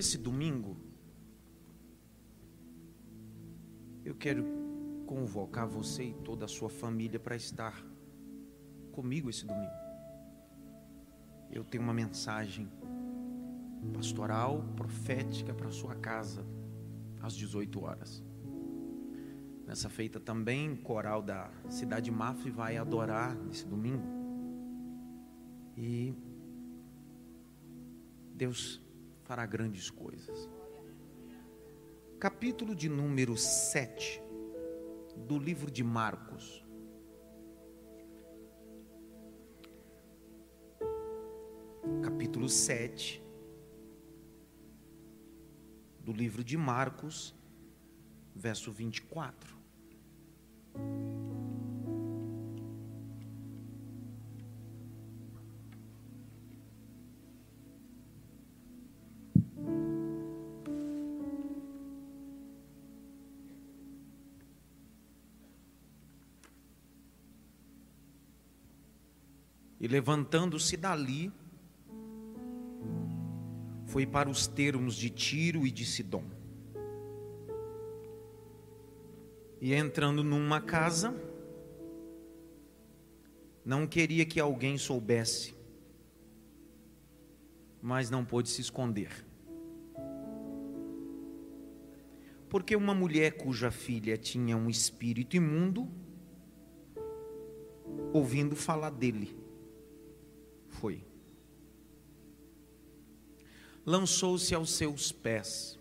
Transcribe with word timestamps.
Esse 0.00 0.16
domingo, 0.16 0.78
eu 4.02 4.14
quero 4.14 4.42
convocar 5.04 5.68
você 5.68 6.04
e 6.04 6.14
toda 6.14 6.46
a 6.46 6.48
sua 6.48 6.70
família 6.70 7.20
para 7.20 7.36
estar 7.36 7.84
comigo 8.92 9.28
esse 9.28 9.44
domingo. 9.44 9.74
Eu 11.50 11.62
tenho 11.64 11.84
uma 11.84 11.92
mensagem 11.92 12.66
pastoral, 13.92 14.64
profética 14.74 15.52
para 15.52 15.70
sua 15.70 15.94
casa, 15.94 16.46
às 17.20 17.34
18 17.34 17.84
horas. 17.84 18.24
Nessa 19.66 19.90
feita 19.90 20.18
também, 20.18 20.72
o 20.72 20.78
coral 20.78 21.20
da 21.20 21.50
Cidade 21.68 22.10
Mafra 22.10 22.50
vai 22.50 22.78
adorar 22.78 23.36
nesse 23.36 23.66
domingo. 23.66 24.08
E 25.76 26.14
Deus 28.34 28.80
fará 29.30 29.46
grandes 29.46 29.88
coisas. 29.88 30.50
Capítulo 32.18 32.74
de 32.74 32.88
número 32.88 33.36
7 33.36 34.20
do 35.28 35.38
livro 35.38 35.70
de 35.70 35.84
Marcos. 35.84 36.66
Capítulo 42.02 42.48
7 42.48 43.22
do 46.00 46.12
livro 46.12 46.42
de 46.42 46.56
Marcos, 46.56 47.32
verso 48.34 48.72
24. 48.72 49.56
Levantando-se 69.90 70.76
dali, 70.76 71.32
foi 73.86 74.06
para 74.06 74.30
os 74.30 74.46
termos 74.46 74.94
de 74.94 75.10
Tiro 75.10 75.66
e 75.66 75.70
de 75.72 75.84
Sidom. 75.84 76.22
E 79.60 79.74
entrando 79.74 80.22
numa 80.22 80.60
casa, 80.60 81.12
não 83.64 83.84
queria 83.84 84.24
que 84.24 84.38
alguém 84.38 84.78
soubesse, 84.78 85.56
mas 87.82 88.08
não 88.08 88.24
pôde 88.24 88.48
se 88.48 88.60
esconder. 88.60 89.26
Porque 92.48 92.76
uma 92.76 92.94
mulher 92.94 93.36
cuja 93.36 93.72
filha 93.72 94.16
tinha 94.16 94.56
um 94.56 94.70
espírito 94.70 95.36
imundo, 95.36 95.88
ouvindo 98.12 98.54
falar 98.54 98.90
dele, 98.90 99.39
foi. 100.80 101.04
Lançou-se 103.84 104.54
aos 104.54 104.70
seus 104.72 105.12
pés. 105.12 105.78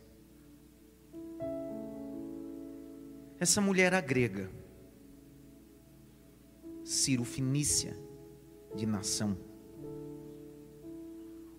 Essa 3.40 3.62
mulher 3.62 3.94
era 3.94 4.02
grega, 4.02 4.52
Ciro 6.84 7.24
Finícia, 7.24 7.96
de 8.76 8.86
nação. 8.86 9.38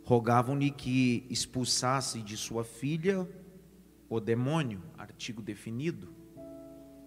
Rogavam-lhe 0.05 0.71
que 0.71 1.27
expulsasse 1.31 2.21
de 2.21 2.37
sua 2.37 2.63
filha 2.63 3.27
o 4.11 4.21
demônio, 4.21 4.83
artigo 4.99 5.41
definido, 5.41 6.13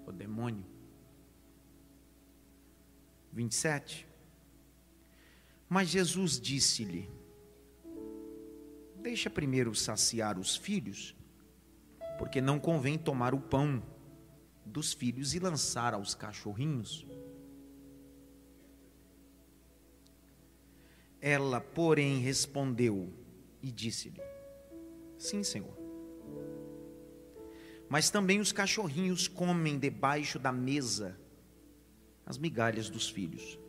o 0.07 0.11
demônio. 0.11 0.65
27. 3.31 4.12
Mas 5.73 5.89
Jesus 5.89 6.39
disse-lhe: 6.39 7.09
Deixa 9.01 9.27
primeiro 9.27 9.73
saciar 9.73 10.37
os 10.37 10.55
filhos, 10.55 11.15
porque 12.19 12.39
não 12.39 12.59
convém 12.59 12.95
tomar 12.95 13.33
o 13.33 13.41
pão 13.41 13.81
dos 14.63 14.93
filhos 14.93 15.33
e 15.33 15.39
lançar 15.39 15.95
aos 15.95 16.13
cachorrinhos. 16.13 17.07
Ela, 21.19 21.59
porém, 21.59 22.19
respondeu 22.19 23.11
e 23.59 23.71
disse-lhe: 23.71 24.21
Sim, 25.17 25.41
Senhor. 25.41 25.75
Mas 27.89 28.11
também 28.11 28.39
os 28.39 28.51
cachorrinhos 28.51 29.27
comem 29.27 29.79
debaixo 29.79 30.37
da 30.37 30.51
mesa 30.51 31.19
as 32.27 32.37
migalhas 32.37 32.91
dos 32.91 33.09
filhos. 33.09 33.62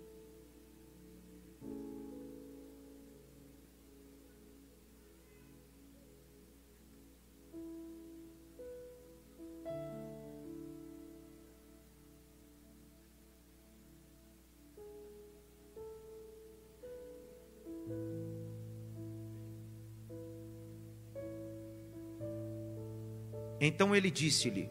Então 23.67 23.97
ele 23.97 24.11
disse-lhe: 24.11 24.71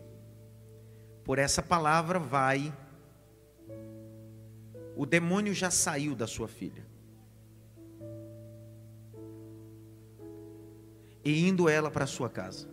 Por 1.24 1.40
essa 1.40 1.64
palavra 1.64 2.20
vai, 2.20 2.72
o 4.96 5.04
demônio 5.04 5.52
já 5.52 5.72
saiu 5.72 6.14
da 6.14 6.28
sua 6.28 6.48
filha. 6.48 6.86
E 11.26 11.48
indo 11.48 11.68
ela 11.68 11.90
para 11.90 12.06
sua 12.06 12.30
casa, 12.30 12.70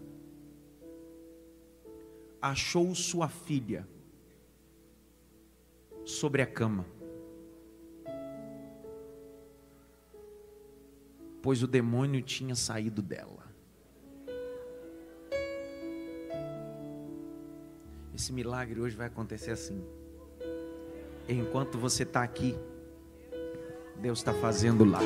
achou 2.42 2.94
sua 2.94 3.26
filha 3.26 3.88
sobre 6.04 6.42
a 6.42 6.46
cama, 6.46 6.84
pois 11.40 11.62
o 11.62 11.66
demônio 11.66 12.20
tinha 12.20 12.54
saído 12.54 13.00
dela. 13.00 13.49
Esse 18.20 18.34
milagre 18.34 18.78
hoje 18.78 18.94
vai 18.94 19.06
acontecer 19.06 19.50
assim. 19.50 19.82
Enquanto 21.26 21.78
você 21.78 22.02
está 22.02 22.22
aqui, 22.22 22.54
Deus 23.96 24.18
está 24.18 24.34
fazendo 24.34 24.84
lá. 24.84 25.00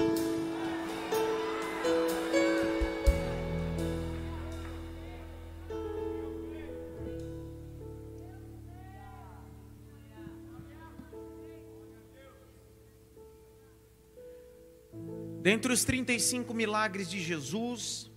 Dentre 15.41 15.73
os 15.73 15.85
35 15.85 16.53
milagres 16.53 17.09
de 17.09 17.21
Jesus, 17.21 18.11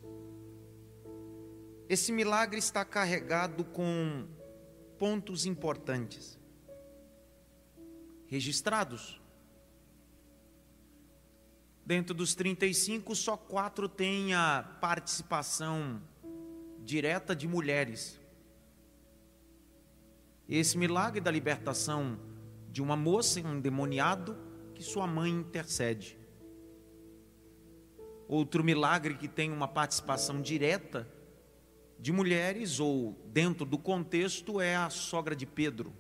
esse 1.87 2.11
milagre 2.11 2.57
está 2.57 2.83
carregado 2.83 3.63
com 3.63 4.25
pontos 4.97 5.45
importantes 5.45 6.37
registrados. 8.27 9.21
Dentro 11.85 12.13
dos 12.13 12.35
35, 12.35 13.15
só 13.15 13.37
quatro 13.37 13.87
têm 13.87 14.33
a 14.33 14.77
participação 14.81 16.01
direta 16.83 17.35
de 17.35 17.47
mulheres. 17.47 18.19
Esse 20.49 20.77
milagre 20.77 21.21
da 21.21 21.31
libertação 21.31 22.19
de 22.69 22.81
uma 22.81 22.95
moça 22.95 23.39
endemoniado 23.39 24.37
que 24.75 24.83
sua 24.83 25.07
mãe 25.07 25.31
intercede. 25.31 26.17
Outro 28.27 28.63
milagre 28.63 29.15
que 29.15 29.27
tem 29.27 29.51
uma 29.51 29.67
participação 29.67 30.41
direta 30.41 31.07
de 31.99 32.11
mulheres, 32.11 32.79
ou 32.79 33.17
dentro 33.27 33.65
do 33.65 33.77
contexto, 33.77 34.61
é 34.61 34.75
a 34.75 34.89
sogra 34.89 35.35
de 35.35 35.45
Pedro. 35.45 35.93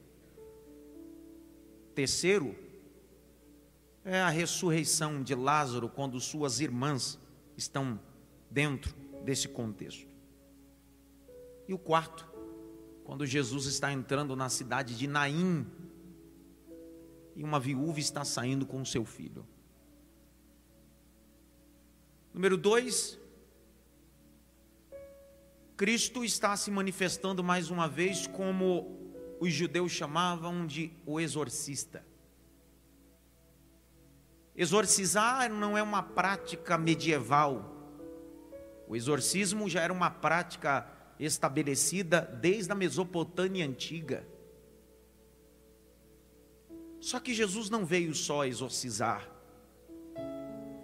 Terceiro, 1.95 2.55
é 4.05 4.21
a 4.21 4.29
ressurreição 4.29 5.21
de 5.21 5.35
Lázaro, 5.35 5.89
quando 5.89 6.19
suas 6.19 6.59
irmãs 6.59 7.19
estão 7.57 7.99
dentro 8.49 8.95
desse 9.23 9.47
contexto. 9.47 10.07
E 11.67 11.73
o 11.73 11.77
quarto, 11.77 12.25
quando 13.03 13.25
Jesus 13.25 13.65
está 13.65 13.91
entrando 13.91 14.35
na 14.35 14.47
cidade 14.47 14.95
de 14.97 15.07
Naim, 15.07 15.65
e 17.35 17.43
uma 17.43 17.59
viúva 17.59 17.99
está 17.99 18.23
saindo 18.23 18.65
com 18.65 18.83
seu 18.85 19.05
filho. 19.05 19.45
Número 22.33 22.57
dois, 22.57 23.19
Cristo 25.77 26.25
está 26.25 26.57
se 26.57 26.71
manifestando 26.71 27.43
mais 27.43 27.69
uma 27.69 27.87
vez 27.87 28.25
como 28.25 28.97
os 29.39 29.53
judeus 29.53 29.91
chamavam 29.91 30.65
de 30.65 30.91
o 31.05 31.19
exorcista. 31.19 32.03
Exorcizar 34.55 35.53
não 35.53 35.77
é 35.77 35.83
uma 35.83 36.01
prática 36.01 36.79
medieval. 36.79 37.75
O 38.87 38.95
exorcismo 38.95 39.69
já 39.69 39.81
era 39.81 39.93
uma 39.93 40.09
prática 40.09 40.91
estabelecida 41.19 42.21
desde 42.21 42.71
a 42.71 42.75
Mesopotâmia 42.75 43.63
antiga. 43.63 44.27
Só 46.99 47.19
que 47.19 47.35
Jesus 47.35 47.69
não 47.69 47.85
veio 47.85 48.15
só 48.15 48.45
exorcizar. 48.45 49.29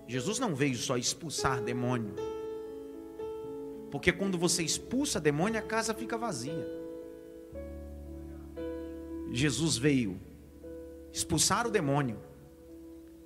Jesus 0.07 0.37
não 0.37 0.53
veio 0.53 0.75
só 0.75 0.97
expulsar 0.97 1.63
demônio. 1.63 2.32
Porque 3.93 4.11
quando 4.11 4.39
você 4.39 4.63
expulsa 4.63 5.19
demônio, 5.19 5.59
a 5.59 5.61
casa 5.61 5.93
fica 5.93 6.17
vazia. 6.17 6.67
Jesus 9.31 9.77
veio 9.77 10.19
expulsar 11.11 11.67
o 11.67 11.69
demônio 11.69 12.19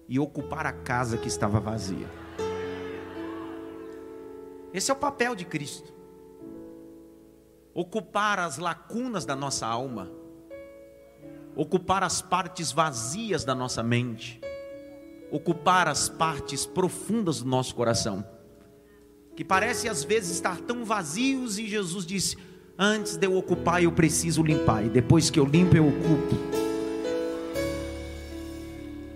e 0.09 0.19
ocupar 0.19 0.65
a 0.65 0.73
casa 0.73 1.17
que 1.17 1.29
estava 1.29 1.61
vazia. 1.61 2.05
Esse 4.73 4.91
é 4.91 4.93
o 4.93 4.97
papel 4.97 5.35
de 5.35 5.45
Cristo. 5.45 5.93
Ocupar 7.73 8.37
as 8.37 8.57
lacunas 8.57 9.23
da 9.23 9.37
nossa 9.37 9.65
alma, 9.65 10.11
ocupar 11.55 12.03
as 12.03 12.21
partes 12.21 12.73
vazias 12.73 13.45
da 13.45 13.55
nossa 13.55 13.81
mente, 13.81 14.41
ocupar 15.31 15.87
as 15.87 16.09
partes 16.09 16.65
profundas 16.65 17.41
do 17.41 17.47
nosso 17.47 17.73
coração, 17.73 18.35
que 19.37 19.45
parece 19.45 19.87
às 19.87 20.03
vezes 20.03 20.31
estar 20.31 20.59
tão 20.61 20.83
vazios, 20.83 21.59
e 21.59 21.67
Jesus 21.67 22.07
disse: 22.07 22.35
Antes 22.75 23.17
de 23.17 23.27
eu 23.27 23.37
ocupar, 23.37 23.83
eu 23.83 23.91
preciso 23.91 24.41
limpar, 24.41 24.83
e 24.83 24.89
depois 24.89 25.29
que 25.29 25.39
eu 25.39 25.45
limpo, 25.45 25.77
eu 25.77 25.87
ocupo. 25.87 26.35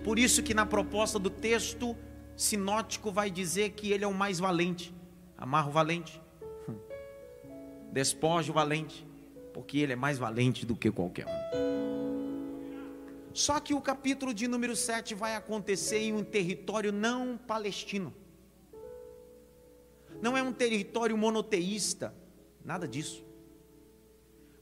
Por 0.04 0.20
isso 0.20 0.40
que 0.40 0.54
na 0.54 0.64
proposta 0.64 1.18
do 1.18 1.28
texto 1.28 1.96
sinótico 2.36 3.10
vai 3.10 3.32
dizer 3.32 3.70
que 3.70 3.90
ele 3.90 4.04
é 4.04 4.06
o 4.06 4.14
mais 4.14 4.38
valente. 4.38 4.94
Amarra 5.36 5.68
o 5.68 5.72
valente. 5.72 6.22
Despoja 7.92 8.52
o 8.52 8.54
valente, 8.54 9.04
porque 9.52 9.78
ele 9.78 9.92
é 9.92 9.96
mais 9.96 10.18
valente 10.18 10.64
do 10.64 10.76
que 10.76 10.88
qualquer 10.88 11.26
um. 11.26 11.62
Só 13.34 13.58
que 13.58 13.74
o 13.74 13.80
capítulo 13.80 14.32
de 14.32 14.46
número 14.46 14.76
7 14.76 15.16
vai 15.16 15.34
acontecer 15.34 15.98
em 15.98 16.12
um 16.12 16.22
território 16.22 16.92
não 16.92 17.36
palestino. 17.36 18.21
Não 20.22 20.36
é 20.36 20.42
um 20.42 20.52
território 20.52 21.18
monoteísta, 21.18 22.14
nada 22.64 22.86
disso. 22.86 23.24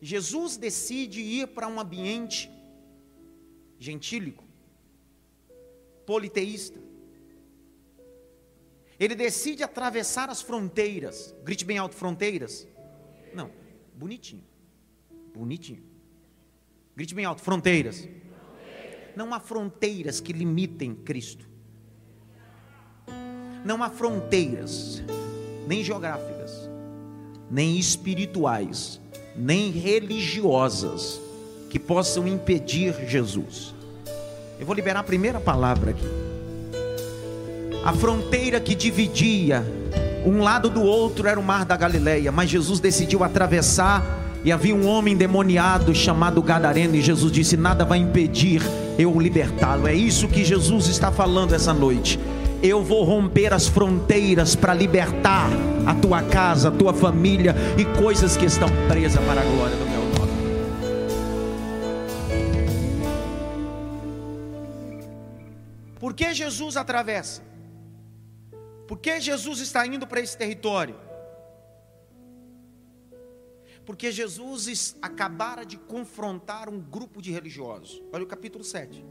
Jesus 0.01 0.57
decide 0.57 1.21
ir 1.21 1.49
para 1.49 1.69
um 1.69 1.79
ambiente 1.79 2.51
gentílico, 3.79 4.43
politeísta. 6.07 6.81
Ele 8.99 9.15
decide 9.15 9.63
atravessar 9.63 10.31
as 10.31 10.41
fronteiras. 10.41 11.35
Grite 11.45 11.67
bem 11.67 11.77
alto: 11.77 11.95
fronteiras. 11.95 12.67
Não, 13.35 13.51
bonitinho. 13.95 14.45
Bonitinho. 15.35 15.85
Grite 16.97 17.15
bem 17.15 17.27
alto: 17.27 17.43
fronteiras. 17.43 18.09
Não 19.15 19.35
há 19.35 19.41
fronteiras 19.41 20.21
que 20.21 20.33
limitem 20.33 20.95
Cristo. 20.95 21.51
Não 23.63 23.83
há 23.83 23.91
fronteiras, 23.91 25.03
nem 25.67 25.83
geográficas, 25.85 26.69
nem 27.51 27.79
espirituais, 27.79 29.01
nem 29.37 29.71
religiosas 29.71 31.21
que 31.69 31.79
possam 31.79 32.27
impedir 32.27 32.95
Jesus. 33.09 33.75
Eu 34.59 34.67
vou 34.67 34.75
liberar 34.75 35.01
a 35.01 35.05
primeira 35.05 35.41
palavra 35.41 35.91
aqui. 35.93 36.07
A 37.85 37.93
fronteira 37.93 38.61
que 38.61 38.75
dividia 38.75 39.65
um 40.27 40.43
lado 40.43 40.69
do 40.69 40.83
outro 40.83 41.27
era 41.27 41.41
o 41.41 41.43
mar 41.43 41.65
da 41.65 41.77
Galileia, 41.77 42.31
mas 42.31 42.51
Jesus 42.51 42.79
decidiu 42.79 43.25
atravessar 43.25 44.05
e 44.45 44.53
havia 44.53 44.75
um 44.75 44.87
homem 44.87 45.17
demoniado 45.17 45.95
chamado 45.95 46.43
Gadareno 46.43 46.95
e 46.95 47.01
Jesus 47.01 47.33
disse: 47.33 47.57
"Nada 47.57 47.85
vai 47.85 47.99
impedir 47.99 48.63
eu 48.99 49.19
libertá-lo". 49.19 49.87
É 49.87 49.95
isso 49.95 50.29
que 50.29 50.45
Jesus 50.45 50.89
está 50.89 51.11
falando 51.11 51.55
essa 51.55 51.73
noite 51.73 52.19
eu 52.63 52.83
vou 52.83 53.05
romper 53.05 53.53
as 53.53 53.67
fronteiras 53.67 54.55
para 54.55 54.75
libertar 54.75 55.49
a 55.87 55.95
tua 55.95 56.23
casa, 56.23 56.69
a 56.69 56.71
tua 56.71 56.93
família 56.93 57.55
e 57.79 57.85
coisas 57.99 58.37
que 58.37 58.45
estão 58.45 58.69
presas 58.87 59.23
para 59.25 59.41
a 59.41 59.45
glória 59.45 59.77
do 59.77 59.85
meu 59.87 60.01
nome. 60.01 60.11
Por 65.99 66.15
que 66.15 66.35
Jesus 66.35 66.77
atravessa? 66.77 67.43
Por 68.87 68.99
que 68.99 69.21
Jesus 69.21 69.61
está 69.61 69.87
indo 69.87 70.07
para 70.07 70.21
esse 70.21 70.37
território? 70.37 70.97
Porque 73.87 74.13
Jesus 74.13 74.97
acabara 75.01 75.65
de 75.65 75.79
confrontar 75.79 76.69
um 76.69 76.79
grupo 76.79 77.23
de 77.23 77.33
religiosos. 77.33 78.03
Olha 78.13 78.25
o 78.25 78.27
capítulo 78.27 78.63
7. 78.63 79.05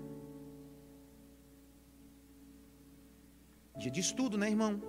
Dia 3.79 3.89
de 3.89 4.01
estudo, 4.01 4.37
né, 4.37 4.49
irmão? 4.49 4.81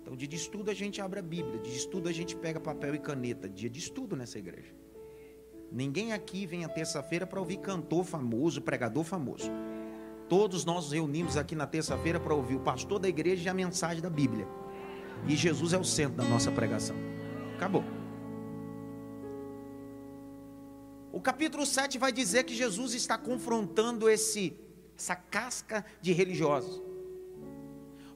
Então, 0.00 0.16
dia 0.16 0.28
de 0.28 0.36
estudo 0.36 0.70
a 0.70 0.74
gente 0.74 1.00
abre 1.00 1.18
a 1.18 1.22
Bíblia, 1.22 1.58
dia 1.58 1.72
de 1.72 1.78
estudo 1.78 2.08
a 2.08 2.12
gente 2.12 2.36
pega 2.36 2.60
papel 2.60 2.94
e 2.94 2.98
caneta. 2.98 3.48
Dia 3.48 3.68
de 3.68 3.80
estudo 3.80 4.14
nessa 4.14 4.38
igreja. 4.38 4.72
Ninguém 5.70 6.12
aqui 6.12 6.46
vem 6.46 6.64
a 6.64 6.68
terça-feira 6.68 7.26
para 7.26 7.40
ouvir 7.40 7.58
cantor 7.58 8.04
famoso, 8.04 8.62
pregador 8.62 9.02
famoso. 9.02 9.50
Todos 10.28 10.64
nós 10.64 10.84
nos 10.84 10.92
reunimos 10.92 11.36
aqui 11.36 11.56
na 11.56 11.66
terça-feira 11.66 12.20
para 12.20 12.32
ouvir 12.32 12.54
o 12.54 12.60
pastor 12.60 13.00
da 13.00 13.08
igreja 13.08 13.48
e 13.48 13.48
a 13.48 13.54
mensagem 13.54 14.00
da 14.00 14.08
Bíblia. 14.08 14.46
E 15.26 15.34
Jesus 15.36 15.72
é 15.72 15.78
o 15.78 15.84
centro 15.84 16.16
da 16.16 16.24
nossa 16.24 16.52
pregação. 16.52 16.96
Acabou. 17.56 17.82
O 21.12 21.20
capítulo 21.20 21.66
7 21.66 21.98
vai 21.98 22.12
dizer 22.12 22.44
que 22.44 22.54
Jesus 22.54 22.94
está 22.94 23.18
confrontando 23.18 24.08
esse 24.08 24.56
essa 24.96 25.16
casca 25.16 25.84
de 26.00 26.12
religiosos. 26.12 26.89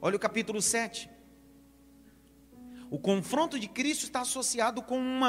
Olha 0.05 0.17
o 0.17 0.19
capítulo 0.19 0.61
7. 0.61 1.09
O 2.91 2.99
confronto 2.99 3.57
de 3.57 3.67
Cristo 3.67 4.03
está 4.03 4.21
associado 4.21 4.83
com 4.83 4.99
um 4.99 5.21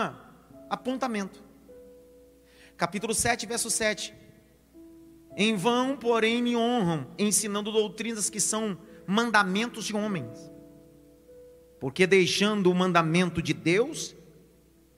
apontamento. 0.69 1.43
Capítulo 2.77 3.15
7, 3.15 3.47
verso 3.47 3.71
7. 3.71 4.13
Em 5.35 5.57
vão, 5.57 5.97
porém, 5.97 6.43
me 6.43 6.55
honram, 6.55 7.07
ensinando 7.19 7.73
doutrinas 7.73 8.29
que 8.29 8.39
são 8.39 8.79
mandamentos 9.07 9.87
de 9.87 9.97
homens. 9.97 10.53
Porque 11.81 12.07
deixando 12.07 12.71
o 12.71 12.75
mandamento 12.75 13.41
de 13.41 13.55
Deus, 13.55 14.15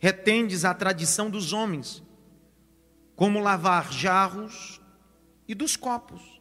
retendes 0.00 0.64
a 0.64 0.74
tradição 0.74 1.30
dos 1.30 1.52
homens, 1.52 2.02
como 3.14 3.38
lavar 3.38 3.92
jarros 3.92 4.80
e 5.46 5.54
dos 5.54 5.76
copos 5.76 6.37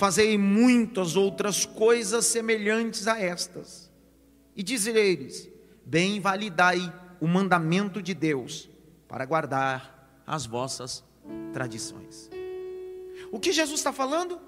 fazei 0.00 0.38
muitas 0.38 1.14
outras 1.14 1.66
coisas 1.66 2.24
semelhantes 2.24 3.06
a 3.06 3.20
estas. 3.20 3.92
E 4.56 4.62
dizereis: 4.62 5.46
Bem 5.84 6.18
validai 6.18 6.80
o 7.20 7.28
mandamento 7.28 8.00
de 8.00 8.14
Deus 8.14 8.70
para 9.06 9.26
guardar 9.26 10.22
as 10.26 10.46
vossas 10.46 11.04
tradições. 11.52 12.30
O 13.30 13.38
que 13.38 13.52
Jesus 13.52 13.78
está 13.78 13.92
falando 13.92 14.40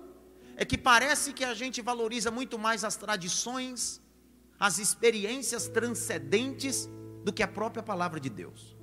é 0.56 0.64
que 0.64 0.78
parece 0.78 1.34
que 1.34 1.44
a 1.44 1.52
gente 1.52 1.82
valoriza 1.82 2.30
muito 2.30 2.58
mais 2.58 2.82
as 2.82 2.96
tradições, 2.96 4.00
as 4.58 4.78
experiências 4.78 5.68
transcendentes 5.68 6.88
do 7.22 7.30
que 7.32 7.42
a 7.42 7.48
própria 7.48 7.82
palavra 7.82 8.18
de 8.18 8.30
Deus. 8.30 8.74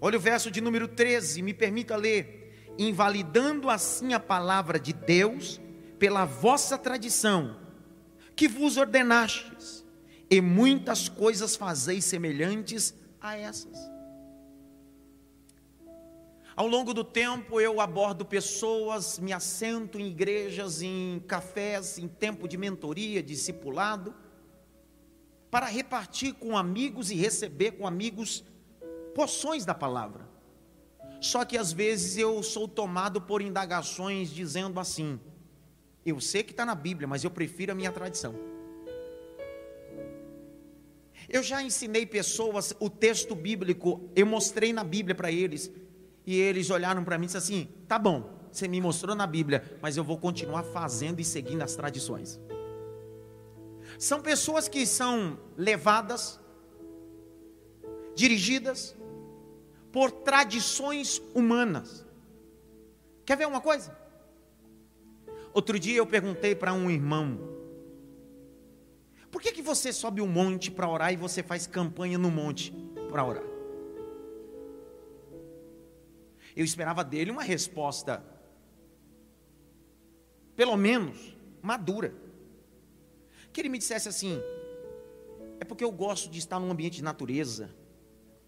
Olha 0.00 0.18
o 0.18 0.20
verso 0.20 0.50
de 0.50 0.60
número 0.60 0.88
13, 0.88 1.42
me 1.42 1.54
permita 1.54 1.94
ler. 1.94 2.74
Invalidando 2.76 3.70
assim 3.70 4.14
a 4.14 4.20
palavra 4.20 4.80
de 4.80 4.92
Deus, 4.92 5.60
pela 5.98 6.24
vossa 6.24 6.78
tradição, 6.78 7.56
que 8.36 8.46
vos 8.48 8.76
ordenastes, 8.76 9.84
e 10.30 10.40
muitas 10.40 11.08
coisas 11.08 11.56
fazeis 11.56 12.04
semelhantes 12.04 12.94
a 13.20 13.36
essas. 13.36 13.78
Ao 16.54 16.66
longo 16.66 16.92
do 16.92 17.04
tempo 17.04 17.60
eu 17.60 17.80
abordo 17.80 18.24
pessoas, 18.24 19.18
me 19.18 19.32
assento 19.32 19.98
em 19.98 20.08
igrejas, 20.08 20.82
em 20.82 21.22
cafés, 21.26 21.98
em 21.98 22.08
tempo 22.08 22.48
de 22.48 22.56
mentoria, 22.56 23.22
discipulado, 23.22 24.14
para 25.50 25.66
repartir 25.66 26.34
com 26.34 26.58
amigos 26.58 27.10
e 27.10 27.14
receber 27.14 27.72
com 27.72 27.86
amigos 27.86 28.44
porções 29.14 29.64
da 29.64 29.74
palavra. 29.74 30.28
Só 31.20 31.44
que 31.44 31.56
às 31.56 31.72
vezes 31.72 32.16
eu 32.16 32.42
sou 32.42 32.68
tomado 32.68 33.20
por 33.20 33.40
indagações 33.40 34.30
dizendo 34.30 34.78
assim: 34.78 35.18
eu 36.04 36.20
sei 36.20 36.42
que 36.42 36.52
está 36.52 36.64
na 36.64 36.74
Bíblia, 36.74 37.06
mas 37.06 37.24
eu 37.24 37.30
prefiro 37.30 37.72
a 37.72 37.74
minha 37.74 37.92
tradição. 37.92 38.34
Eu 41.28 41.42
já 41.42 41.62
ensinei 41.62 42.06
pessoas 42.06 42.74
o 42.80 42.88
texto 42.88 43.34
bíblico, 43.34 44.08
eu 44.16 44.24
mostrei 44.24 44.72
na 44.72 44.82
Bíblia 44.82 45.14
para 45.14 45.30
eles, 45.30 45.70
e 46.26 46.36
eles 46.36 46.70
olharam 46.70 47.04
para 47.04 47.18
mim 47.18 47.24
e 47.24 47.26
disseram 47.26 47.44
assim: 47.44 47.68
tá 47.86 47.98
bom, 47.98 48.38
você 48.50 48.68
me 48.68 48.80
mostrou 48.80 49.14
na 49.14 49.26
Bíblia, 49.26 49.78
mas 49.82 49.96
eu 49.96 50.04
vou 50.04 50.18
continuar 50.18 50.62
fazendo 50.62 51.20
e 51.20 51.24
seguindo 51.24 51.62
as 51.62 51.74
tradições. 51.74 52.40
São 53.98 54.22
pessoas 54.22 54.68
que 54.68 54.86
são 54.86 55.38
levadas, 55.56 56.38
dirigidas 58.14 58.96
por 59.90 60.10
tradições 60.10 61.20
humanas. 61.34 62.06
Quer 63.24 63.36
ver 63.36 63.46
uma 63.46 63.60
coisa? 63.60 63.97
Outro 65.58 65.76
dia 65.76 65.96
eu 65.96 66.06
perguntei 66.06 66.54
para 66.54 66.72
um 66.72 66.88
irmão: 66.88 67.36
por 69.28 69.42
que, 69.42 69.50
que 69.50 69.60
você 69.60 69.92
sobe 69.92 70.20
um 70.20 70.28
monte 70.28 70.70
para 70.70 70.88
orar 70.88 71.12
e 71.12 71.16
você 71.16 71.42
faz 71.42 71.66
campanha 71.66 72.16
no 72.16 72.30
monte 72.30 72.72
para 73.10 73.24
orar? 73.24 73.42
Eu 76.54 76.64
esperava 76.64 77.02
dele 77.02 77.32
uma 77.32 77.42
resposta, 77.42 78.24
pelo 80.54 80.76
menos 80.76 81.36
madura. 81.60 82.14
Que 83.52 83.60
ele 83.60 83.68
me 83.68 83.78
dissesse 83.78 84.08
assim: 84.08 84.40
é 85.58 85.64
porque 85.64 85.82
eu 85.82 85.90
gosto 85.90 86.30
de 86.30 86.38
estar 86.38 86.60
num 86.60 86.70
ambiente 86.70 86.98
de 86.98 87.02
natureza, 87.02 87.74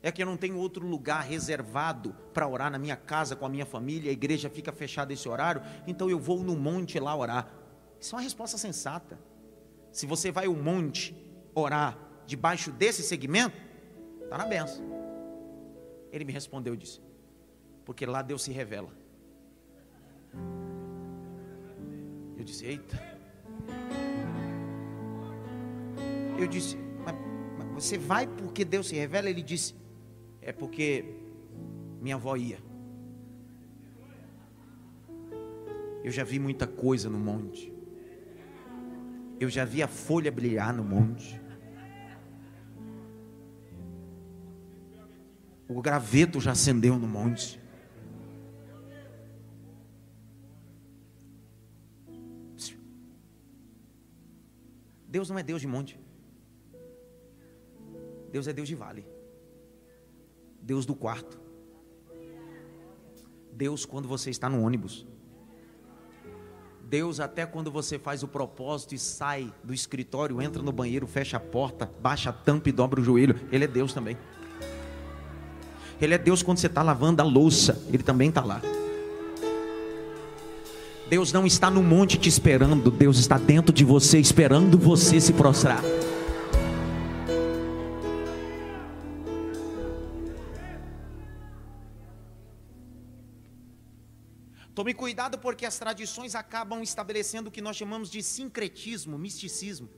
é 0.02 0.10
que 0.10 0.22
eu 0.22 0.26
não 0.26 0.36
tenho 0.36 0.56
outro 0.56 0.86
lugar 0.86 1.22
reservado 1.22 2.14
para 2.32 2.48
orar 2.48 2.70
na 2.70 2.78
minha 2.78 2.96
casa 2.96 3.36
com 3.36 3.44
a 3.44 3.48
minha 3.48 3.66
família, 3.66 4.10
a 4.10 4.12
igreja 4.12 4.48
fica 4.48 4.72
fechada 4.72 5.12
esse 5.12 5.28
horário, 5.28 5.62
então 5.86 6.08
eu 6.08 6.18
vou 6.18 6.42
no 6.42 6.56
monte 6.56 6.98
lá 6.98 7.14
orar. 7.14 7.52
Isso 8.00 8.14
é 8.14 8.18
uma 8.18 8.22
resposta 8.22 8.56
sensata. 8.56 9.18
Se 9.92 10.06
você 10.06 10.30
vai 10.30 10.46
ao 10.46 10.54
monte 10.54 11.14
orar 11.54 11.98
debaixo 12.26 12.70
desse 12.72 13.02
segmento, 13.02 13.56
está 14.22 14.38
na 14.38 14.46
benção. 14.46 14.84
Ele 16.10 16.24
me 16.24 16.32
respondeu 16.32 16.74
e 16.74 16.76
disse: 16.76 17.00
Porque 17.84 18.06
lá 18.06 18.22
Deus 18.22 18.42
se 18.42 18.52
revela. 18.52 18.90
Eu 22.38 22.44
disse: 22.44 22.64
Eita. 22.64 23.10
Eu 26.38 26.46
disse: 26.46 26.78
mas, 27.04 27.14
mas 27.58 27.84
você 27.84 27.98
vai 27.98 28.26
porque 28.26 28.64
Deus 28.64 28.88
se 28.88 28.94
revela? 28.94 29.28
Ele 29.28 29.42
disse: 29.42 29.74
É 30.42 30.52
porque 30.52 31.04
minha 32.00 32.14
avó 32.14 32.36
ia. 32.36 32.58
Eu 36.02 36.10
já 36.10 36.24
vi 36.24 36.38
muita 36.38 36.66
coisa 36.66 37.10
no 37.10 37.18
monte. 37.18 37.72
Eu 39.38 39.48
já 39.48 39.64
vi 39.64 39.82
a 39.82 39.88
folha 39.88 40.32
brilhar 40.32 40.74
no 40.74 40.82
monte. 40.82 41.40
O 45.68 45.80
graveto 45.80 46.40
já 46.40 46.52
acendeu 46.52 46.98
no 46.98 47.06
monte. 47.06 47.60
Deus 55.06 55.28
não 55.28 55.38
é 55.38 55.42
Deus 55.42 55.60
de 55.60 55.66
monte. 55.66 55.98
Deus 58.32 58.46
é 58.46 58.52
Deus 58.52 58.68
de 58.68 58.74
vale. 58.74 59.04
Deus 60.60 60.86
do 60.86 60.94
quarto. 60.94 61.40
Deus 63.52 63.84
quando 63.84 64.08
você 64.08 64.30
está 64.30 64.48
no 64.48 64.62
ônibus. 64.62 65.06
Deus, 66.90 67.20
até 67.20 67.46
quando 67.46 67.70
você 67.70 67.98
faz 68.00 68.24
o 68.24 68.28
propósito 68.28 68.96
e 68.96 68.98
sai 68.98 69.52
do 69.62 69.72
escritório, 69.72 70.42
entra 70.42 70.60
no 70.60 70.72
banheiro, 70.72 71.06
fecha 71.06 71.36
a 71.36 71.40
porta, 71.40 71.88
baixa 72.00 72.30
a 72.30 72.32
tampa 72.32 72.68
e 72.68 72.72
dobra 72.72 73.00
o 73.00 73.04
joelho, 73.04 73.38
Ele 73.52 73.64
é 73.64 73.68
Deus 73.68 73.92
também. 73.92 74.16
Ele 76.00 76.14
é 76.14 76.18
Deus 76.18 76.42
quando 76.42 76.58
você 76.58 76.66
está 76.66 76.82
lavando 76.82 77.22
a 77.22 77.24
louça, 77.24 77.80
Ele 77.88 78.02
também 78.02 78.30
está 78.30 78.42
lá. 78.42 78.60
Deus 81.08 81.32
não 81.32 81.46
está 81.46 81.70
no 81.70 81.82
monte 81.82 82.18
te 82.18 82.28
esperando, 82.28 82.90
Deus 82.90 83.18
está 83.18 83.38
dentro 83.38 83.72
de 83.72 83.84
você, 83.84 84.18
esperando 84.18 84.76
você 84.76 85.20
se 85.20 85.32
prostrar. 85.32 85.82
Tome 94.74 94.94
cuidado 94.94 95.38
porque 95.38 95.66
as 95.66 95.78
tradições 95.78 96.34
acabam 96.34 96.82
estabelecendo 96.82 97.48
o 97.48 97.52
que 97.52 97.60
nós 97.60 97.76
chamamos 97.76 98.10
de 98.10 98.22
sincretismo, 98.22 99.18
misticismo. 99.18 99.88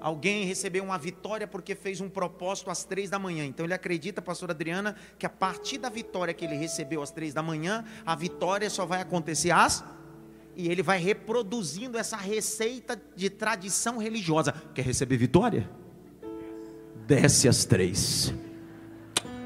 Alguém 0.00 0.44
recebeu 0.44 0.84
uma 0.84 0.98
vitória 0.98 1.46
porque 1.46 1.74
fez 1.74 2.00
um 2.00 2.08
propósito 2.08 2.70
às 2.70 2.84
três 2.84 3.08
da 3.08 3.18
manhã. 3.18 3.44
Então 3.44 3.64
ele 3.64 3.74
acredita, 3.74 4.20
pastor 4.20 4.50
Adriana, 4.50 4.96
que 5.18 5.24
a 5.24 5.30
partir 5.30 5.78
da 5.78 5.88
vitória 5.88 6.34
que 6.34 6.44
ele 6.44 6.56
recebeu 6.56 7.02
às 7.02 7.10
três 7.10 7.32
da 7.32 7.42
manhã, 7.42 7.84
a 8.04 8.14
vitória 8.14 8.68
só 8.68 8.84
vai 8.84 9.00
acontecer 9.00 9.50
às. 9.50 9.84
E 10.54 10.68
ele 10.68 10.82
vai 10.82 10.98
reproduzindo 10.98 11.98
essa 11.98 12.16
receita 12.16 13.00
de 13.14 13.28
tradição 13.28 13.98
religiosa. 13.98 14.52
Quer 14.74 14.82
receber 14.82 15.16
vitória? 15.16 15.70
Desce 17.06 17.48
às 17.48 17.64
três. 17.64 18.34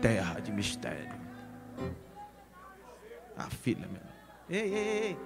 Terra 0.00 0.40
de 0.40 0.52
mistério. 0.52 1.19
Ah, 3.40 3.48
filha, 3.48 3.88
meu. 3.88 4.02
Ei, 4.50 4.74
ei, 4.74 4.88
ei, 5.04 5.16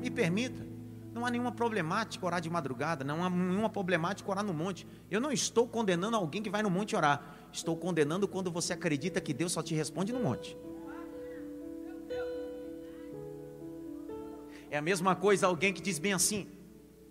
me 0.00 0.10
permita. 0.10 0.66
Não 1.12 1.26
há 1.26 1.30
nenhuma 1.30 1.52
problemática 1.52 2.24
orar 2.24 2.40
de 2.40 2.48
madrugada, 2.48 3.04
não 3.04 3.22
há 3.22 3.28
nenhuma 3.28 3.68
problemática 3.68 4.30
orar 4.30 4.44
no 4.44 4.54
monte. 4.54 4.86
Eu 5.10 5.20
não 5.20 5.30
estou 5.30 5.66
condenando 5.68 6.16
alguém 6.16 6.40
que 6.40 6.48
vai 6.48 6.62
no 6.62 6.70
monte 6.70 6.96
orar. 6.96 7.36
Estou 7.52 7.76
condenando 7.76 8.26
quando 8.26 8.50
você 8.50 8.72
acredita 8.72 9.20
que 9.20 9.34
Deus 9.34 9.52
só 9.52 9.62
te 9.62 9.74
responde 9.74 10.12
no 10.12 10.20
monte. 10.20 10.56
É 14.70 14.78
a 14.78 14.82
mesma 14.82 15.14
coisa 15.16 15.48
alguém 15.48 15.74
que 15.74 15.82
diz 15.82 15.98
bem 15.98 16.14
assim: 16.14 16.48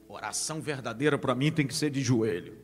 oração 0.07 0.61
verdadeira 0.61 1.17
para 1.17 1.35
mim 1.35 1.51
tem 1.51 1.67
que 1.67 1.75
ser 1.75 1.91
de 1.91 2.01
joelho. 2.01 2.57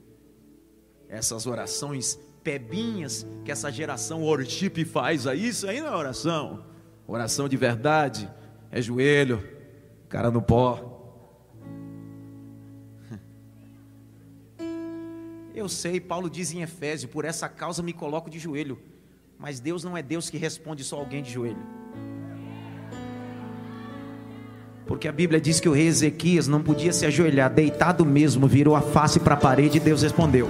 Essas 1.07 1.45
orações 1.45 2.17
pebinhas 2.43 3.27
que 3.43 3.51
essa 3.51 3.71
geração 3.71 4.23
worship 4.23 4.85
faz 4.85 5.27
aí, 5.27 5.49
isso 5.49 5.67
aí 5.67 5.81
não 5.81 5.89
é 5.89 5.95
oração. 5.95 6.74
Oração 7.07 7.47
de 7.47 7.55
verdade 7.55 8.29
é 8.71 8.81
joelho, 8.81 9.47
cara 10.09 10.31
no 10.31 10.41
pó. 10.41 10.91
Eu 15.53 15.69
sei, 15.69 15.99
Paulo 15.99 16.29
diz 16.29 16.51
em 16.53 16.61
Efésio: 16.61 17.07
por 17.09 17.25
essa 17.25 17.47
causa 17.47 17.83
me 17.83 17.93
coloco 17.93 18.29
de 18.29 18.39
joelho. 18.39 18.79
Mas 19.37 19.59
Deus 19.59 19.83
não 19.83 19.97
é 19.97 20.01
Deus 20.01 20.29
que 20.29 20.37
responde 20.37 20.83
só 20.83 20.97
alguém 20.97 21.21
de 21.21 21.31
joelho. 21.31 21.61
Porque 24.87 25.07
a 25.07 25.11
Bíblia 25.11 25.41
diz 25.41 25.59
que 25.59 25.67
o 25.67 25.73
rei 25.73 25.87
Ezequias 25.87 26.47
não 26.47 26.61
podia 26.61 26.93
se 26.93 27.05
ajoelhar, 27.05 27.51
deitado 27.51 28.05
mesmo, 28.05 28.47
virou 28.47 28.75
a 28.75 28.81
face 28.81 29.19
para 29.19 29.33
a 29.33 29.37
parede 29.37 29.77
e 29.77 29.79
Deus 29.79 30.03
respondeu. 30.03 30.47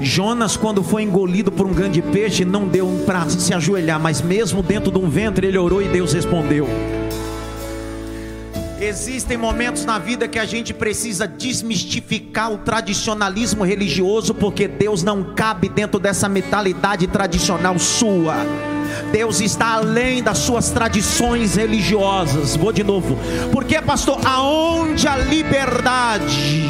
Jonas, 0.00 0.56
quando 0.56 0.82
foi 0.82 1.02
engolido 1.02 1.52
por 1.52 1.66
um 1.66 1.72
grande 1.72 2.02
peixe, 2.02 2.44
não 2.44 2.66
deu 2.66 2.86
um 2.86 3.04
para 3.04 3.28
se 3.28 3.54
ajoelhar, 3.54 4.00
mas 4.00 4.20
mesmo 4.20 4.62
dentro 4.62 4.90
de 4.90 4.98
um 4.98 5.08
ventre, 5.08 5.46
ele 5.46 5.58
orou 5.58 5.80
e 5.80 5.88
Deus 5.88 6.12
respondeu. 6.12 6.68
Existem 8.80 9.36
momentos 9.36 9.84
na 9.84 9.98
vida 9.98 10.28
que 10.28 10.38
a 10.38 10.44
gente 10.44 10.74
precisa 10.74 11.26
desmistificar 11.26 12.52
o 12.52 12.58
tradicionalismo 12.58 13.64
religioso, 13.64 14.34
porque 14.34 14.68
Deus 14.68 15.02
não 15.02 15.32
cabe 15.34 15.68
dentro 15.68 15.98
dessa 15.98 16.28
mentalidade 16.28 17.06
tradicional 17.06 17.78
sua. 17.78 18.34
Deus 19.10 19.40
está 19.40 19.74
além 19.74 20.22
das 20.22 20.38
suas 20.38 20.70
tradições 20.70 21.54
religiosas. 21.54 22.56
Vou 22.56 22.72
de 22.72 22.84
novo. 22.84 23.16
Porque, 23.52 23.80
pastor, 23.80 24.20
aonde 24.24 25.06
a 25.08 25.16
liberdade? 25.16 26.68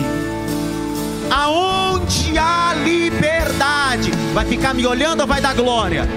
Aonde 1.30 2.36
há 2.38 2.74
liberdade? 2.74 4.10
Vai 4.32 4.44
ficar 4.44 4.74
me 4.74 4.86
olhando 4.86 5.20
ou 5.20 5.26
vai 5.26 5.40
dar 5.40 5.54
glória? 5.54 6.08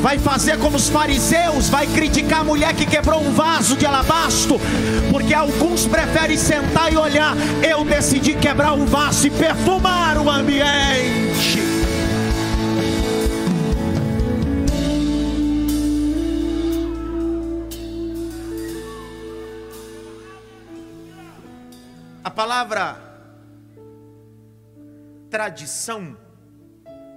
Vai 0.00 0.18
fazer 0.18 0.58
como 0.58 0.76
os 0.76 0.88
fariseus, 0.88 1.68
vai 1.68 1.86
criticar 1.86 2.40
a 2.40 2.44
mulher 2.44 2.74
que 2.74 2.86
quebrou 2.86 3.20
um 3.20 3.32
vaso 3.32 3.76
de 3.76 3.86
alabastro, 3.86 4.60
porque 5.10 5.34
alguns 5.34 5.86
preferem 5.86 6.36
sentar 6.36 6.92
e 6.92 6.96
olhar. 6.96 7.34
Eu 7.66 7.84
decidi 7.84 8.34
quebrar 8.34 8.72
um 8.72 8.86
vaso 8.86 9.26
e 9.26 9.30
perfumar 9.30 10.18
o 10.18 10.30
ambiente. 10.30 11.58
A 22.22 22.30
palavra 22.30 23.05
tradição 25.30 26.16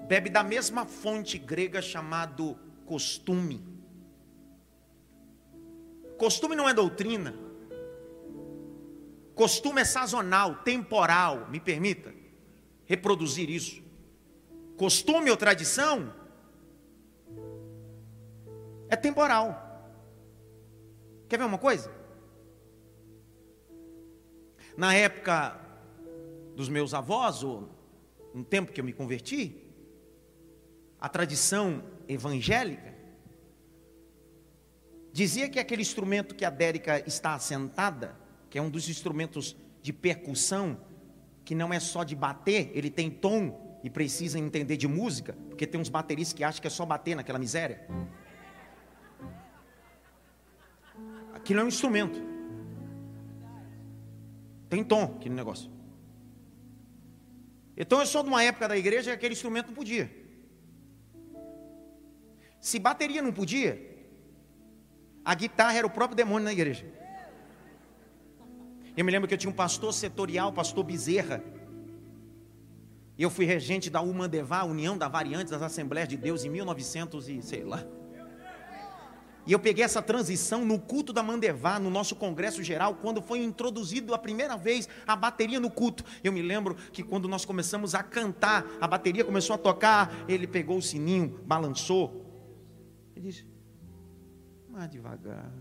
bebe 0.07 0.29
da 0.29 0.43
mesma 0.43 0.85
fonte 0.85 1.37
grega 1.37 1.81
chamado 1.81 2.57
costume. 2.85 3.63
Costume 6.17 6.55
não 6.55 6.67
é 6.67 6.73
doutrina. 6.73 7.35
Costume 9.35 9.81
é 9.81 9.85
sazonal, 9.85 10.63
temporal, 10.63 11.47
me 11.49 11.59
permita 11.59 12.13
reproduzir 12.85 13.49
isso. 13.49 13.81
Costume 14.75 15.29
ou 15.29 15.37
tradição 15.37 16.13
é 18.89 18.95
temporal. 18.95 19.65
Quer 21.29 21.37
ver 21.37 21.45
uma 21.45 21.59
coisa? 21.59 21.91
Na 24.75 24.93
época 24.95 25.59
dos 26.55 26.67
meus 26.67 26.93
avós, 26.93 27.43
ou 27.43 27.69
no 28.33 28.43
tempo 28.43 28.71
que 28.71 28.79
eu 28.79 28.85
me 28.85 28.93
converti, 28.93 29.69
a 30.99 31.07
tradição 31.07 31.83
evangélica 32.07 32.93
dizia 35.11 35.49
que 35.49 35.59
aquele 35.59 35.81
instrumento 35.81 36.35
que 36.35 36.45
a 36.45 36.49
Dérica 36.49 37.03
está 37.07 37.33
assentada, 37.33 38.15
que 38.49 38.57
é 38.57 38.61
um 38.61 38.69
dos 38.69 38.89
instrumentos 38.89 39.55
de 39.81 39.93
percussão, 39.93 40.79
que 41.43 41.55
não 41.55 41.73
é 41.73 41.79
só 41.79 42.03
de 42.03 42.15
bater, 42.15 42.71
ele 42.73 42.89
tem 42.89 43.09
tom 43.09 43.79
e 43.83 43.89
precisa 43.89 44.37
entender 44.37 44.77
de 44.77 44.87
música, 44.87 45.33
porque 45.49 45.65
tem 45.65 45.79
uns 45.79 45.89
bateristas 45.89 46.33
que 46.33 46.43
acham 46.43 46.61
que 46.61 46.67
é 46.67 46.69
só 46.69 46.85
bater 46.85 47.15
naquela 47.15 47.39
miséria. 47.39 47.87
Aquilo 51.33 51.61
é 51.61 51.63
um 51.63 51.67
instrumento. 51.67 52.21
Tem 54.69 54.83
tom 54.83 55.15
aquele 55.17 55.33
negócio. 55.33 55.78
Então 57.79 58.01
eu 58.01 58.05
sou 58.05 58.21
de 58.21 58.27
uma 58.27 58.43
época 58.43 58.67
da 58.67 58.77
igreja 58.77 59.11
que 59.11 59.15
aquele 59.15 59.33
instrumento 59.33 59.67
não 59.67 59.73
podia. 59.73 60.11
Se 62.59 62.77
bateria 62.77 63.21
não 63.21 63.31
podia, 63.31 63.81
a 65.23 65.33
guitarra 65.33 65.77
era 65.77 65.87
o 65.87 65.89
próprio 65.89 66.17
demônio 66.17 66.43
na 66.43 66.51
igreja. 66.51 66.85
Eu 68.97 69.05
me 69.05 69.11
lembro 69.11 69.29
que 69.29 69.33
eu 69.33 69.37
tinha 69.37 69.49
um 69.49 69.55
pastor 69.55 69.93
setorial, 69.93 70.51
pastor 70.51 70.83
Bezerra. 70.83 71.41
Eu 73.17 73.29
fui 73.29 73.45
regente 73.45 73.89
da 73.89 74.01
Umandevá, 74.01 74.63
União 74.63 74.97
da 74.97 75.07
Variantes 75.07 75.51
das 75.51 75.61
Assembleias 75.61 76.09
de 76.09 76.17
Deus, 76.17 76.43
em 76.43 76.49
1900 76.49 77.29
e 77.29 77.41
sei 77.41 77.63
lá. 77.63 77.85
E 79.49 79.51
eu 79.51 79.57
peguei 79.57 79.83
essa 79.83 79.99
transição 79.99 80.63
no 80.63 80.77
culto 80.77 81.11
da 81.11 81.23
Mandevá, 81.23 81.79
no 81.79 81.89
nosso 81.89 82.15
congresso 82.15 82.61
geral, 82.61 82.93
quando 82.93 83.19
foi 83.19 83.39
introduzido 83.39 84.13
a 84.13 84.17
primeira 84.19 84.55
vez 84.55 84.87
a 85.07 85.15
bateria 85.15 85.59
no 85.59 85.71
culto. 85.71 86.03
Eu 86.23 86.31
me 86.31 86.39
lembro 86.39 86.75
que 86.75 87.01
quando 87.01 87.27
nós 87.27 87.45
começamos 87.45 87.95
a 87.95 88.03
cantar, 88.03 88.63
a 88.79 88.87
bateria 88.87 89.25
começou 89.25 89.55
a 89.55 89.57
tocar, 89.57 90.13
ele 90.27 90.45
pegou 90.45 90.77
o 90.77 90.81
sininho, 90.83 91.41
balançou. 91.47 92.23
Ele 93.15 93.25
disse: 93.25 93.47
Mais 94.69 94.87
devagar. 94.87 95.51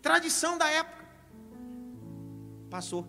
Tradição 0.00 0.56
da 0.56 0.66
época. 0.70 1.04
Passou. 2.70 3.06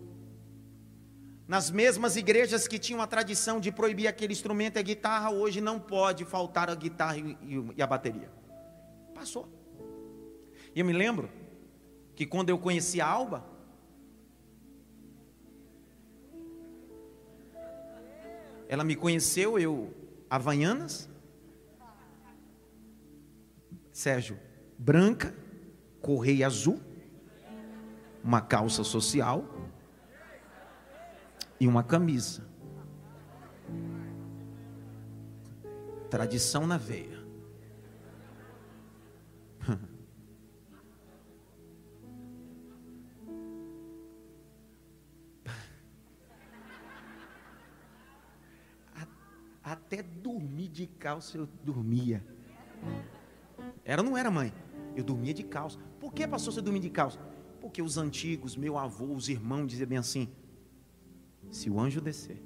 Nas 1.47 1.71
mesmas 1.71 2.17
igrejas 2.17 2.67
que 2.67 2.77
tinham 2.77 3.01
a 3.01 3.07
tradição 3.07 3.61
de 3.61 3.71
proibir 3.71 4.07
aquele 4.07 4.33
instrumento, 4.33 4.77
a 4.77 4.81
guitarra, 4.81 5.29
hoje 5.29 5.61
não 5.61 5.79
pode 5.79 6.25
faltar 6.25 6.69
a 6.69 6.75
guitarra 6.75 7.15
e 7.17 7.81
a 7.81 7.87
bateria. 7.87 8.43
Passou. 9.25 9.49
E 10.75 10.79
eu 10.79 10.85
me 10.85 10.93
lembro 10.93 11.31
que 12.15 12.27
quando 12.27 12.51
eu 12.51 12.59
conheci 12.59 13.01
a 13.01 13.07
Alba, 13.07 13.43
ela 18.69 18.83
me 18.83 18.95
conheceu, 18.95 19.57
eu, 19.57 19.91
Havaianas, 20.29 21.09
Sérgio, 23.91 24.39
branca, 24.77 25.35
correia 26.03 26.45
azul, 26.45 26.79
uma 28.23 28.41
calça 28.41 28.83
social 28.83 29.43
e 31.59 31.67
uma 31.67 31.83
camisa. 31.83 32.47
Tradição 36.11 36.67
na 36.67 36.77
veia. 36.77 37.14
Até 49.65 50.03
dormir 50.03 50.67
de 50.67 50.85
calça 50.85 51.39
eu 51.39 51.49
dormia. 51.63 52.23
Era 53.83 54.03
não 54.03 54.15
era, 54.15 54.29
mãe? 54.29 54.53
Eu 54.95 55.03
dormia 55.03 55.33
de 55.33 55.41
calça. 55.41 55.79
Por 55.99 56.13
que, 56.13 56.27
pastor, 56.27 56.53
você 56.53 56.61
dormia 56.61 56.83
de 56.83 56.91
calça? 56.91 57.17
Porque 57.59 57.81
os 57.81 57.97
antigos, 57.97 58.55
meu 58.55 58.77
avô, 58.77 59.05
os 59.15 59.27
irmãos 59.27 59.65
diziam 59.65 59.87
bem 59.87 59.97
assim: 59.97 60.29
se 61.49 61.67
o 61.67 61.79
anjo 61.79 61.99
descer. 61.99 62.39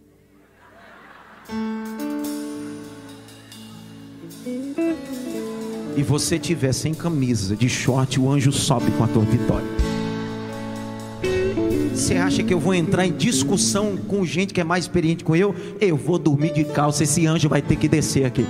E 5.98 6.04
você 6.04 6.40
tiver 6.40 6.72
sem 6.72 6.94
camisa, 6.94 7.54
de 7.54 7.68
short, 7.68 8.18
o 8.18 8.32
anjo 8.32 8.54
sobe 8.54 8.90
com 8.98 9.04
a 9.04 9.08
tua 9.10 9.26
vitória. 9.26 9.79
Você 12.00 12.16
acha 12.16 12.42
que 12.42 12.54
eu 12.54 12.60
vou 12.62 12.74
entrar 12.74 13.06
em 13.06 13.12
discussão 13.12 13.98
com 13.98 14.26
gente 14.26 14.54
que 14.54 14.62
é 14.62 14.64
mais 14.64 14.86
experiente 14.86 15.22
com 15.22 15.36
eu? 15.36 15.54
Eu 15.82 15.98
vou 15.98 16.18
dormir 16.18 16.54
de 16.54 16.64
calça, 16.64 17.04
esse 17.04 17.28
anjo 17.28 17.50
vai 17.50 17.62
ter 17.62 17.76
que 17.76 17.90
descer 17.90 18.26
aqui. 18.26 18.46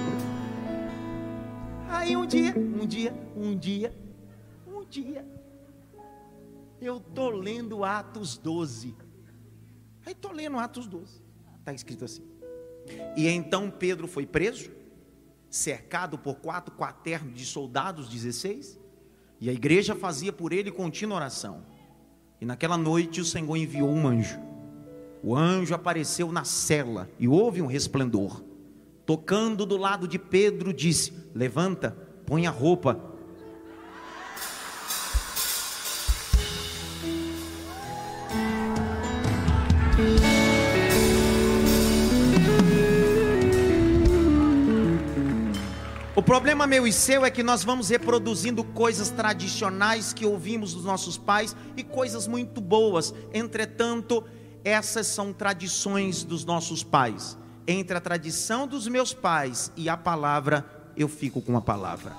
Aí 1.89 2.15
um 2.15 2.27
dia, 2.27 2.53
um 2.55 2.85
dia, 2.85 3.11
um 3.35 3.57
dia, 3.57 3.91
um 4.67 4.85
dia, 4.85 5.25
eu 6.79 6.99
tô 6.99 7.31
lendo 7.31 7.83
Atos 7.83 8.37
12. 8.37 8.95
Aí 10.05 10.13
tô 10.13 10.31
lendo 10.31 10.59
Atos 10.59 10.85
12. 10.85 11.19
Está 11.57 11.73
escrito 11.73 12.05
assim. 12.05 12.23
E 13.17 13.27
então 13.27 13.71
Pedro 13.71 14.07
foi 14.07 14.27
preso, 14.27 14.69
cercado 15.49 16.19
por 16.19 16.35
quatro 16.35 16.75
quaternos 16.75 17.33
de 17.33 17.45
soldados, 17.47 18.09
16, 18.09 18.79
e 19.41 19.49
a 19.49 19.53
igreja 19.53 19.95
fazia 19.95 20.31
por 20.31 20.53
ele 20.53 20.71
contínua 20.71 21.17
oração. 21.17 21.78
E 22.41 22.45
naquela 22.45 22.77
noite 22.77 23.19
o 23.19 23.25
Senhor 23.25 23.55
enviou 23.55 23.89
um 23.89 24.07
anjo. 24.07 24.39
O 25.21 25.35
anjo 25.35 25.75
apareceu 25.75 26.31
na 26.31 26.43
cela 26.43 27.09
e 27.19 27.27
houve 27.27 27.61
um 27.61 27.67
resplendor. 27.67 28.41
Tocando 29.05 29.65
do 29.65 29.75
lado 29.75 30.07
de 30.07 30.17
Pedro, 30.17 30.71
disse: 30.71 31.11
Levanta, 31.33 31.97
põe 32.25 32.47
a 32.47 32.51
roupa. 32.51 33.08
O 46.19 46.21
problema 46.21 46.67
meu 46.67 46.85
e 46.85 46.91
seu 46.91 47.23
é 47.23 47.31
que 47.31 47.41
nós 47.41 47.63
vamos 47.63 47.87
reproduzindo 47.87 48.61
coisas 48.61 49.09
tradicionais 49.09 50.11
que 50.11 50.25
ouvimos 50.25 50.73
dos 50.73 50.83
nossos 50.83 51.17
pais 51.17 51.55
e 51.77 51.81
coisas 51.81 52.27
muito 52.27 52.59
boas. 52.59 53.13
Entretanto, 53.33 54.25
essas 54.61 55.07
são 55.07 55.31
tradições 55.31 56.25
dos 56.25 56.43
nossos 56.43 56.83
pais. 56.83 57.37
Entre 57.65 57.95
a 57.95 58.01
tradição 58.01 58.67
dos 58.67 58.85
meus 58.85 59.13
pais 59.13 59.71
e 59.77 59.87
a 59.87 59.95
palavra, 59.95 60.91
eu 60.93 61.07
fico 61.07 61.41
com 61.41 61.55
a 61.55 61.61
palavra. 61.61 62.11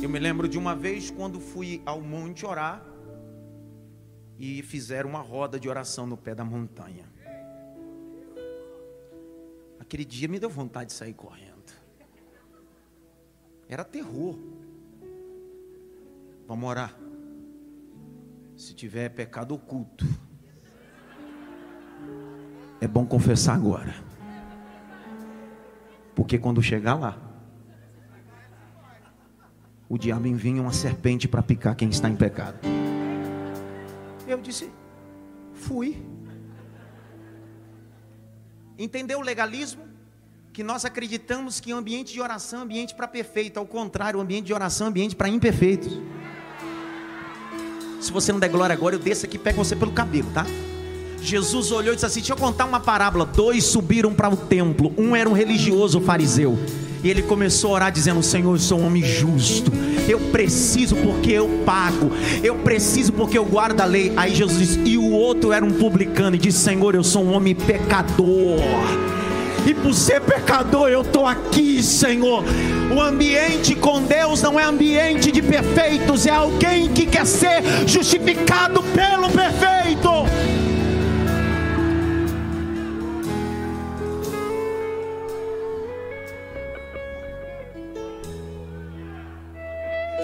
Eu 0.00 0.08
me 0.08 0.18
lembro 0.18 0.48
de 0.48 0.56
uma 0.56 0.74
vez 0.74 1.10
quando 1.10 1.38
fui 1.38 1.82
ao 1.84 2.00
monte 2.00 2.46
orar 2.46 2.82
e 4.38 4.62
fizeram 4.62 5.10
uma 5.10 5.20
roda 5.20 5.60
de 5.60 5.68
oração 5.68 6.06
no 6.06 6.16
pé 6.16 6.34
da 6.34 6.42
montanha. 6.42 7.04
Aquele 9.86 10.04
dia 10.04 10.26
me 10.26 10.40
deu 10.40 10.50
vontade 10.50 10.86
de 10.90 10.94
sair 10.94 11.14
correndo. 11.14 11.72
Era 13.68 13.84
terror. 13.84 14.36
Vamos 16.48 16.68
orar. 16.68 16.98
Se 18.56 18.74
tiver 18.74 19.10
pecado 19.10 19.54
oculto, 19.54 20.04
é 22.80 22.88
bom 22.88 23.06
confessar 23.06 23.54
agora. 23.54 23.94
Porque 26.16 26.36
quando 26.36 26.60
chegar 26.60 26.96
lá, 26.96 27.16
o 29.88 29.96
diabo 29.96 30.26
envia 30.26 30.60
uma 30.60 30.72
serpente 30.72 31.28
para 31.28 31.44
picar 31.44 31.76
quem 31.76 31.90
está 31.90 32.08
em 32.08 32.16
pecado. 32.16 32.58
Eu 34.26 34.40
disse, 34.40 34.68
fui. 35.52 36.15
Entendeu 38.78 39.18
o 39.18 39.22
legalismo? 39.22 39.82
Que 40.52 40.62
nós 40.62 40.84
acreditamos 40.84 41.60
que 41.60 41.72
ambiente 41.72 42.12
de 42.12 42.20
oração 42.20 42.60
é 42.60 42.62
ambiente 42.62 42.94
para 42.94 43.08
perfeito, 43.08 43.58
ao 43.58 43.66
contrário, 43.66 44.20
ambiente 44.20 44.46
de 44.46 44.54
oração 44.54 44.86
é 44.86 44.90
ambiente 44.90 45.16
para 45.16 45.28
imperfeitos. 45.28 46.00
Se 48.00 48.12
você 48.12 48.32
não 48.32 48.38
der 48.38 48.48
glória 48.48 48.74
agora, 48.74 48.94
eu 48.94 48.98
desço 48.98 49.26
aqui 49.26 49.36
e 49.36 49.38
pego 49.38 49.64
você 49.64 49.74
pelo 49.74 49.92
cabelo, 49.92 50.30
tá? 50.32 50.46
Jesus 51.20 51.72
olhou 51.72 51.92
e 51.92 51.96
disse 51.96 52.06
assim: 52.06 52.20
Deixa 52.20 52.34
eu 52.34 52.36
contar 52.36 52.66
uma 52.66 52.78
parábola. 52.78 53.26
Dois 53.26 53.64
subiram 53.64 54.14
para 54.14 54.28
o 54.28 54.36
templo. 54.36 54.94
Um 54.96 55.16
era 55.16 55.28
um 55.28 55.32
religioso 55.32 56.00
fariseu. 56.00 56.56
E 57.06 57.08
ele 57.08 57.22
começou 57.22 57.70
a 57.70 57.74
orar, 57.74 57.92
dizendo: 57.92 58.20
Senhor, 58.20 58.52
eu 58.52 58.58
sou 58.58 58.80
um 58.80 58.86
homem 58.86 59.00
justo 59.00 59.70
Eu 60.08 60.18
preciso 60.32 60.96
porque 60.96 61.30
eu 61.30 61.62
pago. 61.64 62.10
Eu 62.42 62.56
preciso 62.56 63.12
porque 63.12 63.38
eu 63.38 63.44
guardo 63.44 63.80
a 63.80 63.84
lei. 63.84 64.12
Aí 64.16 64.34
Jesus 64.34 64.58
disse: 64.58 64.80
E 64.84 64.98
o 64.98 65.12
outro 65.12 65.52
era 65.52 65.64
um 65.64 65.70
publicano 65.70 66.34
e 66.34 66.38
disse: 66.38 66.58
Senhor, 66.58 66.96
eu 66.96 67.04
sou 67.04 67.22
um 67.22 67.32
homem 67.32 67.54
pecador 67.54 68.58
e 69.64 69.74
por 69.74 69.94
ser 69.94 70.20
pecador 70.20 70.88
eu 70.88 71.02
estou 71.02 71.26
aqui, 71.26 71.80
Senhor. 71.80 72.44
O 72.92 73.00
ambiente 73.00 73.74
com 73.74 74.02
Deus 74.02 74.42
não 74.42 74.58
é 74.58 74.64
ambiente 74.64 75.30
de 75.30 75.42
perfeitos, 75.42 76.26
é 76.26 76.30
alguém 76.30 76.88
que 76.88 77.06
quer 77.06 77.26
ser 77.26 77.62
justificado 77.86 78.82
pelo 78.82 79.28
perfeito. 79.28 80.08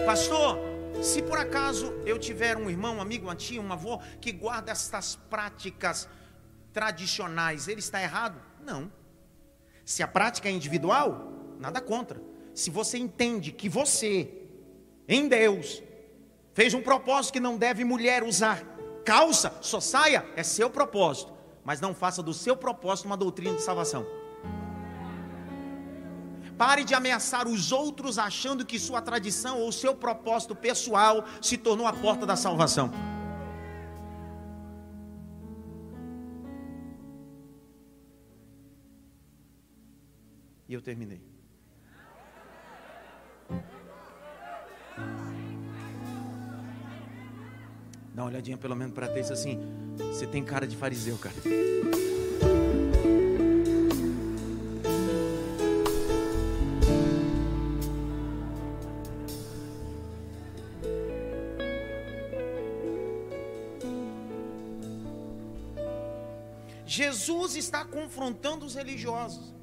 Pastor, 0.04 0.58
se 1.00 1.22
por 1.22 1.38
acaso 1.38 1.86
eu 2.04 2.18
tiver 2.18 2.56
um 2.56 2.68
irmão, 2.68 2.96
um 2.96 3.00
amigo, 3.00 3.26
uma 3.26 3.36
tia, 3.36 3.60
uma 3.60 3.74
avó 3.74 4.00
que 4.20 4.32
guarda 4.32 4.72
estas 4.72 5.14
práticas 5.14 6.08
tradicionais, 6.72 7.68
ele 7.68 7.80
está 7.80 8.02
errado? 8.02 8.40
Não. 8.64 8.90
Se 9.84 10.02
a 10.02 10.08
prática 10.08 10.48
é 10.48 10.52
individual, 10.52 11.32
nada 11.58 11.80
contra. 11.80 12.20
Se 12.52 12.68
você 12.68 12.98
entende 12.98 13.52
que 13.52 13.68
você, 13.68 14.28
em 15.08 15.28
Deus, 15.28 15.82
fez 16.52 16.74
um 16.74 16.82
propósito 16.82 17.34
que 17.34 17.40
não 17.40 17.56
deve 17.56 17.84
mulher 17.84 18.24
usar 18.24 18.72
calça, 19.04 19.56
só 19.60 19.80
saia, 19.80 20.24
é 20.36 20.42
seu 20.42 20.70
propósito. 20.70 21.32
Mas 21.64 21.80
não 21.80 21.94
faça 21.94 22.22
do 22.22 22.34
seu 22.34 22.56
propósito 22.56 23.06
uma 23.06 23.16
doutrina 23.16 23.54
de 23.54 23.62
salvação. 23.62 24.06
Pare 26.56 26.84
de 26.84 26.94
ameaçar 26.94 27.48
os 27.48 27.72
outros 27.72 28.18
achando 28.18 28.64
que 28.64 28.78
sua 28.78 29.00
tradição 29.00 29.60
ou 29.60 29.72
seu 29.72 29.94
propósito 29.94 30.54
pessoal 30.54 31.24
se 31.40 31.56
tornou 31.56 31.86
a 31.86 31.92
porta 31.92 32.24
da 32.26 32.36
salvação. 32.36 32.90
E 40.68 40.74
eu 40.74 40.80
terminei. 40.80 41.20
Dá 48.14 48.22
uma 48.22 48.28
olhadinha 48.28 48.58
pelo 48.58 48.76
menos 48.76 48.94
para 48.94 49.08
ter 49.08 49.20
isso 49.20 49.32
assim. 49.32 49.58
Você 49.98 50.26
tem 50.26 50.44
cara 50.44 50.66
de 50.66 50.76
fariseu, 50.76 51.16
cara. 51.18 51.34
Jesus 66.92 67.56
está 67.56 67.86
confrontando 67.86 68.66
os 68.66 68.74
religiosos. 68.74 69.54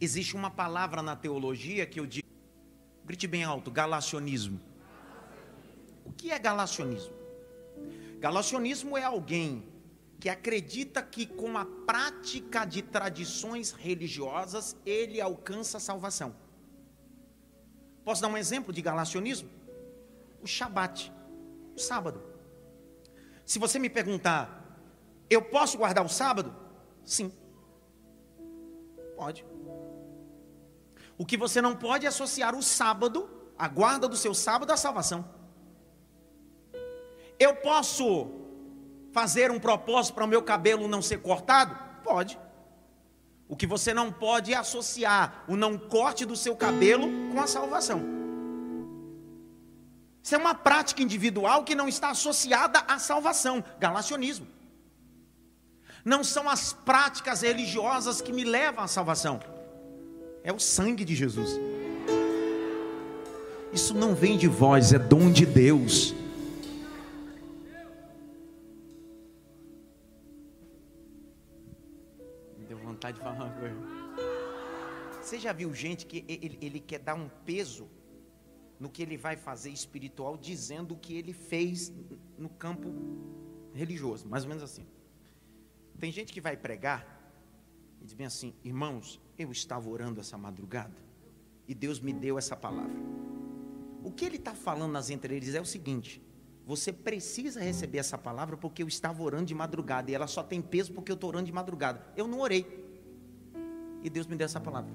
Existe 0.00 0.36
uma 0.36 0.52
palavra 0.52 1.02
na 1.02 1.16
teologia 1.16 1.84
que 1.84 1.98
eu 1.98 2.06
digo, 2.06 2.28
grite 3.04 3.26
bem 3.26 3.42
alto, 3.42 3.72
galacionismo. 3.72 4.60
O 6.04 6.12
que 6.12 6.30
é 6.30 6.38
galacionismo? 6.38 7.12
Galacionismo 8.20 8.96
é 8.96 9.02
alguém 9.02 9.68
que 10.20 10.28
acredita 10.28 11.02
que 11.02 11.26
com 11.26 11.58
a 11.58 11.64
prática 11.64 12.64
de 12.64 12.80
tradições 12.80 13.72
religiosas 13.72 14.76
ele 14.86 15.20
alcança 15.20 15.78
a 15.78 15.80
salvação. 15.80 16.36
Posso 18.04 18.22
dar 18.22 18.28
um 18.28 18.38
exemplo 18.38 18.72
de 18.72 18.80
galacionismo? 18.80 19.50
O 20.40 20.46
Shabat, 20.46 21.12
o 21.74 21.80
sábado. 21.80 22.22
Se 23.44 23.58
você 23.58 23.76
me 23.76 23.90
perguntar, 23.90 24.59
eu 25.30 25.40
posso 25.40 25.78
guardar 25.78 26.04
o 26.04 26.08
sábado? 26.08 26.54
Sim. 27.04 27.32
Pode. 29.16 29.46
O 31.16 31.24
que 31.24 31.36
você 31.36 31.62
não 31.62 31.76
pode 31.76 32.04
é 32.04 32.08
associar 32.08 32.54
o 32.54 32.62
sábado, 32.62 33.30
a 33.56 33.68
guarda 33.68 34.08
do 34.08 34.16
seu 34.16 34.34
sábado, 34.34 34.72
à 34.72 34.76
salvação. 34.76 35.24
Eu 37.38 37.56
posso 37.56 38.30
fazer 39.12 39.50
um 39.50 39.60
propósito 39.60 40.14
para 40.14 40.24
o 40.24 40.28
meu 40.28 40.42
cabelo 40.42 40.88
não 40.88 41.02
ser 41.02 41.18
cortado? 41.18 41.76
Pode. 42.02 42.38
O 43.48 43.56
que 43.56 43.66
você 43.66 43.92
não 43.92 44.12
pode 44.12 44.52
é 44.52 44.56
associar 44.56 45.44
o 45.48 45.56
não 45.56 45.76
corte 45.76 46.24
do 46.24 46.36
seu 46.36 46.56
cabelo 46.56 47.08
com 47.32 47.40
a 47.40 47.46
salvação. 47.46 48.00
Isso 50.22 50.34
é 50.34 50.38
uma 50.38 50.54
prática 50.54 51.02
individual 51.02 51.64
que 51.64 51.74
não 51.74 51.88
está 51.88 52.10
associada 52.10 52.80
à 52.86 52.98
salvação, 52.98 53.64
galacionismo. 53.78 54.46
Não 56.04 56.24
são 56.24 56.48
as 56.48 56.72
práticas 56.72 57.42
religiosas 57.42 58.20
que 58.20 58.32
me 58.32 58.44
levam 58.44 58.84
à 58.84 58.88
salvação. 58.88 59.40
É 60.42 60.52
o 60.52 60.58
sangue 60.58 61.04
de 61.04 61.14
Jesus. 61.14 61.58
Isso 63.72 63.94
não 63.94 64.14
vem 64.14 64.36
de 64.36 64.48
vós, 64.48 64.92
é 64.92 64.98
dom 64.98 65.30
de 65.30 65.46
Deus. 65.46 66.14
Me 72.58 72.64
deu 72.66 72.78
vontade 72.78 73.18
de 73.18 73.22
falar 73.22 73.36
uma 73.36 73.50
coisa. 73.50 73.76
Você 75.22 75.38
já 75.38 75.52
viu 75.52 75.72
gente 75.74 76.06
que 76.06 76.24
ele, 76.26 76.58
ele 76.60 76.80
quer 76.80 76.98
dar 76.98 77.14
um 77.14 77.28
peso 77.44 77.88
no 78.80 78.88
que 78.88 79.02
ele 79.02 79.16
vai 79.18 79.36
fazer 79.36 79.70
espiritual, 79.70 80.36
dizendo 80.36 80.94
o 80.94 80.96
que 80.96 81.14
ele 81.14 81.34
fez 81.34 81.92
no 82.38 82.48
campo 82.48 82.90
religioso, 83.74 84.26
mais 84.26 84.44
ou 84.44 84.48
menos 84.48 84.64
assim. 84.64 84.86
Tem 86.00 86.10
gente 86.10 86.32
que 86.32 86.40
vai 86.40 86.56
pregar 86.56 87.06
e 88.00 88.04
diz 88.06 88.14
bem 88.14 88.26
assim: 88.26 88.54
irmãos, 88.64 89.20
eu 89.38 89.52
estava 89.52 89.88
orando 89.88 90.18
essa 90.18 90.38
madrugada 90.38 90.96
e 91.68 91.74
Deus 91.74 92.00
me 92.00 92.12
deu 92.12 92.38
essa 92.38 92.56
palavra. 92.56 92.96
O 94.02 94.10
que 94.10 94.24
ele 94.24 94.36
está 94.36 94.54
falando 94.54 94.92
nas 94.92 95.10
entrelinhas 95.10 95.54
é 95.54 95.60
o 95.60 95.64
seguinte: 95.66 96.22
você 96.64 96.90
precisa 96.90 97.60
receber 97.60 97.98
essa 97.98 98.16
palavra 98.16 98.56
porque 98.56 98.82
eu 98.82 98.88
estava 98.88 99.22
orando 99.22 99.44
de 99.44 99.54
madrugada 99.54 100.10
e 100.10 100.14
ela 100.14 100.26
só 100.26 100.42
tem 100.42 100.62
peso 100.62 100.90
porque 100.94 101.12
eu 101.12 101.14
estou 101.14 101.28
orando 101.28 101.44
de 101.44 101.52
madrugada. 101.52 102.02
Eu 102.16 102.26
não 102.26 102.40
orei 102.40 102.64
e 104.02 104.08
Deus 104.08 104.26
me 104.26 104.36
deu 104.36 104.46
essa 104.46 104.58
palavra. 104.58 104.90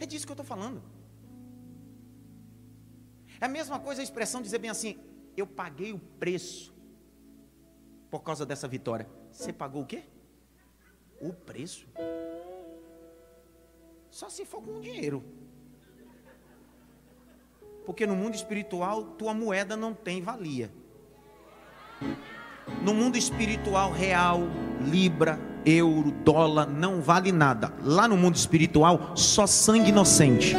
É 0.00 0.06
disso 0.06 0.24
que 0.24 0.32
eu 0.32 0.34
estou 0.34 0.46
falando. 0.46 0.82
É 3.38 3.44
a 3.44 3.48
mesma 3.48 3.78
coisa 3.78 4.00
a 4.00 4.04
expressão 4.04 4.40
dizer 4.40 4.58
bem 4.58 4.70
assim: 4.70 4.98
eu 5.36 5.46
paguei 5.46 5.92
o 5.92 5.98
preço 5.98 6.72
por 8.10 8.20
causa 8.20 8.46
dessa 8.46 8.68
vitória. 8.68 9.08
Você 9.32 9.52
pagou 9.52 9.82
o 9.82 9.86
quê? 9.86 10.04
O 11.20 11.32
preço. 11.32 11.86
Só 14.10 14.28
se 14.28 14.44
for 14.44 14.62
com 14.62 14.80
dinheiro. 14.80 15.24
Porque 17.84 18.06
no 18.06 18.14
mundo 18.14 18.34
espiritual, 18.34 19.04
tua 19.04 19.34
moeda 19.34 19.76
não 19.76 19.92
tem 19.92 20.22
valia. 20.22 20.70
No 22.82 22.94
mundo 22.94 23.18
espiritual 23.18 23.90
real, 23.90 24.40
libra, 24.80 25.38
euro, 25.66 26.10
dólar, 26.10 26.66
não 26.66 27.00
vale 27.00 27.32
nada. 27.32 27.74
Lá 27.82 28.06
no 28.06 28.16
mundo 28.16 28.36
espiritual, 28.36 29.16
só 29.16 29.46
sangue 29.46 29.90
inocente 29.90 30.54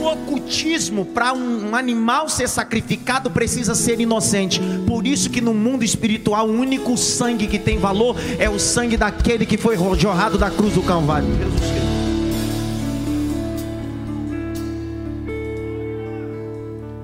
o 0.00 0.06
ocultismo, 0.06 1.04
para 1.04 1.32
um 1.32 1.74
animal 1.74 2.28
ser 2.28 2.48
sacrificado, 2.48 3.30
precisa 3.30 3.74
ser 3.74 4.00
inocente. 4.00 4.60
Por 4.86 5.06
isso 5.06 5.28
que 5.28 5.40
no 5.40 5.52
mundo 5.52 5.84
espiritual, 5.84 6.48
o 6.48 6.52
único 6.52 6.96
sangue 6.96 7.46
que 7.46 7.58
tem 7.58 7.78
valor 7.78 8.16
é 8.38 8.48
o 8.48 8.58
sangue 8.58 8.96
daquele 8.96 9.44
que 9.44 9.58
foi 9.58 9.76
jorrado 9.96 10.38
da 10.38 10.50
cruz 10.50 10.74
do 10.74 10.82
Calvário. 10.82 11.28
Jesus 11.36 11.60
Cristo. 11.60 11.90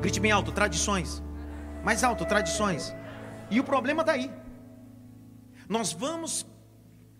Grite 0.00 0.20
bem 0.20 0.32
alto, 0.32 0.52
tradições. 0.52 1.22
Mais 1.84 2.02
alto, 2.02 2.24
tradições. 2.24 2.94
E 3.50 3.60
o 3.60 3.64
problema 3.64 4.02
daí. 4.02 4.28
Tá 4.28 4.34
Nós 5.68 5.92
vamos 5.92 6.46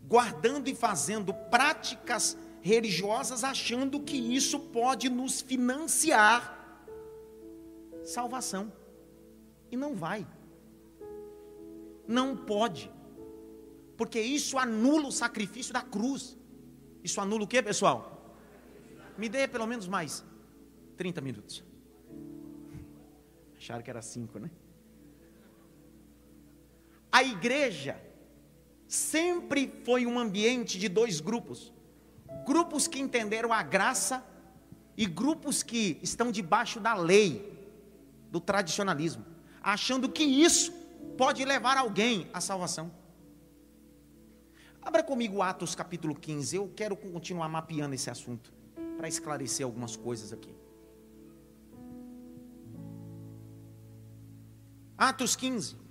guardando 0.08 0.68
e 0.68 0.74
fazendo 0.74 1.34
práticas 1.34 2.38
religiosas 2.72 3.44
achando 3.52 4.00
que 4.08 4.18
isso 4.38 4.58
pode 4.78 5.08
nos 5.08 5.34
financiar 5.50 6.40
salvação. 8.16 8.72
E 9.70 9.76
não 9.76 9.92
vai. 9.94 10.26
Não 12.06 12.28
pode. 12.36 12.90
Porque 13.96 14.20
isso 14.20 14.58
anula 14.58 15.06
o 15.08 15.12
sacrifício 15.12 15.72
da 15.72 15.82
cruz. 15.94 16.36
Isso 17.02 17.20
anula 17.20 17.44
o 17.44 17.46
que, 17.46 17.62
pessoal? 17.62 17.98
Me 19.16 19.28
dê 19.28 19.46
pelo 19.46 19.66
menos 19.66 19.86
mais 19.96 20.24
30 20.96 21.20
minutos. 21.20 21.64
Acharam 23.56 23.82
que 23.82 23.90
era 23.90 24.02
cinco, 24.02 24.38
né? 24.38 24.50
A 27.10 27.22
igreja 27.22 27.94
sempre 28.86 29.72
foi 29.84 30.04
um 30.04 30.18
ambiente 30.18 30.78
de 30.78 30.88
dois 30.88 31.20
grupos: 31.20 31.72
grupos 32.46 32.86
que 32.86 33.00
entenderam 33.00 33.52
a 33.52 33.62
graça 33.62 34.24
e 34.96 35.06
grupos 35.06 35.62
que 35.62 35.98
estão 36.02 36.30
debaixo 36.30 36.80
da 36.80 36.94
lei, 36.94 37.54
do 38.30 38.40
tradicionalismo, 38.40 39.24
achando 39.62 40.08
que 40.08 40.22
isso 40.22 40.72
pode 41.16 41.44
levar 41.44 41.76
alguém 41.76 42.28
à 42.32 42.40
salvação. 42.40 42.90
Abra 44.80 45.02
comigo 45.02 45.42
Atos 45.42 45.74
capítulo 45.74 46.14
15, 46.14 46.56
eu 46.56 46.72
quero 46.74 46.96
continuar 46.96 47.48
mapeando 47.48 47.94
esse 47.94 48.08
assunto, 48.08 48.52
para 48.96 49.08
esclarecer 49.08 49.66
algumas 49.66 49.96
coisas 49.96 50.32
aqui. 50.32 50.54
Atos 54.96 55.36
15. 55.36 55.85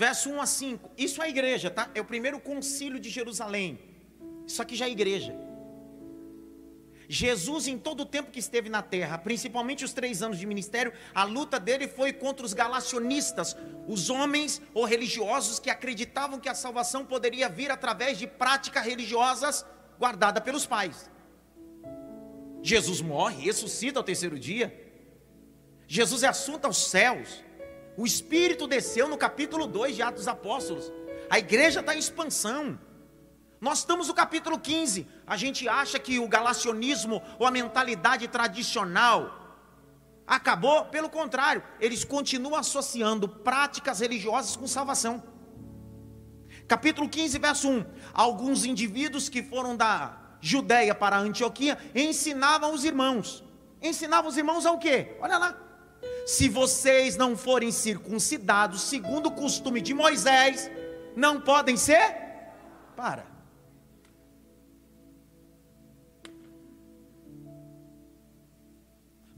Verso 0.00 0.30
1 0.30 0.40
a 0.40 0.46
5. 0.46 0.90
Isso 0.96 1.20
é 1.20 1.26
a 1.26 1.28
igreja, 1.28 1.68
tá? 1.70 1.90
É 1.94 2.00
o 2.00 2.04
primeiro 2.06 2.40
concílio 2.40 2.98
de 2.98 3.10
Jerusalém. 3.10 3.78
Isso 4.46 4.62
aqui 4.62 4.74
já 4.74 4.86
é 4.86 4.90
igreja. 4.90 5.36
Jesus, 7.06 7.68
em 7.68 7.76
todo 7.76 8.00
o 8.00 8.06
tempo 8.06 8.30
que 8.30 8.38
esteve 8.38 8.70
na 8.70 8.80
terra, 8.80 9.18
principalmente 9.18 9.84
os 9.84 9.92
três 9.92 10.22
anos 10.22 10.38
de 10.38 10.46
ministério, 10.46 10.94
a 11.14 11.24
luta 11.24 11.60
dele 11.60 11.86
foi 11.86 12.14
contra 12.14 12.46
os 12.46 12.54
galacionistas, 12.54 13.54
os 13.86 14.08
homens 14.08 14.62
ou 14.72 14.86
religiosos 14.86 15.58
que 15.58 15.68
acreditavam 15.68 16.40
que 16.40 16.48
a 16.48 16.54
salvação 16.54 17.04
poderia 17.04 17.50
vir 17.50 17.70
através 17.70 18.16
de 18.16 18.26
práticas 18.26 18.86
religiosas 18.86 19.66
guardadas 19.98 20.42
pelos 20.42 20.64
pais. 20.64 21.10
Jesus 22.62 23.02
morre, 23.02 23.44
ressuscita 23.44 23.98
ao 23.98 24.04
terceiro 24.04 24.38
dia. 24.38 24.66
Jesus 25.86 26.22
é 26.22 26.28
assunto 26.28 26.64
aos 26.64 26.88
céus. 26.88 27.49
O 27.96 28.06
Espírito 28.06 28.66
desceu 28.66 29.08
no 29.08 29.16
capítulo 29.16 29.66
2 29.66 29.96
de 29.96 30.02
Atos 30.02 30.28
Apóstolos. 30.28 30.90
A 31.28 31.38
igreja 31.38 31.80
está 31.80 31.94
em 31.94 31.98
expansão. 31.98 32.78
Nós 33.60 33.78
estamos 33.78 34.08
no 34.08 34.14
capítulo 34.14 34.58
15. 34.58 35.06
A 35.26 35.36
gente 35.36 35.68
acha 35.68 35.98
que 35.98 36.18
o 36.18 36.28
galacionismo 36.28 37.22
ou 37.38 37.46
a 37.46 37.50
mentalidade 37.50 38.26
tradicional 38.28 39.36
acabou, 40.26 40.86
pelo 40.86 41.10
contrário, 41.10 41.62
eles 41.80 42.04
continuam 42.04 42.58
associando 42.58 43.28
práticas 43.28 44.00
religiosas 44.00 44.56
com 44.56 44.66
salvação. 44.66 45.22
Capítulo 46.66 47.08
15, 47.08 47.38
verso 47.38 47.68
1. 47.68 47.84
Alguns 48.14 48.64
indivíduos 48.64 49.28
que 49.28 49.42
foram 49.42 49.76
da 49.76 50.16
Judéia 50.40 50.94
para 50.94 51.16
a 51.16 51.20
Antioquia 51.20 51.76
ensinavam 51.94 52.72
os 52.72 52.84
irmãos. 52.84 53.44
Ensinavam 53.82 54.30
os 54.30 54.36
irmãos 54.36 54.64
ao 54.64 54.78
quê? 54.78 55.16
Olha 55.20 55.36
lá 55.36 55.69
se 56.26 56.48
vocês 56.48 57.16
não 57.16 57.36
forem 57.36 57.72
circuncidados, 57.72 58.82
segundo 58.82 59.26
o 59.26 59.32
costume 59.32 59.80
de 59.80 59.92
Moisés, 59.92 60.70
não 61.16 61.40
podem 61.40 61.76
ser? 61.76 62.16
Para. 62.96 63.26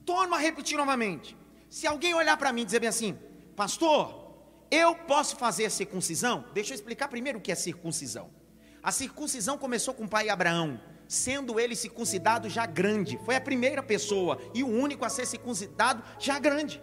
Torno 0.05 0.35
a 0.35 0.39
repetir 0.39 0.77
novamente. 0.77 1.37
Se 1.71 1.87
alguém 1.87 2.15
olhar 2.15 2.37
para 2.37 2.53
mim 2.53 2.63
e 2.63 2.65
dizer 2.67 2.81
bem 2.81 2.89
assim, 2.89 3.19
pastor, 3.57 4.35
eu 4.71 4.95
posso 4.95 5.37
fazer 5.37 5.67
a 5.67 5.71
circuncisão? 5.71 6.45
Deixa 6.53 6.73
eu 6.73 6.75
explicar 6.75 7.09
primeiro 7.09 7.39
o 7.39 7.43
que 7.43 7.53
é 7.53 7.55
circuncisão. 7.55 8.31
A 8.83 8.91
circuncisão 8.91 9.57
começou 9.57 9.95
com 9.95 10.05
o 10.05 10.09
pai 10.09 10.29
Abraão 10.29 10.81
sendo 11.13 11.61
ele 11.61 11.77
circuncidado 11.77 12.49
já 12.49 12.65
grande. 12.65 13.19
Foi 13.25 13.37
a 13.37 13.41
primeira 13.41 13.83
pessoa 13.83 14.41
e 14.55 14.63
o 14.65 14.69
único 14.69 15.05
a 15.05 15.11
ser 15.11 15.27
circuncidado 15.27 16.03
já 16.19 16.39
grande. 16.39 16.83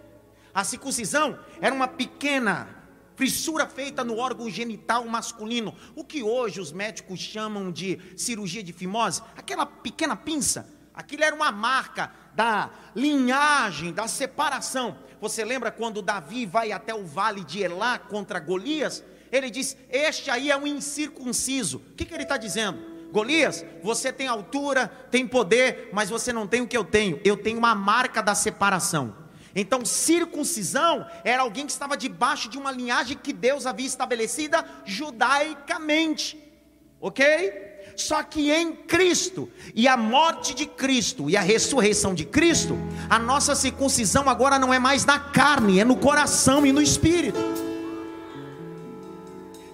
A 0.53 0.63
circuncisão 0.63 1.39
era 1.59 1.73
uma 1.73 1.87
pequena 1.87 2.75
fissura 3.15 3.67
feita 3.67 4.03
no 4.03 4.17
órgão 4.17 4.49
genital 4.49 5.03
masculino, 5.05 5.75
o 5.95 6.05
que 6.05 6.23
hoje 6.23 6.61
os 6.61 6.71
médicos 6.71 7.19
chamam 7.19 7.71
de 7.71 7.99
cirurgia 8.15 8.63
de 8.63 8.71
fimose, 8.71 9.21
aquela 9.35 9.65
pequena 9.65 10.15
pinça. 10.15 10.69
Aquilo 10.93 11.23
era 11.23 11.35
uma 11.35 11.51
marca 11.51 12.11
da 12.35 12.69
linhagem, 12.95 13.91
da 13.91 14.07
separação. 14.07 14.97
Você 15.19 15.43
lembra 15.43 15.71
quando 15.71 16.01
Davi 16.01 16.45
vai 16.45 16.71
até 16.71 16.93
o 16.93 17.05
vale 17.05 17.43
de 17.43 17.61
Elá 17.61 17.97
contra 17.97 18.39
Golias? 18.39 19.03
Ele 19.31 19.49
diz: 19.49 19.75
Este 19.89 20.29
aí 20.29 20.51
é 20.51 20.57
um 20.57 20.67
incircunciso. 20.67 21.77
O 21.77 21.95
que, 21.95 22.05
que 22.05 22.13
ele 22.13 22.23
está 22.23 22.37
dizendo? 22.37 22.98
Golias, 23.11 23.65
você 23.81 24.13
tem 24.13 24.27
altura, 24.27 24.87
tem 25.09 25.27
poder, 25.27 25.89
mas 25.91 26.09
você 26.09 26.31
não 26.31 26.45
tem 26.47 26.61
o 26.61 26.67
que 26.67 26.77
eu 26.77 26.83
tenho. 26.83 27.19
Eu 27.23 27.37
tenho 27.37 27.57
uma 27.57 27.73
marca 27.73 28.21
da 28.21 28.35
separação. 28.35 29.15
Então, 29.55 29.83
circuncisão 29.83 31.05
era 31.23 31.41
alguém 31.41 31.65
que 31.65 31.71
estava 31.71 31.97
debaixo 31.97 32.49
de 32.49 32.57
uma 32.57 32.71
linhagem 32.71 33.17
que 33.17 33.33
Deus 33.33 33.65
havia 33.65 33.87
estabelecida 33.87 34.63
judaicamente. 34.85 36.37
Ok? 37.01 37.69
Só 37.95 38.21
que 38.23 38.51
em 38.51 38.73
Cristo, 38.73 39.49
e 39.73 39.87
a 39.87 39.97
morte 39.97 40.53
de 40.53 40.65
Cristo, 40.65 41.29
e 41.29 41.35
a 41.35 41.41
ressurreição 41.41 42.13
de 42.13 42.25
Cristo, 42.25 42.77
a 43.09 43.17
nossa 43.17 43.55
circuncisão 43.55 44.29
agora 44.29 44.59
não 44.59 44.73
é 44.73 44.79
mais 44.79 45.05
na 45.05 45.19
carne, 45.19 45.79
é 45.79 45.85
no 45.85 45.97
coração 45.97 46.65
e 46.65 46.71
no 46.71 46.81
espírito. 46.81 47.39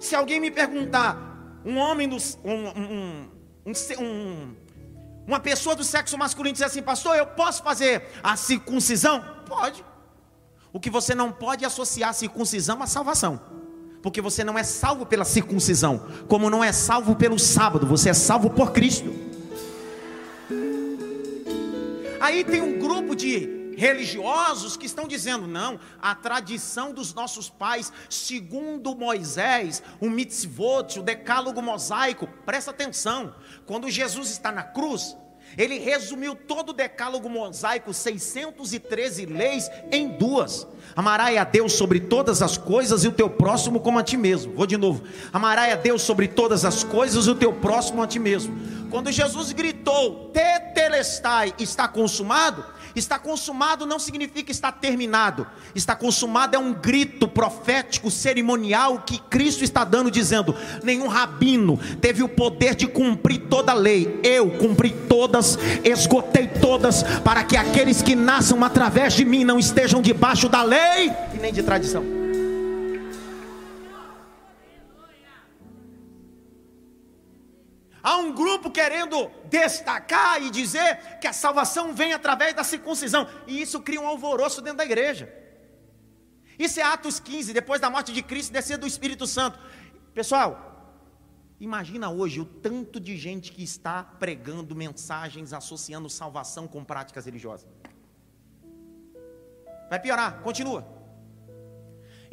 Se 0.00 0.14
alguém 0.14 0.40
me 0.40 0.50
perguntar, 0.50 1.35
um 1.66 1.78
homem, 1.78 2.08
do, 2.08 2.16
um, 2.44 3.28
um, 3.66 3.74
um, 4.00 4.54
uma 5.26 5.40
pessoa 5.40 5.74
do 5.74 5.82
sexo 5.82 6.16
masculino 6.16 6.52
diz 6.52 6.62
assim, 6.62 6.80
pastor, 6.80 7.16
eu 7.16 7.26
posso 7.26 7.60
fazer 7.60 8.04
a 8.22 8.36
circuncisão? 8.36 9.24
Pode. 9.44 9.84
O 10.72 10.78
que 10.78 10.88
você 10.88 11.12
não 11.12 11.32
pode 11.32 11.64
é 11.64 11.66
associar 11.66 12.10
a 12.10 12.12
circuncisão 12.12 12.80
à 12.80 12.86
salvação. 12.86 13.40
Porque 14.00 14.20
você 14.20 14.44
não 14.44 14.56
é 14.56 14.62
salvo 14.62 15.04
pela 15.04 15.24
circuncisão, 15.24 16.06
como 16.28 16.48
não 16.48 16.62
é 16.62 16.70
salvo 16.70 17.16
pelo 17.16 17.38
sábado, 17.38 17.84
você 17.84 18.10
é 18.10 18.14
salvo 18.14 18.48
por 18.50 18.70
Cristo. 18.70 19.12
Aí 22.20 22.44
tem 22.44 22.62
um 22.62 22.78
grupo 22.78 23.16
de 23.16 23.55
religiosos 23.76 24.76
que 24.76 24.86
estão 24.86 25.06
dizendo: 25.06 25.46
não, 25.46 25.78
a 26.00 26.14
tradição 26.14 26.92
dos 26.92 27.14
nossos 27.14 27.48
pais, 27.48 27.92
segundo 28.08 28.96
Moisés, 28.96 29.82
o 30.00 30.08
mitzvot, 30.08 30.98
o 30.98 31.02
decálogo 31.02 31.62
mosaico, 31.62 32.26
presta 32.44 32.70
atenção, 32.70 33.34
quando 33.66 33.90
Jesus 33.90 34.30
está 34.30 34.50
na 34.50 34.62
cruz, 34.62 35.16
ele 35.56 35.78
resumiu 35.78 36.34
todo 36.34 36.70
o 36.70 36.72
decálogo 36.72 37.30
mosaico, 37.30 37.92
613 37.92 39.24
leis, 39.26 39.70
em 39.90 40.08
duas. 40.08 40.66
Amarás 40.94 41.36
a 41.36 41.44
Deus 41.44 41.72
sobre 41.72 42.00
todas 42.00 42.42
as 42.42 42.58
coisas 42.58 43.04
e 43.04 43.08
o 43.08 43.12
teu 43.12 43.30
próximo 43.30 43.80
como 43.80 43.98
a 43.98 44.02
ti 44.02 44.16
mesmo. 44.16 44.54
Vou 44.54 44.66
de 44.66 44.76
novo. 44.76 45.04
Amarás 45.32 45.72
a 45.72 45.76
Deus 45.76 46.02
sobre 46.02 46.28
todas 46.28 46.64
as 46.64 46.84
coisas 46.84 47.26
e 47.26 47.30
o 47.30 47.34
teu 47.34 47.54
próximo 47.54 48.02
a 48.02 48.06
ti 48.06 48.18
mesmo. 48.18 48.54
Quando 48.90 49.10
Jesus 49.10 49.52
gritou, 49.52 50.30
Tetelestai, 50.30 51.54
está 51.58 51.88
consumado, 51.88 52.64
Está 52.96 53.18
consumado 53.18 53.84
não 53.84 53.98
significa 53.98 54.50
está 54.50 54.72
terminado. 54.72 55.46
Está 55.74 55.94
consumado 55.94 56.56
é 56.56 56.58
um 56.58 56.72
grito 56.72 57.28
profético, 57.28 58.10
cerimonial 58.10 59.02
que 59.06 59.18
Cristo 59.18 59.62
está 59.62 59.84
dando, 59.84 60.10
dizendo: 60.10 60.56
nenhum 60.82 61.06
rabino 61.06 61.78
teve 62.00 62.22
o 62.22 62.28
poder 62.28 62.74
de 62.74 62.86
cumprir 62.86 63.42
toda 63.50 63.72
a 63.72 63.74
lei. 63.74 64.18
Eu 64.24 64.50
cumpri 64.52 64.90
todas, 65.06 65.58
esgotei 65.84 66.48
todas, 66.48 67.02
para 67.22 67.44
que 67.44 67.56
aqueles 67.56 68.00
que 68.00 68.14
nasçam 68.14 68.64
através 68.64 69.12
de 69.12 69.26
mim 69.26 69.44
não 69.44 69.58
estejam 69.58 70.00
debaixo 70.00 70.48
da 70.48 70.62
lei 70.62 71.12
e 71.34 71.38
nem 71.38 71.52
de 71.52 71.62
tradição. 71.62 72.15
Grupo 78.40 78.70
querendo 78.70 79.30
destacar 79.46 80.40
e 80.40 80.50
dizer 80.50 81.18
que 81.20 81.26
a 81.26 81.32
salvação 81.32 81.94
vem 81.94 82.12
através 82.12 82.54
da 82.54 82.62
circuncisão, 82.62 83.28
e 83.46 83.60
isso 83.60 83.80
cria 83.80 84.00
um 84.00 84.06
alvoroço 84.06 84.60
dentro 84.60 84.78
da 84.78 84.84
igreja. 84.84 85.32
Isso 86.58 86.78
é 86.78 86.82
Atos 86.82 87.18
15, 87.18 87.52
depois 87.52 87.80
da 87.80 87.90
morte 87.90 88.12
de 88.12 88.22
Cristo, 88.22 88.52
descer 88.52 88.78
do 88.78 88.86
Espírito 88.86 89.26
Santo. 89.26 89.58
Pessoal, 90.14 90.50
imagina 91.58 92.10
hoje 92.10 92.40
o 92.40 92.44
tanto 92.44 93.00
de 93.00 93.16
gente 93.16 93.52
que 93.52 93.62
está 93.62 94.02
pregando 94.02 94.74
mensagens 94.74 95.52
associando 95.52 96.08
salvação 96.08 96.68
com 96.68 96.84
práticas 96.84 97.26
religiosas. 97.26 97.68
Vai 99.90 100.00
piorar, 100.00 100.40
continua. 100.42 100.95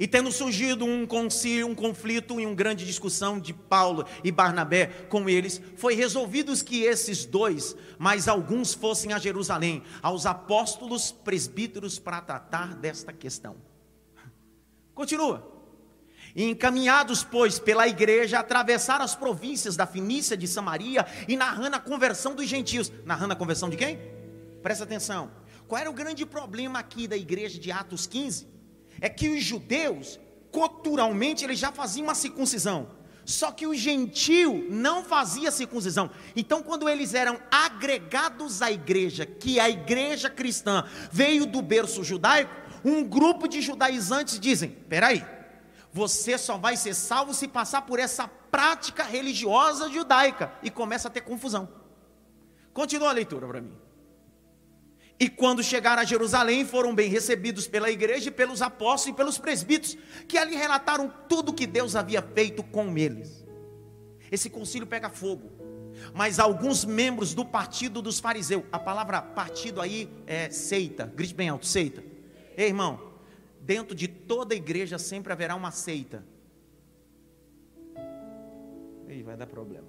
E 0.03 0.07
tendo 0.07 0.33
surgido 0.33 0.83
um 0.83 1.07
concílio, 1.07 1.65
um 1.65 1.73
conflito 1.73 2.37
e 2.37 2.45
uma 2.45 2.53
grande 2.53 2.85
discussão 2.85 3.39
de 3.39 3.53
Paulo 3.53 4.05
e 4.21 4.33
Barnabé 4.33 4.87
com 5.07 5.29
eles, 5.29 5.61
foi 5.77 5.95
resolvido 5.95 6.53
que 6.61 6.83
esses 6.83 7.23
dois, 7.23 7.73
mais 7.97 8.27
alguns 8.27 8.73
fossem 8.73 9.13
a 9.13 9.17
Jerusalém, 9.17 9.81
aos 10.01 10.25
apóstolos 10.25 11.09
presbíteros 11.09 11.99
para 11.99 12.19
tratar 12.19 12.75
desta 12.75 13.13
questão. 13.13 13.55
Continua. 14.93 15.49
Encaminhados, 16.35 17.23
pois, 17.23 17.57
pela 17.57 17.87
igreja, 17.87 18.39
atravessaram 18.39 19.05
as 19.05 19.15
províncias 19.15 19.77
da 19.77 19.87
Finícia, 19.87 20.35
de 20.35 20.49
Samaria, 20.49 21.07
e 21.29 21.37
narrando 21.37 21.77
a 21.77 21.79
conversão 21.79 22.35
dos 22.35 22.47
gentios. 22.47 22.91
Narrando 23.05 23.31
a 23.31 23.37
conversão 23.37 23.69
de 23.69 23.77
quem? 23.77 23.97
Presta 24.61 24.83
atenção. 24.83 25.31
Qual 25.65 25.79
era 25.79 25.89
o 25.89 25.93
grande 25.93 26.25
problema 26.25 26.77
aqui 26.77 27.07
da 27.07 27.15
igreja 27.15 27.57
de 27.57 27.71
Atos 27.71 28.05
15? 28.05 28.51
É 29.01 29.09
que 29.09 29.29
os 29.29 29.43
judeus, 29.43 30.19
culturalmente, 30.51 31.43
eles 31.43 31.59
já 31.59 31.71
faziam 31.71 32.05
uma 32.05 32.15
circuncisão. 32.15 32.89
Só 33.25 33.51
que 33.51 33.65
o 33.65 33.73
gentio 33.73 34.67
não 34.69 35.03
fazia 35.03 35.51
circuncisão. 35.51 36.09
Então, 36.35 36.61
quando 36.61 36.89
eles 36.89 37.13
eram 37.13 37.39
agregados 37.49 38.61
à 38.61 38.71
igreja, 38.71 39.25
que 39.25 39.59
a 39.59 39.69
igreja 39.69 40.29
cristã 40.29 40.83
veio 41.11 41.45
do 41.45 41.61
berço 41.61 42.03
judaico, 42.03 42.53
um 42.83 43.03
grupo 43.03 43.47
de 43.47 43.61
judaizantes 43.61 44.39
dizem: 44.39 44.69
peraí, 44.69 45.25
você 45.91 46.37
só 46.37 46.57
vai 46.57 46.75
ser 46.75 46.93
salvo 46.93 47.33
se 47.33 47.47
passar 47.47 47.83
por 47.83 47.99
essa 47.99 48.27
prática 48.27 49.03
religiosa 49.03 49.89
judaica. 49.89 50.51
E 50.61 50.69
começa 50.69 51.07
a 51.07 51.11
ter 51.11 51.21
confusão. 51.21 51.69
Continua 52.73 53.09
a 53.09 53.13
leitura 53.13 53.47
para 53.47 53.61
mim. 53.61 53.82
E 55.23 55.29
quando 55.29 55.63
chegaram 55.63 56.01
a 56.01 56.05
Jerusalém, 56.05 56.65
foram 56.65 56.93
bem 56.93 57.09
recebidos 57.09 57.65
pela 57.65 57.89
igreja, 57.89 58.29
pelos 58.29 58.61
apóstolos 58.61 59.13
e 59.13 59.17
pelos 59.17 59.37
presbíteros, 59.37 59.97
que 60.27 60.37
ali 60.37 60.53
relataram 60.53 61.09
tudo 61.29 61.53
que 61.53 61.65
Deus 61.65 61.95
havia 61.95 62.21
feito 62.21 62.61
com 62.61 62.97
eles. 62.97 63.45
Esse 64.29 64.49
concílio 64.49 64.85
pega 64.85 65.09
fogo. 65.09 65.49
Mas 66.13 66.39
alguns 66.39 66.83
membros 66.83 67.33
do 67.33 67.45
partido 67.45 68.01
dos 68.01 68.19
fariseus, 68.19 68.65
a 68.69 68.77
palavra 68.77 69.21
partido 69.21 69.79
aí 69.79 70.09
é 70.27 70.49
seita, 70.49 71.05
grite 71.05 71.33
bem 71.33 71.47
alto, 71.47 71.65
seita. 71.65 72.03
Ei, 72.57 72.67
irmão, 72.67 73.13
dentro 73.61 73.95
de 73.95 74.09
toda 74.09 74.53
igreja 74.53 74.99
sempre 74.99 75.31
haverá 75.31 75.55
uma 75.55 75.71
seita. 75.71 76.21
Ei, 79.07 79.23
vai 79.23 79.37
dar 79.37 79.47
problema. 79.47 79.87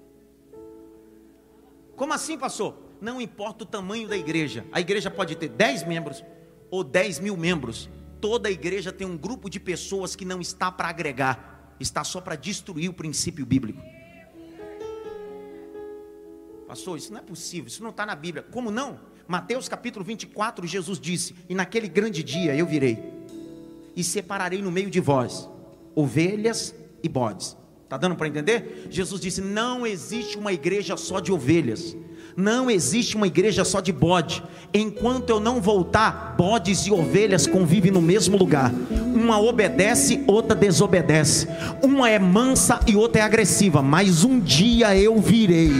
Como 1.93 2.13
assim, 2.13 2.37
pastor? 2.37 2.84
Não 3.01 3.21
importa 3.21 3.63
o 3.63 3.67
tamanho 3.67 4.07
da 4.07 4.17
igreja, 4.17 4.65
a 4.71 4.79
igreja 4.79 5.11
pode 5.11 5.35
ter 5.35 5.49
10 5.49 5.85
membros 5.87 6.23
ou 6.69 6.83
10 6.83 7.19
mil 7.19 7.37
membros, 7.37 7.89
toda 8.19 8.49
igreja 8.49 8.91
tem 8.91 9.05
um 9.05 9.17
grupo 9.17 9.49
de 9.49 9.59
pessoas 9.59 10.15
que 10.15 10.25
não 10.25 10.41
está 10.41 10.71
para 10.71 10.89
agregar, 10.89 11.75
está 11.79 12.03
só 12.03 12.19
para 12.19 12.35
destruir 12.35 12.89
o 12.89 12.93
princípio 12.93 13.45
bíblico. 13.45 13.81
Pastor, 16.67 16.97
isso 16.97 17.11
não 17.11 17.19
é 17.19 17.23
possível, 17.23 17.67
isso 17.67 17.83
não 17.83 17.91
está 17.91 18.05
na 18.05 18.15
Bíblia. 18.15 18.43
Como 18.43 18.71
não? 18.71 18.99
Mateus 19.27 19.69
capítulo 19.69 20.03
24, 20.03 20.65
Jesus 20.67 20.99
disse: 20.99 21.35
E 21.47 21.55
naquele 21.55 21.87
grande 21.87 22.23
dia 22.23 22.55
eu 22.55 22.65
virei, 22.65 23.01
e 23.95 24.03
separarei 24.03 24.61
no 24.61 24.71
meio 24.71 24.89
de 24.89 24.99
vós 24.99 25.47
ovelhas 25.95 26.75
e 27.01 27.07
bodes. 27.07 27.55
Está 27.83 27.97
dando 27.97 28.15
para 28.15 28.27
entender? 28.27 28.87
Jesus 28.89 29.21
disse: 29.21 29.41
Não 29.41 29.85
existe 29.85 30.37
uma 30.37 30.51
igreja 30.51 30.97
só 30.97 31.19
de 31.19 31.31
ovelhas, 31.31 31.95
não 32.35 32.69
existe 32.69 33.15
uma 33.15 33.27
igreja 33.27 33.63
só 33.63 33.79
de 33.79 33.93
bode. 33.93 34.43
Enquanto 34.73 35.29
eu 35.29 35.39
não 35.39 35.61
voltar, 35.61 36.35
bodes 36.37 36.85
e 36.85 36.91
ovelhas 36.91 37.47
convivem 37.47 37.91
no 37.91 38.01
mesmo 38.01 38.35
lugar. 38.35 38.73
Uma 38.91 39.39
obedece, 39.39 40.21
outra 40.27 40.53
desobedece. 40.53 41.47
Uma 41.81 42.09
é 42.09 42.19
mansa 42.19 42.81
e 42.85 42.95
outra 42.95 43.21
é 43.21 43.23
agressiva. 43.23 43.81
Mas 43.81 44.25
um 44.25 44.37
dia 44.37 44.97
eu 44.97 45.17
virei. 45.21 45.71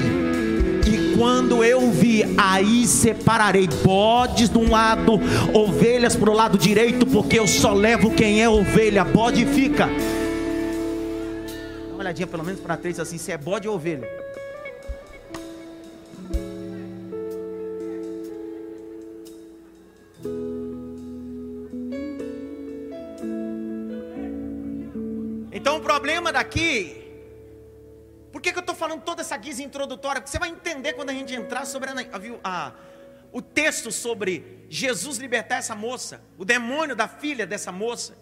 E 0.88 1.18
quando 1.18 1.62
eu 1.62 1.92
vi, 1.92 2.24
aí 2.38 2.88
separarei 2.88 3.68
bodes 3.84 4.50
de 4.50 4.58
um 4.58 4.72
lado, 4.72 5.20
ovelhas 5.54 6.16
para 6.16 6.30
o 6.30 6.34
lado 6.34 6.58
direito, 6.58 7.06
porque 7.06 7.38
eu 7.38 7.48
só 7.48 7.74
levo 7.74 8.12
quem 8.12 8.42
é 8.42 8.48
ovelha. 8.48 9.04
Bode 9.04 9.46
fica. 9.46 9.88
Dá 9.88 11.94
uma 11.94 12.00
olhadinha 12.00 12.28
pelo 12.28 12.46
menos 12.46 12.62
para 12.62 12.78
três 12.78 12.98
assim, 12.98 13.18
se 13.18 13.34
é 13.34 13.38
bode 13.38 13.68
ou 13.68 13.76
ovelha. 13.76 14.25
Problema 25.86 26.34
daqui, 26.34 27.00
por 28.32 28.42
que, 28.42 28.52
que 28.52 28.58
eu 28.58 28.62
estou 28.62 28.76
falando 28.76 29.04
toda 29.04 29.22
essa 29.22 29.38
guisa 29.38 29.62
introdutória? 29.62 30.20
Porque 30.20 30.32
você 30.32 30.40
vai 30.40 30.50
entender 30.50 30.94
quando 30.94 31.12
a 31.12 31.14
gente 31.14 31.32
entrar 31.36 31.64
sobre 31.64 31.92
a, 31.92 31.94
a, 32.44 32.72
o 33.32 33.40
texto 33.40 33.92
sobre 33.92 34.66
Jesus 34.68 35.20
libertar 35.20 35.58
essa 35.58 35.76
moça, 35.76 36.24
o 36.40 36.44
demônio 36.44 36.96
da 36.96 37.08
filha 37.08 37.46
dessa 37.46 37.72
moça. 37.72 38.18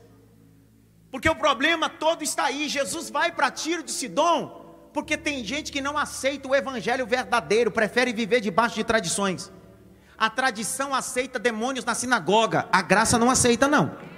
Porque 1.09 1.29
o 1.29 1.35
problema 1.35 1.87
todo 1.87 2.21
está 2.21 2.43
aí. 2.45 2.67
Jesus 2.67 3.09
vai 3.09 3.31
para 3.31 3.49
Tiro 3.49 3.81
de 3.81 3.91
Sidom, 3.91 4.89
porque 4.93 5.15
tem 5.15 5.41
gente 5.45 5.71
que 5.71 5.79
não 5.79 5.97
aceita 5.97 6.49
o 6.49 6.53
evangelho 6.53 7.07
verdadeiro, 7.07 7.71
prefere 7.71 8.11
viver 8.11 8.41
debaixo 8.41 8.75
de 8.75 8.83
tradições. 8.83 9.49
A 10.17 10.29
tradição 10.29 10.93
aceita 10.93 11.39
demônios 11.39 11.85
na 11.85 11.95
sinagoga, 11.95 12.67
a 12.73 12.81
graça 12.81 13.17
não 13.17 13.31
aceita, 13.31 13.69
não 13.69 14.12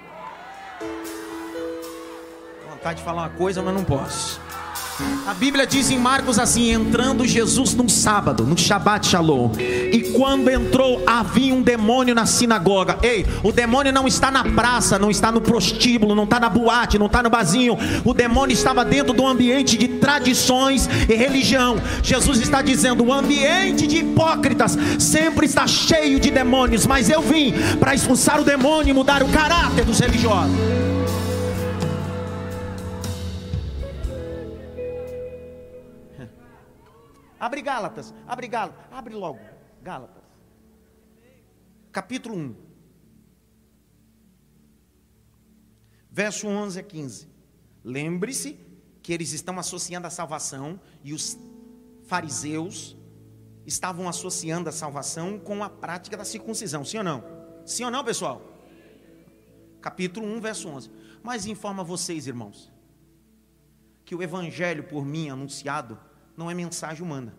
vontade 2.86 3.00
de 3.00 3.04
falar 3.04 3.24
uma 3.24 3.30
coisa, 3.30 3.64
mas 3.64 3.74
não 3.74 3.84
posso. 3.84 4.40
A 5.26 5.34
Bíblia 5.34 5.66
diz 5.66 5.90
em 5.90 5.98
Marcos 5.98 6.38
assim: 6.38 6.72
entrando 6.72 7.26
Jesus 7.26 7.74
num 7.74 7.90
sábado, 7.90 8.44
no 8.44 8.56
Shabbat 8.56 9.08
Shalom, 9.08 9.54
e 9.58 10.12
quando 10.16 10.52
entrou, 10.52 11.02
havia 11.08 11.52
um 11.52 11.64
demônio 11.64 12.14
na 12.14 12.28
sinagoga. 12.28 13.00
Ei, 13.02 13.26
o 13.42 13.52
demônio 13.52 13.92
não 13.92 14.08
está 14.08 14.30
na 14.30 14.44
praça, 14.44 15.00
não 15.00 15.10
está 15.10 15.32
no 15.32 15.42
prostíbulo, 15.42 16.14
não 16.14 16.26
está 16.26 16.40
na 16.40 16.48
boate, 16.48 17.00
não 17.00 17.08
está 17.08 17.24
no 17.24 17.30
barzinho. 17.30 17.76
O 18.06 18.14
demônio 18.14 18.54
estava 18.54 18.86
dentro 18.86 19.14
do 19.14 19.26
ambiente 19.26 19.78
de 19.78 19.88
tradições 19.88 20.88
e 21.10 21.16
religião. 21.16 21.78
Jesus 22.04 22.40
está 22.40 22.62
dizendo: 22.62 23.04
o 23.04 23.12
ambiente 23.12 23.88
de 23.88 23.98
hipócritas 23.98 24.78
sempre 25.00 25.48
está 25.48 25.66
cheio 25.66 26.20
de 26.20 26.30
demônios, 26.30 26.86
mas 26.86 27.10
eu 27.10 27.22
vim 27.24 27.52
para 27.80 27.96
expulsar 27.96 28.40
o 28.40 28.44
demônio 28.44 28.92
e 28.92 28.94
mudar 28.94 29.24
o 29.24 29.30
caráter 29.30 29.84
dos 29.84 30.00
religiosos. 30.00 30.56
Abre 37.40 37.62
Gálatas, 37.62 38.14
abre 38.28 38.48
Gálatas, 38.48 38.86
abre 38.92 39.14
logo, 39.14 39.40
Gálatas. 39.82 40.24
Capítulo 41.92 42.36
1. 42.36 42.56
Verso 46.10 46.48
11 46.48 46.80
a 46.80 46.84
15. 46.84 47.28
Lembre-se 47.84 48.60
que 49.02 49.14
eles 49.14 49.34
estão 49.34 49.60
associando 49.60 50.08
a 50.08 50.10
salvação 50.10 50.80
e 51.04 51.14
os 51.14 51.38
fariseus 52.06 52.98
estavam 53.66 54.08
associando 54.08 54.70
a 54.70 54.72
salvação 54.72 55.40
com 55.40 55.64
a 55.64 55.70
prática 55.70 56.16
da 56.16 56.24
circuncisão, 56.24 56.86
sim 56.86 56.98
ou 56.98 57.04
não? 57.04 57.24
Sim 57.66 57.84
ou 57.86 57.92
não, 57.92 58.04
pessoal? 58.04 58.42
Capítulo 59.82 60.26
1, 60.26 60.42
verso 60.42 60.68
11. 60.70 60.92
Mas 61.22 61.46
informa 61.46 61.84
vocês, 61.84 62.28
irmãos, 62.28 62.72
que 64.04 64.16
o 64.16 64.24
evangelho 64.24 64.84
por 64.84 65.06
mim 65.06 65.30
anunciado 65.30 66.00
não 66.38 66.50
é 66.50 66.54
mensagem 66.54 67.04
humana. 67.04 67.34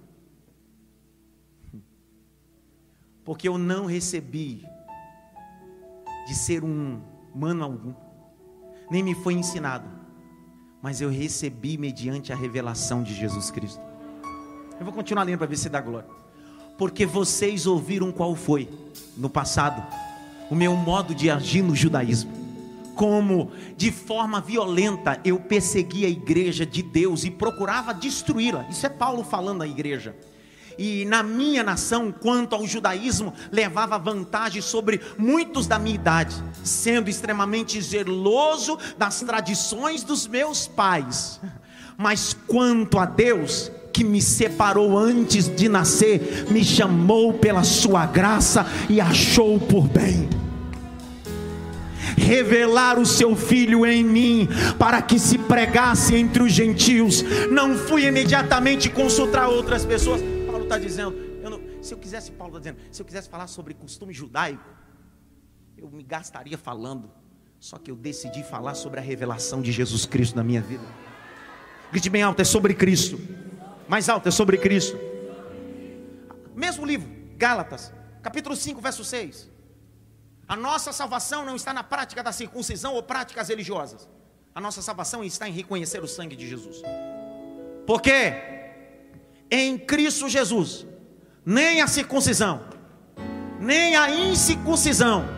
Porque 3.24 3.48
eu 3.48 3.58
não 3.58 3.86
recebi 3.86 4.64
de 6.26 6.34
ser 6.34 6.62
um 6.64 7.00
humano 7.34 7.64
algum, 7.64 7.94
nem 8.90 9.02
me 9.02 9.14
foi 9.14 9.34
ensinado, 9.34 9.88
mas 10.80 11.00
eu 11.00 11.10
recebi 11.10 11.76
mediante 11.76 12.32
a 12.32 12.36
revelação 12.36 13.02
de 13.02 13.14
Jesus 13.14 13.50
Cristo. 13.50 13.80
Eu 14.78 14.84
vou 14.84 14.94
continuar 14.94 15.24
lendo 15.24 15.38
para 15.38 15.46
ver 15.46 15.56
se 15.56 15.68
dá 15.68 15.80
glória. 15.80 16.08
Porque 16.78 17.06
vocês 17.06 17.66
ouviram 17.66 18.12
qual 18.12 18.34
foi, 18.36 18.68
no 19.16 19.30
passado, 19.30 19.82
o 20.50 20.54
meu 20.54 20.76
modo 20.76 21.14
de 21.14 21.30
agir 21.30 21.62
no 21.62 21.74
judaísmo 21.74 22.35
como 22.96 23.52
de 23.76 23.92
forma 23.92 24.40
violenta 24.40 25.20
eu 25.22 25.38
persegui 25.38 26.04
a 26.04 26.08
igreja 26.08 26.66
de 26.66 26.82
Deus 26.82 27.22
e 27.24 27.30
procurava 27.30 27.94
destruí-la. 27.94 28.66
Isso 28.68 28.86
é 28.86 28.88
Paulo 28.88 29.22
falando 29.22 29.62
à 29.62 29.68
igreja. 29.68 30.16
E 30.78 31.04
na 31.06 31.22
minha 31.22 31.62
nação, 31.62 32.12
quanto 32.12 32.54
ao 32.54 32.66
judaísmo, 32.66 33.32
levava 33.50 33.98
vantagem 33.98 34.60
sobre 34.60 35.00
muitos 35.16 35.66
da 35.66 35.78
minha 35.78 35.94
idade, 35.94 36.34
sendo 36.64 37.08
extremamente 37.08 37.80
zeloso 37.80 38.78
das 38.98 39.20
tradições 39.20 40.02
dos 40.02 40.26
meus 40.26 40.66
pais. 40.66 41.40
Mas 41.96 42.36
quanto 42.46 42.98
a 42.98 43.06
Deus, 43.06 43.70
que 43.90 44.04
me 44.04 44.20
separou 44.20 44.98
antes 44.98 45.48
de 45.48 45.66
nascer, 45.66 46.46
me 46.50 46.62
chamou 46.62 47.32
pela 47.32 47.64
sua 47.64 48.04
graça 48.04 48.66
e 48.90 49.00
achou 49.00 49.58
por 49.58 49.88
bem 49.88 50.28
revelar 52.16 52.98
o 52.98 53.06
seu 53.06 53.36
filho 53.36 53.84
em 53.84 54.02
mim, 54.02 54.48
para 54.78 55.00
que 55.02 55.18
se 55.18 55.38
pregasse 55.38 56.16
entre 56.16 56.42
os 56.42 56.52
gentios. 56.52 57.22
Não 57.50 57.76
fui 57.76 58.06
imediatamente 58.06 58.88
consultar 58.90 59.48
outras 59.48 59.84
pessoas. 59.84 60.20
Paulo 60.46 60.64
está 60.64 60.78
dizendo, 60.78 61.14
eu 61.42 61.50
não, 61.50 61.60
se 61.82 61.92
eu 61.92 61.98
quisesse, 61.98 62.32
Paulo 62.32 62.56
está 62.56 62.70
dizendo, 62.70 62.92
se 62.92 63.02
eu 63.02 63.06
quisesse 63.06 63.28
falar 63.28 63.46
sobre 63.46 63.74
costume 63.74 64.12
judaico, 64.12 64.64
eu 65.76 65.90
me 65.90 66.02
gastaria 66.02 66.56
falando. 66.56 67.10
Só 67.58 67.78
que 67.78 67.90
eu 67.90 67.96
decidi 67.96 68.42
falar 68.42 68.74
sobre 68.74 69.00
a 69.00 69.02
revelação 69.02 69.62
de 69.62 69.72
Jesus 69.72 70.06
Cristo 70.06 70.36
na 70.36 70.44
minha 70.44 70.60
vida. 70.60 70.84
Grite 71.90 72.10
bem 72.10 72.22
alto, 72.22 72.40
é 72.40 72.44
sobre 72.44 72.74
Cristo. 72.74 73.18
Mais 73.88 74.08
alto, 74.08 74.28
é 74.28 74.30
sobre 74.30 74.58
Cristo. 74.58 74.98
Mesmo 76.54 76.84
livro, 76.84 77.08
Gálatas, 77.36 77.92
capítulo 78.22 78.56
5, 78.56 78.80
verso 78.80 79.04
6. 79.04 79.55
A 80.48 80.56
nossa 80.56 80.92
salvação 80.92 81.44
não 81.44 81.56
está 81.56 81.72
na 81.72 81.82
prática 81.82 82.22
da 82.22 82.32
circuncisão 82.32 82.94
ou 82.94 83.02
práticas 83.02 83.48
religiosas. 83.48 84.08
A 84.54 84.60
nossa 84.60 84.80
salvação 84.80 85.24
está 85.24 85.48
em 85.48 85.52
reconhecer 85.52 86.02
o 86.02 86.08
sangue 86.08 86.36
de 86.36 86.48
Jesus. 86.48 86.82
Porque 87.86 88.34
em 89.50 89.76
Cristo 89.76 90.28
Jesus, 90.28 90.86
nem 91.44 91.82
a 91.82 91.86
circuncisão, 91.86 92.64
nem 93.60 93.96
a 93.96 94.10
incircuncisão 94.10 95.28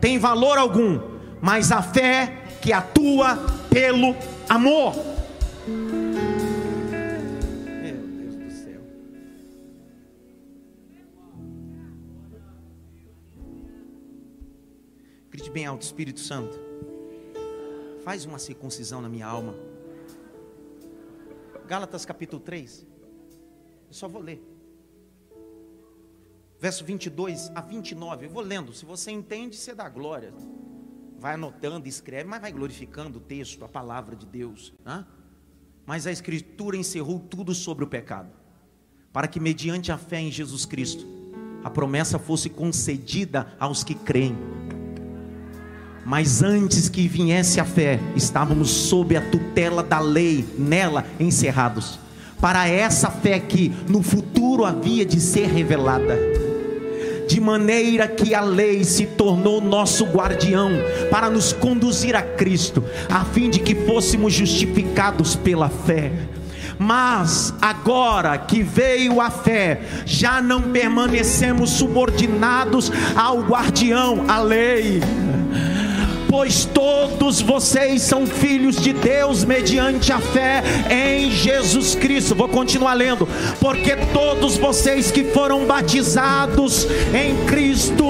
tem 0.00 0.18
valor 0.18 0.58
algum, 0.58 1.00
mas 1.40 1.72
a 1.72 1.82
fé 1.82 2.44
que 2.60 2.72
atua 2.72 3.36
pelo 3.70 4.14
amor. 4.48 5.17
Grite 15.48 15.50
bem 15.50 15.66
alto, 15.66 15.82
Espírito 15.82 16.20
Santo. 16.20 16.58
Faz 18.04 18.26
uma 18.26 18.38
circuncisão 18.38 19.00
na 19.00 19.08
minha 19.08 19.26
alma. 19.26 19.54
Gálatas 21.66 22.04
capítulo 22.04 22.40
3. 22.40 22.86
Eu 23.88 23.94
só 23.94 24.06
vou 24.06 24.20
ler. 24.20 24.42
Verso 26.60 26.84
22 26.84 27.50
a 27.54 27.62
29. 27.62 28.26
Eu 28.26 28.30
vou 28.30 28.42
lendo. 28.42 28.74
Se 28.74 28.84
você 28.84 29.10
entende, 29.10 29.56
você 29.56 29.74
dá 29.74 29.88
glória. 29.88 30.34
Vai 31.18 31.34
anotando, 31.34 31.88
escreve, 31.88 32.28
mas 32.28 32.42
vai 32.42 32.52
glorificando 32.52 33.18
o 33.18 33.22
texto, 33.22 33.64
a 33.64 33.68
palavra 33.68 34.14
de 34.14 34.26
Deus. 34.26 34.74
Né? 34.84 35.06
Mas 35.86 36.06
a 36.06 36.12
Escritura 36.12 36.76
encerrou 36.76 37.18
tudo 37.18 37.54
sobre 37.54 37.84
o 37.84 37.88
pecado, 37.88 38.30
para 39.12 39.26
que, 39.26 39.40
mediante 39.40 39.90
a 39.90 39.96
fé 39.96 40.20
em 40.20 40.30
Jesus 40.30 40.66
Cristo, 40.66 41.06
a 41.64 41.70
promessa 41.70 42.18
fosse 42.18 42.50
concedida 42.50 43.56
aos 43.58 43.82
que 43.82 43.94
creem. 43.94 44.36
Mas 46.04 46.42
antes 46.42 46.88
que 46.88 47.06
viesse 47.06 47.60
a 47.60 47.64
fé, 47.64 48.00
estávamos 48.16 48.70
sob 48.70 49.16
a 49.16 49.20
tutela 49.20 49.82
da 49.82 50.00
lei, 50.00 50.44
nela 50.58 51.04
encerrados, 51.20 51.98
para 52.40 52.68
essa 52.68 53.10
fé 53.10 53.38
que 53.38 53.72
no 53.88 54.02
futuro 54.02 54.64
havia 54.64 55.04
de 55.04 55.20
ser 55.20 55.48
revelada. 55.48 56.18
De 57.28 57.40
maneira 57.40 58.08
que 58.08 58.34
a 58.34 58.40
lei 58.40 58.84
se 58.84 59.04
tornou 59.04 59.60
nosso 59.60 60.06
guardião 60.06 60.70
para 61.10 61.28
nos 61.28 61.52
conduzir 61.52 62.16
a 62.16 62.22
Cristo, 62.22 62.82
a 63.10 63.24
fim 63.26 63.50
de 63.50 63.58
que 63.58 63.74
fôssemos 63.74 64.32
justificados 64.32 65.36
pela 65.36 65.68
fé. 65.68 66.10
Mas 66.78 67.52
agora 67.60 68.38
que 68.38 68.62
veio 68.62 69.20
a 69.20 69.30
fé, 69.30 69.82
já 70.06 70.40
não 70.40 70.62
permanecemos 70.62 71.70
subordinados 71.70 72.90
ao 73.14 73.40
guardião, 73.42 74.24
à 74.28 74.40
lei 74.40 75.02
pois 76.28 76.64
todos 76.66 77.40
vocês 77.40 78.02
são 78.02 78.26
filhos 78.26 78.76
de 78.76 78.92
Deus 78.92 79.44
mediante 79.44 80.12
a 80.12 80.20
fé 80.20 80.62
em 80.90 81.30
Jesus 81.30 81.94
Cristo. 81.94 82.34
Vou 82.34 82.48
continuar 82.48 82.94
lendo, 82.94 83.26
porque 83.60 83.96
todos 84.12 84.56
vocês 84.56 85.10
que 85.10 85.24
foram 85.24 85.64
batizados 85.64 86.86
em 87.14 87.34
Cristo, 87.46 88.04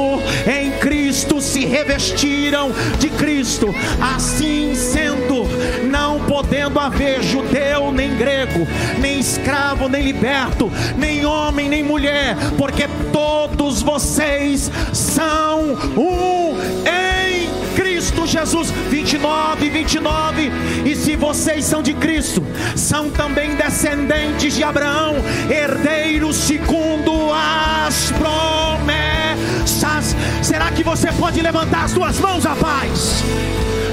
em 0.46 0.72
Cristo 0.78 1.40
se 1.40 1.64
revestiram 1.64 2.72
de 2.98 3.08
Cristo. 3.10 3.74
Assim 4.00 4.74
sendo, 4.74 5.44
não 5.88 6.20
podendo 6.24 6.78
haver 6.78 7.22
judeu 7.22 7.92
nem 7.92 8.16
grego, 8.16 8.66
nem 8.98 9.20
escravo 9.20 9.88
nem 9.88 10.02
liberto, 10.02 10.70
nem 10.96 11.24
homem 11.24 11.68
nem 11.68 11.82
mulher, 11.82 12.36
porque 12.56 12.88
todos 13.12 13.80
vocês 13.82 14.70
são 14.92 15.76
um 15.96 16.56
em 16.86 17.17
Jesus. 18.38 18.70
29, 18.70 19.68
29. 19.68 20.52
E 20.84 20.94
se 20.94 21.16
vocês 21.16 21.64
são 21.64 21.82
de 21.82 21.92
Cristo, 21.94 22.40
são 22.76 23.10
também 23.10 23.56
descendentes 23.56 24.54
de 24.54 24.62
Abraão, 24.62 25.16
herdeiros 25.50 26.36
segundo 26.36 27.32
as 27.32 28.12
promessas. 28.12 30.14
Será 30.40 30.70
que 30.70 30.84
você 30.84 31.10
pode 31.12 31.40
levantar 31.40 31.86
as 31.86 31.90
suas 31.90 32.20
mãos, 32.20 32.44
rapaz? 32.44 33.24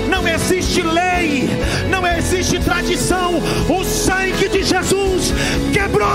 Não 0.07 0.27
existe 0.27 0.83
lei, 0.83 1.49
não 1.89 2.05
existe 2.05 2.59
tradição. 2.59 3.41
O 3.67 3.83
sangue 3.83 4.47
de 4.47 4.61
Jesus 4.61 5.33
quebrou 5.73 6.05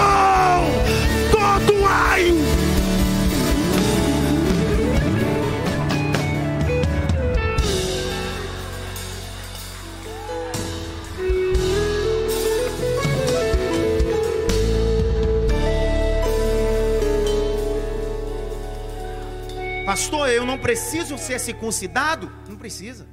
todo 1.32 1.84
ai 1.84 2.32
Pastor, 19.90 20.28
eu 20.28 20.46
não 20.46 20.56
preciso 20.56 21.18
ser 21.18 21.40
circuncidado? 21.40 22.30
Não 22.48 22.56
precisa. 22.56 23.08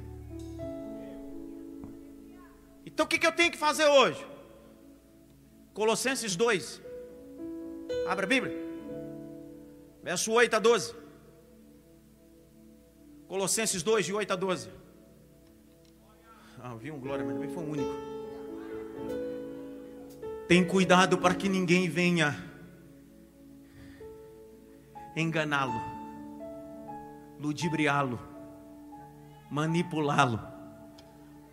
Então 2.86 3.04
o 3.04 3.08
que, 3.08 3.26
eu 3.26 3.32
tenho 3.32 3.50
que 3.50 3.58
fazer 3.58 3.86
hoje? 3.86 4.24
Colossenses 5.74 6.36
2. 6.36 6.80
Abra 8.06 8.26
a 8.26 8.28
Bíblia. 8.28 8.56
Verso 10.04 10.30
8 10.30 10.54
a 10.54 10.58
12. 10.60 10.94
Colossenses 13.26 13.82
2, 13.82 14.06
de 14.06 14.12
8 14.14 14.32
a 14.32 14.36
12. 14.36 14.68
Ah, 16.60 16.76
vi 16.76 16.92
um 16.92 17.00
glória, 17.00 17.24
mas 17.24 17.34
também 17.34 17.50
foi 17.50 17.64
um 17.64 17.70
único. 17.70 17.94
Tem 20.46 20.64
cuidado 20.64 21.18
para 21.18 21.34
que 21.34 21.48
ninguém 21.48 21.88
venha 21.88 22.40
enganá-lo 25.16 25.97
ludibriá-lo, 27.40 28.18
manipulá-lo 29.50 30.40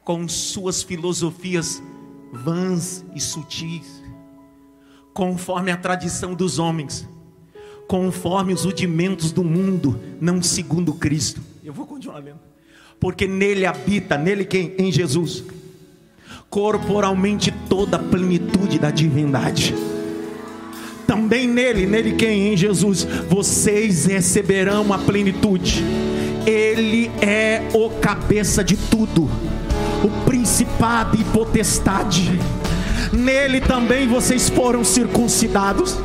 com 0.03 0.27
suas 0.27 0.83
filosofias 0.83 1.81
vãs 2.31 3.05
e 3.15 3.19
sutis, 3.19 4.03
conforme 5.13 5.71
a 5.71 5.77
tradição 5.77 6.33
dos 6.33 6.59
homens, 6.59 7.07
conforme 7.87 8.53
os 8.53 8.65
rudimentos 8.65 9.31
do 9.31 9.43
mundo, 9.43 9.99
não 10.19 10.41
segundo 10.41 10.93
Cristo. 10.93 11.41
Eu 11.63 11.73
vou 11.73 11.85
continuar 11.85 12.19
lendo. 12.19 12.39
Porque 12.99 13.27
nele 13.27 13.65
habita, 13.65 14.17
nele 14.17 14.45
quem? 14.45 14.75
Em 14.77 14.91
Jesus, 14.91 15.43
corporalmente 16.49 17.51
toda 17.69 17.97
a 17.97 17.99
plenitude 17.99 18.79
da 18.79 18.91
divindade 18.91 19.73
também 21.05 21.47
nele, 21.47 21.85
nele 21.85 22.13
quem? 22.13 22.53
Em 22.53 22.57
Jesus, 22.57 23.07
vocês 23.29 24.05
receberão 24.05 24.91
a 24.93 24.97
plenitude. 24.97 25.83
Ele 26.45 27.11
é 27.21 27.61
o 27.73 27.89
cabeça 27.89 28.63
de 28.63 28.75
tudo, 28.75 29.29
o 30.03 30.09
principado 30.25 31.19
e 31.19 31.23
potestade. 31.25 32.39
Nele 33.11 33.61
também 33.61 34.07
vocês 34.07 34.49
foram 34.49 34.83
circuncidados. 34.83 35.97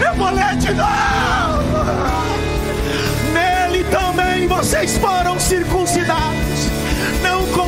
Eu 0.00 0.14
vou 0.16 0.30
de 0.56 0.72
novo. 0.74 1.64
Nele 3.32 3.84
também 3.84 4.46
vocês 4.46 4.96
foram 4.98 5.38
circuncidados 5.38 6.23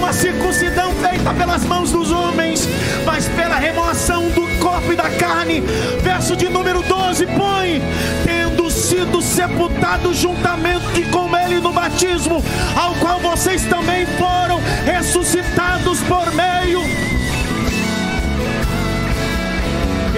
não 0.06 0.10
com 0.10 0.10
a 0.10 0.12
circuncidão 0.12 0.92
feita 0.94 1.34
pelas 1.34 1.64
mãos 1.64 1.90
dos 1.90 2.12
homens, 2.12 2.68
mas 3.04 3.28
pela 3.28 3.56
remoção 3.56 4.28
do 4.30 4.46
corpo 4.60 4.92
e 4.92 4.96
da 4.96 5.10
carne. 5.10 5.60
Verso 6.02 6.36
de 6.36 6.48
número 6.48 6.82
12: 6.82 7.26
põe, 7.26 7.82
tendo 8.24 8.70
sido 8.70 9.20
sepultados 9.20 10.16
juntamente 10.16 11.02
com 11.10 11.36
ele 11.36 11.60
no 11.60 11.72
batismo, 11.72 12.42
ao 12.76 12.94
qual 12.94 13.18
vocês 13.18 13.64
também 13.64 14.06
foram 14.18 14.60
ressuscitados 14.84 16.00
por 16.02 16.32
meio 16.34 16.86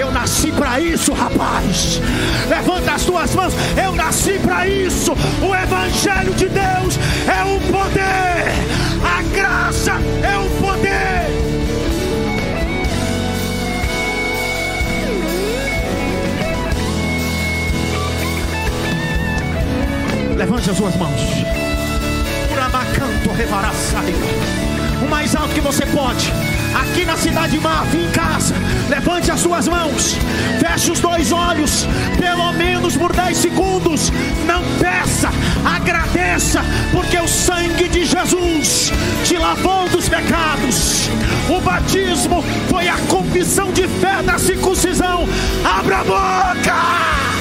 eu 0.08 0.12
nasci 0.12 0.52
para 0.52 0.80
isso, 0.80 1.12
rapaz. 1.12 2.00
Levanta 2.48 2.92
as 2.92 3.04
tuas 3.04 3.34
mãos. 3.34 3.52
Eu 3.76 3.92
nasci 3.92 4.38
para 4.38 4.66
isso. 4.66 5.12
O 5.42 5.54
Evangelho 5.54 6.32
de 6.34 6.48
Deus 6.48 6.98
é 7.26 7.44
o 7.44 7.60
poder. 7.72 8.77
Graça 9.38 9.92
é 10.20 10.36
o 10.36 10.50
poder. 10.60 11.28
Levante 20.36 20.70
as 20.70 20.76
suas 20.76 20.96
mãos. 20.96 21.20
O 25.04 25.08
mais 25.08 25.36
alto 25.36 25.54
que 25.54 25.60
você 25.60 25.86
pode. 25.86 26.32
Aqui 26.80 27.04
na 27.04 27.16
cidade 27.16 27.58
mar, 27.58 27.86
em 27.94 28.10
casa. 28.10 28.54
Levante 28.88 29.30
as 29.30 29.40
suas 29.40 29.66
mãos. 29.68 30.16
Feche 30.60 30.90
os 30.90 31.00
dois 31.00 31.32
olhos. 31.32 31.86
Pelo 32.18 32.52
menos 32.52 32.96
por 32.96 33.12
10 33.12 33.36
segundos. 33.36 34.12
Não 34.46 34.62
peça, 34.78 35.30
agradeça. 35.64 36.60
Porque 36.92 37.18
o 37.18 37.28
sangue 37.28 37.88
de 37.88 38.04
Jesus 38.04 38.92
te 39.24 39.36
lavou 39.36 39.88
dos 39.88 40.08
pecados. 40.08 41.08
O 41.48 41.60
batismo 41.60 42.44
foi 42.68 42.88
a 42.88 42.96
confissão 43.08 43.72
de 43.72 43.86
fé 43.88 44.22
da 44.22 44.38
circuncisão. 44.38 45.28
Abra 45.64 45.98
a 45.98 46.04
boca. 46.04 47.37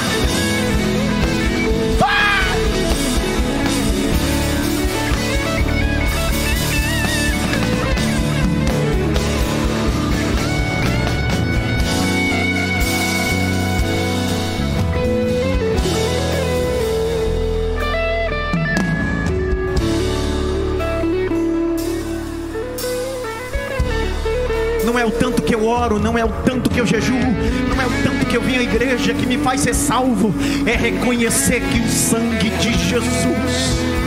Que 25.48 25.54
eu 25.54 25.66
oro, 25.66 25.98
não 25.98 26.18
é 26.18 26.22
o 26.22 26.28
tanto 26.44 26.68
que 26.68 26.78
eu 26.78 26.84
jejuo, 26.84 27.16
não 27.16 27.80
é 27.80 27.86
o 27.86 28.02
tanto 28.02 28.26
que 28.26 28.36
eu 28.36 28.42
vim 28.42 28.58
à 28.58 28.62
igreja 28.62 29.14
que 29.14 29.24
me 29.24 29.38
faz 29.38 29.62
ser 29.62 29.74
salvo, 29.74 30.34
é 30.66 30.76
reconhecer 30.76 31.62
que 31.62 31.80
o 31.80 31.88
sangue 31.88 32.50
de 32.50 32.74
Jesus, 32.74 33.97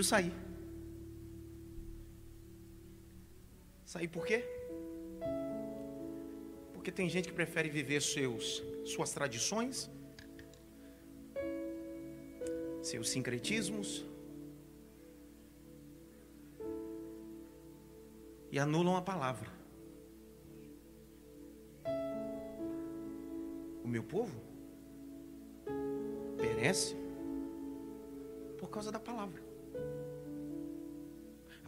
decidiu 0.00 0.04
sair. 0.04 0.32
Sair 3.84 4.08
por 4.08 4.24
quê? 4.26 4.44
Porque 6.72 6.90
tem 6.90 7.08
gente 7.08 7.28
que 7.28 7.34
prefere 7.34 7.68
viver 7.68 8.00
seus, 8.00 8.62
suas 8.84 9.12
tradições, 9.12 9.90
seus 12.82 13.10
sincretismos, 13.10 14.04
e 18.52 18.58
anulam 18.58 18.96
a 18.96 19.02
palavra. 19.02 19.50
O 23.84 23.88
meu 23.88 24.02
povo 24.02 24.40
perece 26.36 26.96
por 28.58 28.68
causa 28.68 28.90
da 28.90 28.98
palavra. 28.98 29.49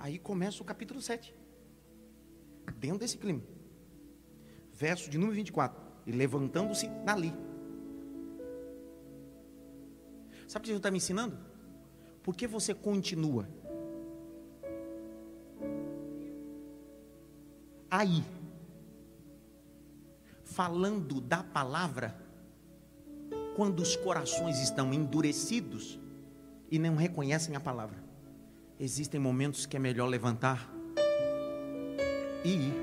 Aí 0.03 0.19
começa 0.19 0.61
o 0.61 0.67
capítulo 0.67 1.01
7. 1.01 1.33
Dentro 2.77 2.99
desse 2.99 3.17
clima. 3.17 3.41
Verso 4.73 5.09
de 5.09 5.17
número 5.17 5.37
24. 5.37 5.81
E 6.05 6.11
levantando-se 6.11 6.89
dali. 7.07 7.33
Sabe 10.49 10.59
o 10.59 10.61
que 10.63 10.67
Jesus 10.67 10.81
está 10.81 10.91
me 10.91 10.97
ensinando? 10.97 11.39
Porque 12.21 12.49
você 12.49 12.75
continua 12.75 13.49
aí, 17.89 18.25
falando 20.43 21.21
da 21.21 21.45
palavra, 21.45 22.21
quando 23.55 23.81
os 23.81 23.95
corações 23.95 24.61
estão 24.61 24.93
endurecidos 24.93 26.01
e 26.71 26.79
não 26.79 26.97
reconhecem 26.97 27.55
a 27.55 27.61
palavra 27.61 28.12
existem 28.83 29.21
momentos 29.21 29.65
que 29.65 29.77
é 29.77 29.79
melhor 29.79 30.09
levantar 30.09 30.69
e 32.45 32.51
ir. 32.51 32.75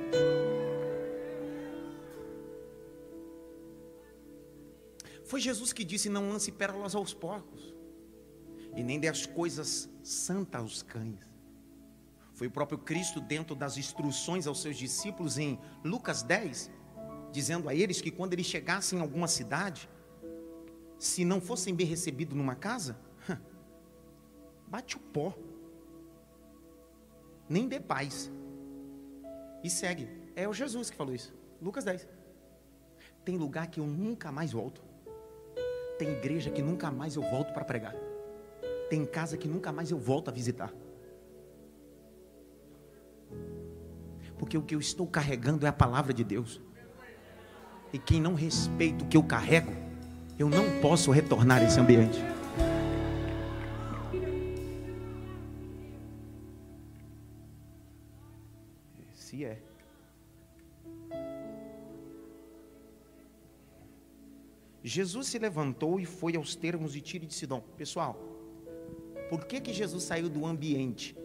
Foi 5.26 5.42
Jesus 5.42 5.74
que 5.74 5.84
disse: 5.84 6.08
Não 6.08 6.30
lance 6.30 6.54
pérolas 6.54 6.96
aos 6.96 7.14
porcos, 7.14 7.76
e 8.78 8.82
nem 8.82 8.98
dê 8.98 9.10
as 9.10 9.26
coisas 9.26 9.90
santas 10.02 10.62
aos 10.62 10.82
cães. 10.82 11.20
Foi 12.34 12.48
o 12.48 12.52
próprio 12.52 12.78
Cristo, 12.78 13.20
dentro 13.20 13.54
das 13.54 13.76
instruções 13.76 14.48
aos 14.48 14.62
seus 14.62 14.78
discípulos, 14.78 15.38
em 15.38 15.60
Lucas 15.84 16.24
10, 16.24 16.72
dizendo 17.30 17.68
a 17.68 17.76
eles 17.76 18.00
que 18.00 18.10
quando 18.10 18.32
eles 18.32 18.46
chegassem 18.46 18.98
em 18.98 19.02
alguma 19.02 19.28
cidade, 19.28 19.90
se 20.98 21.26
não 21.26 21.42
fossem 21.42 21.76
bem 21.76 21.86
recebidos 21.86 22.38
numa 22.38 22.56
casa, 22.56 22.98
bate 24.66 24.96
o 24.96 25.00
pó 25.00 25.38
nem 27.50 27.68
dê 27.68 27.80
paz. 27.80 28.32
E 29.64 29.70
segue. 29.70 30.08
É 30.36 30.48
o 30.48 30.54
Jesus 30.54 30.90
que 30.90 30.96
falou 30.96 31.14
isso. 31.14 31.34
Lucas 31.62 31.84
10. 31.84 32.08
Tem 33.26 33.38
lugar 33.38 33.68
que 33.68 33.80
eu 33.80 33.86
nunca 33.86 34.32
mais 34.32 34.52
volto. 34.52 34.82
Tem 35.98 36.10
igreja 36.12 36.50
que 36.50 36.62
nunca 36.62 36.90
mais 36.90 37.16
eu 37.16 37.22
volto 37.24 37.52
para 37.52 37.66
pregar. 37.66 37.96
Tem 38.90 39.06
casa 39.06 39.38
que 39.38 39.48
nunca 39.48 39.72
mais 39.72 39.92
eu 39.92 39.98
volto 39.98 40.30
a 40.30 40.32
visitar. 40.32 40.74
Porque 44.38 44.58
o 44.58 44.62
que 44.62 44.74
eu 44.74 44.80
estou 44.80 45.06
carregando 45.06 45.66
é 45.66 45.70
a 45.70 45.74
palavra 45.74 46.14
de 46.14 46.24
Deus. 46.24 46.62
E 47.92 48.00
quem 48.00 48.22
não 48.22 48.34
respeita 48.34 49.04
o 49.04 49.08
que 49.08 49.18
eu 49.18 49.24
carrego, 49.24 49.74
eu 50.38 50.48
não 50.50 50.80
posso 50.80 51.12
retornar 51.12 51.62
a 51.62 51.66
esse 51.66 51.80
ambiente. 51.80 52.20
É. 59.46 59.62
Jesus 64.84 65.28
se 65.28 65.38
levantou 65.38 66.00
e 66.00 66.06
foi 66.06 66.36
aos 66.36 66.56
termos 66.56 66.94
de 66.94 67.02
Tiro 67.02 67.26
de 67.26 67.34
Sidom. 67.34 67.62
Pessoal, 67.76 68.18
por 69.30 69.46
que, 69.46 69.60
que 69.60 69.74
Jesus 69.74 70.04
saiu 70.04 70.30
do 70.30 70.46
ambiente 70.46 71.16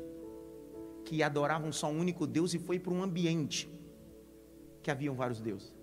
que 1.05 1.23
adoravam 1.23 1.71
só 1.73 1.89
um 1.89 1.99
único 1.99 2.27
Deus 2.27 2.53
e 2.55 2.59
foi 2.59 2.79
para 2.79 2.93
um 2.93 3.03
ambiente 3.03 3.71
que 4.83 4.91
haviam 4.91 5.15
vários 5.15 5.41
deuses? 5.41 5.75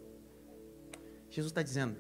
Jesus 1.30 1.52
está 1.52 1.64
dizendo, 1.64 1.98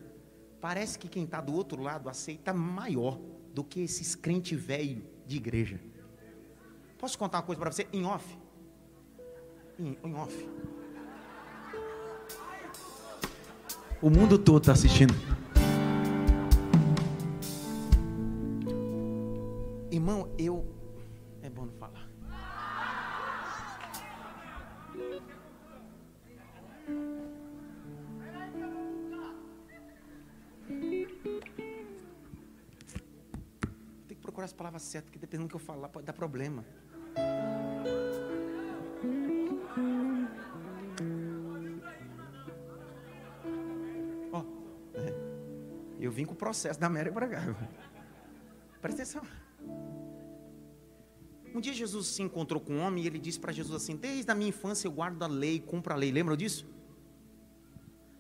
parece 0.60 1.00
que 1.00 1.08
quem 1.08 1.24
está 1.24 1.40
do 1.40 1.54
outro 1.54 1.82
lado 1.82 2.10
aceita 2.10 2.54
maior 2.54 3.20
do 3.54 3.64
que 3.64 3.82
esses 3.82 4.14
crentes 4.14 4.60
velho 4.60 5.04
de 5.26 5.38
igreja. 5.38 5.80
Posso 6.98 7.18
contar 7.18 7.40
uma 7.40 7.44
coisa 7.44 7.60
para 7.60 7.72
você 7.72 7.88
em 7.94 8.06
off? 8.06 8.41
Em, 9.82 9.98
em 10.04 10.16
off. 10.16 10.48
O 14.02 14.10
mundo 14.10 14.38
todo 14.38 14.62
está 14.62 14.72
assistindo. 14.74 15.14
Irmão, 19.92 20.34
eu. 20.38 20.66
É 21.42 21.50
bom 21.50 21.66
não 21.66 21.74
falar. 21.74 22.08
Tem 34.08 34.16
que 34.18 34.22
procurar 34.22 34.46
as 34.46 34.54
palavras 34.54 34.84
certas, 34.84 35.12
que 35.12 35.20
dependendo 35.20 35.48
do 35.48 35.50
que 35.50 35.56
eu 35.56 35.60
falar, 35.60 35.90
pode 35.90 36.06
dar 36.06 36.14
problema. 36.14 36.64
Vim 46.22 46.26
com 46.26 46.34
o 46.34 46.38
processo 46.38 46.80
da 46.80 46.88
América 46.88 47.14
para 47.14 47.28
cá. 47.28 47.56
Presta 48.80 49.02
atenção. 49.02 49.24
Um 51.54 51.60
dia 51.60 51.74
Jesus 51.74 52.08
se 52.08 52.22
encontrou 52.22 52.62
com 52.62 52.74
um 52.74 52.80
homem 52.80 53.04
e 53.04 53.08
ele 53.08 53.20
disse 53.20 53.40
para 53.40 53.52
Jesus 53.52 53.76
assim: 53.76 53.96
Desde 53.96 54.30
a 54.32 54.36
minha 54.36 54.50
infância 54.50 54.88
eu 54.88 54.92
guardo 54.92 55.22
a 55.24 55.28
lei, 55.28 55.60
cumpro 55.60 55.94
a 55.94 55.96
lei. 55.98 56.12
Lembra 56.12 56.38
disso? 56.38 56.66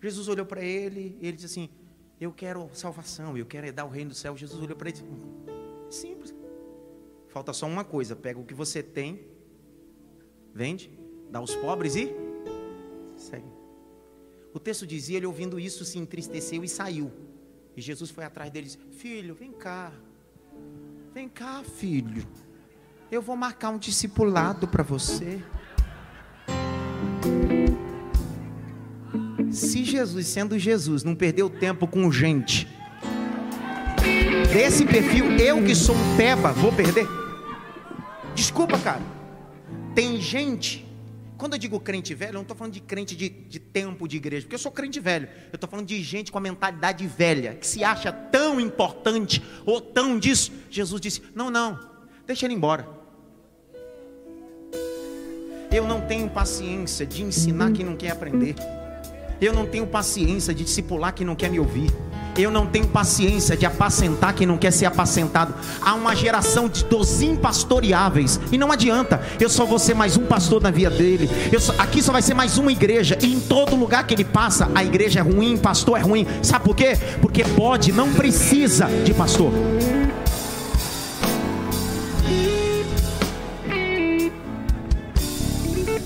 Jesus 0.01 0.27
olhou 0.27 0.45
para 0.45 0.63
ele 0.63 1.17
e 1.21 1.27
ele 1.27 1.37
disse 1.37 1.45
assim: 1.45 1.69
Eu 2.19 2.33
quero 2.33 2.69
salvação, 2.73 3.37
eu 3.37 3.45
quero 3.45 3.71
dar 3.71 3.85
o 3.85 3.89
reino 3.89 4.09
do 4.09 4.15
céu. 4.15 4.35
Jesus 4.35 4.61
olhou 4.61 4.75
para 4.75 4.89
ele 4.89 4.97
e 4.97 5.01
disse: 5.01 5.13
hum, 5.13 5.91
Simples. 5.91 6.35
Falta 7.27 7.53
só 7.53 7.67
uma 7.67 7.85
coisa: 7.85 8.15
pega 8.15 8.39
o 8.39 8.45
que 8.45 8.53
você 8.53 8.83
tem, 8.83 9.25
vende, 10.53 10.91
dá 11.29 11.39
aos 11.39 11.55
pobres 11.55 11.95
e 11.95 12.13
segue. 13.15 13.47
O 14.53 14.59
texto 14.59 14.85
dizia: 14.85 15.17
ele 15.17 15.27
ouvindo 15.27 15.57
isso 15.59 15.85
se 15.85 15.97
entristeceu 15.97 16.63
e 16.63 16.67
saiu. 16.67 17.11
E 17.75 17.81
Jesus 17.81 18.11
foi 18.11 18.23
atrás 18.23 18.51
dele 18.51 18.67
e 18.67 18.69
disse: 18.69 18.79
Filho, 18.97 19.33
vem 19.33 19.51
cá. 19.51 19.91
Vem 21.13 21.27
cá, 21.27 21.63
filho. 21.63 22.25
Eu 23.11 23.21
vou 23.21 23.35
marcar 23.35 23.69
um 23.69 23.77
discipulado 23.77 24.67
para 24.67 24.83
você. 24.83 25.41
Se 29.51 29.83
Jesus, 29.83 30.27
sendo 30.27 30.57
Jesus, 30.57 31.03
não 31.03 31.13
perdeu 31.13 31.49
tempo 31.49 31.85
com 31.85 32.09
gente 32.11 32.67
desse 34.53 34.85
perfil, 34.85 35.37
eu 35.37 35.63
que 35.63 35.73
sou 35.73 35.95
um 35.95 36.17
teba, 36.17 36.51
vou 36.51 36.71
perder? 36.73 37.07
Desculpa, 38.35 38.77
cara. 38.79 39.01
Tem 39.95 40.19
gente 40.19 40.85
quando 41.41 41.53
eu 41.53 41.57
digo 41.57 41.79
crente 41.79 42.13
velho, 42.13 42.29
eu 42.29 42.33
não 42.35 42.41
estou 42.43 42.55
falando 42.55 42.73
de 42.73 42.79
crente 42.79 43.15
de, 43.15 43.27
de 43.27 43.59
tempo 43.59 44.07
de 44.07 44.15
igreja, 44.15 44.43
porque 44.43 44.53
eu 44.53 44.59
sou 44.59 44.71
crente 44.71 44.99
velho. 44.99 45.27
Eu 45.51 45.55
estou 45.55 45.67
falando 45.67 45.87
de 45.87 45.99
gente 46.03 46.31
com 46.31 46.37
a 46.37 46.41
mentalidade 46.41 47.07
velha, 47.07 47.55
que 47.55 47.65
se 47.65 47.83
acha 47.83 48.11
tão 48.11 48.59
importante 48.59 49.41
ou 49.65 49.81
tão 49.81 50.19
disso. 50.19 50.51
Jesus 50.69 51.01
disse: 51.01 51.23
Não, 51.33 51.49
não, 51.49 51.79
deixa 52.27 52.45
ele 52.45 52.53
embora. 52.53 52.87
Eu 55.71 55.87
não 55.87 56.01
tenho 56.01 56.29
paciência 56.29 57.07
de 57.07 57.23
ensinar 57.23 57.71
quem 57.71 57.83
não 57.83 57.95
quer 57.95 58.11
aprender. 58.11 58.53
Eu 59.41 59.51
não 59.51 59.65
tenho 59.65 59.87
paciência 59.87 60.53
de 60.53 60.63
discipular 60.63 61.11
quem 61.11 61.25
não 61.25 61.35
quer 61.35 61.49
me 61.49 61.59
ouvir. 61.59 61.89
Eu 62.37 62.51
não 62.51 62.65
tenho 62.65 62.87
paciência 62.87 63.57
de 63.57 63.65
apacentar 63.65 64.33
quem 64.33 64.47
não 64.47 64.57
quer 64.57 64.71
ser 64.71 64.85
apacentado. 64.85 65.53
Há 65.81 65.93
uma 65.93 66.15
geração 66.15 66.69
de 66.69 66.85
dos 66.85 67.21
impastoreáveis. 67.21 68.39
E 68.51 68.57
não 68.57 68.71
adianta. 68.71 69.21
Eu 69.39 69.49
só 69.49 69.65
vou 69.65 69.79
ser 69.79 69.93
mais 69.93 70.17
um 70.17 70.25
pastor 70.25 70.61
na 70.61 70.71
vida 70.71 70.89
dele. 70.89 71.29
Só, 71.59 71.73
aqui 71.77 72.01
só 72.01 72.11
vai 72.11 72.21
ser 72.21 72.33
mais 72.33 72.57
uma 72.57 72.71
igreja. 72.71 73.17
E 73.21 73.33
em 73.33 73.39
todo 73.39 73.75
lugar 73.75 74.05
que 74.05 74.13
ele 74.13 74.25
passa, 74.25 74.69
a 74.75 74.83
igreja 74.83 75.19
é 75.19 75.23
ruim, 75.23 75.57
pastor 75.57 75.97
é 75.97 76.01
ruim. 76.01 76.27
Sabe 76.41 76.65
por 76.65 76.75
quê? 76.75 76.97
Porque 77.21 77.43
pode, 77.43 77.91
não 77.91 78.13
precisa 78.13 78.87
de 79.03 79.13
pastor. 79.13 79.51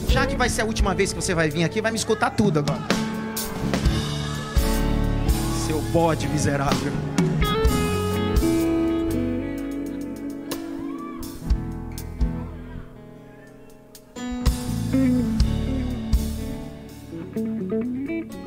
Já 0.07 0.25
que 0.25 0.35
vai 0.35 0.49
ser 0.49 0.61
a 0.61 0.65
última 0.65 0.93
vez 0.93 1.11
que 1.11 1.21
você 1.21 1.33
vai 1.33 1.49
vir 1.49 1.63
aqui, 1.63 1.81
vai 1.81 1.91
me 1.91 1.97
escutar 1.97 2.29
tudo 2.29 2.59
agora 2.59 3.05
bode 5.95 6.27
miserável. 6.27 6.91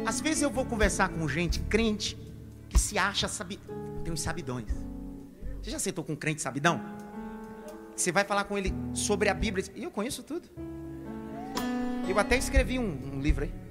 Às 0.04 0.20
vezes 0.20 0.42
eu 0.42 0.50
vou 0.50 0.66
conversar 0.66 1.08
com 1.08 1.26
gente 1.26 1.60
crente 1.60 2.18
que 2.68 2.78
se 2.78 2.98
acha 2.98 3.26
sabi... 3.28 3.58
tem 4.04 4.12
uns 4.12 4.20
sabidões. 4.20 4.66
Você 5.62 5.70
já 5.70 5.78
sentou 5.78 6.04
com 6.04 6.12
um 6.12 6.16
crente 6.16 6.42
sabidão? 6.42 6.78
Você 7.96 8.12
vai 8.12 8.24
falar 8.24 8.44
com 8.44 8.58
ele 8.58 8.74
sobre 8.92 9.30
a 9.30 9.34
Bíblia 9.34 9.64
e 9.74 9.84
eu 9.84 9.90
conheço 9.90 10.22
tudo. 10.22 10.46
Eu 12.06 12.18
até 12.18 12.36
escrevi 12.36 12.78
um, 12.78 13.14
um 13.14 13.20
livro 13.22 13.44
aí. 13.44 13.68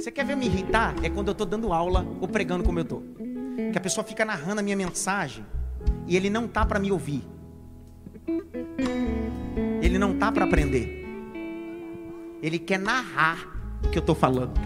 Você 0.00 0.10
quer 0.10 0.24
ver 0.24 0.34
me 0.34 0.46
irritar? 0.46 0.94
É 1.02 1.10
quando 1.10 1.28
eu 1.28 1.32
estou 1.32 1.46
dando 1.46 1.74
aula 1.74 2.06
ou 2.22 2.26
pregando 2.26 2.64
como 2.64 2.78
eu 2.78 2.84
estou. 2.84 3.04
Que 3.70 3.76
a 3.76 3.80
pessoa 3.82 4.02
fica 4.02 4.24
narrando 4.24 4.60
a 4.60 4.62
minha 4.62 4.74
mensagem 4.74 5.44
e 6.06 6.16
ele 6.16 6.30
não 6.30 6.48
tá 6.48 6.64
para 6.64 6.78
me 6.78 6.90
ouvir. 6.90 7.22
Ele 9.82 9.98
não 9.98 10.16
tá 10.16 10.32
para 10.32 10.46
aprender. 10.46 11.06
Ele 12.42 12.58
quer 12.58 12.78
narrar 12.78 13.46
o 13.84 13.90
que 13.90 13.98
eu 13.98 14.00
estou 14.00 14.14
falando. 14.14 14.58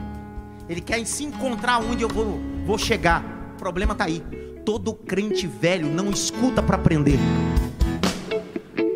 Ele 0.68 0.80
quer 0.80 1.04
se 1.04 1.24
encontrar 1.24 1.80
onde 1.80 2.04
eu 2.04 2.08
vou, 2.08 2.38
vou 2.64 2.78
chegar. 2.78 3.24
O 3.56 3.58
problema 3.58 3.90
está 3.90 4.04
aí. 4.04 4.22
Todo 4.64 4.94
crente 4.94 5.48
velho 5.48 5.88
não 5.88 6.10
escuta 6.10 6.62
para 6.62 6.76
aprender. 6.76 7.18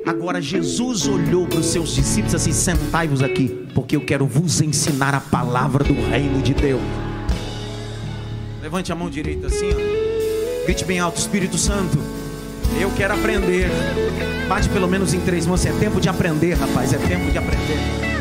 Agora 0.08 0.40
Jesus 0.40 1.06
olhou 1.06 1.46
para 1.46 1.58
os 1.58 1.66
seus 1.66 1.94
discípulos 1.94 2.34
assim: 2.34 2.50
sentai-vos 2.50 3.22
aqui, 3.22 3.68
porque 3.74 3.94
eu 3.94 4.00
quero 4.00 4.26
vos 4.26 4.58
ensinar 4.62 5.14
a 5.14 5.20
palavra 5.20 5.84
do 5.84 5.92
reino 5.92 6.40
de 6.40 6.54
Deus. 6.54 6.80
Levante 8.62 8.90
a 8.90 8.94
mão 8.94 9.10
direita 9.10 9.48
assim, 9.48 9.68
ó. 9.70 10.64
grite 10.64 10.82
bem 10.86 10.98
alto: 10.98 11.18
Espírito 11.18 11.58
Santo, 11.58 11.98
eu 12.80 12.90
quero 12.96 13.12
aprender. 13.12 13.68
Bate 14.48 14.70
pelo 14.70 14.88
menos 14.88 15.12
em 15.12 15.20
três 15.20 15.44
mãos. 15.44 15.66
É 15.66 15.72
tempo 15.72 16.00
de 16.00 16.08
aprender, 16.08 16.54
rapaz. 16.54 16.94
É 16.94 16.96
tempo 16.96 17.30
de 17.30 17.36
aprender. 17.36 18.17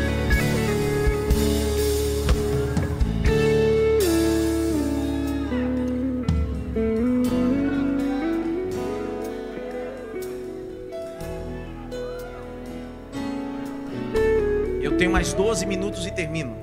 Mais 15.06 15.32
12 15.32 15.64
minutos 15.66 16.06
e 16.06 16.10
termino. 16.10 16.56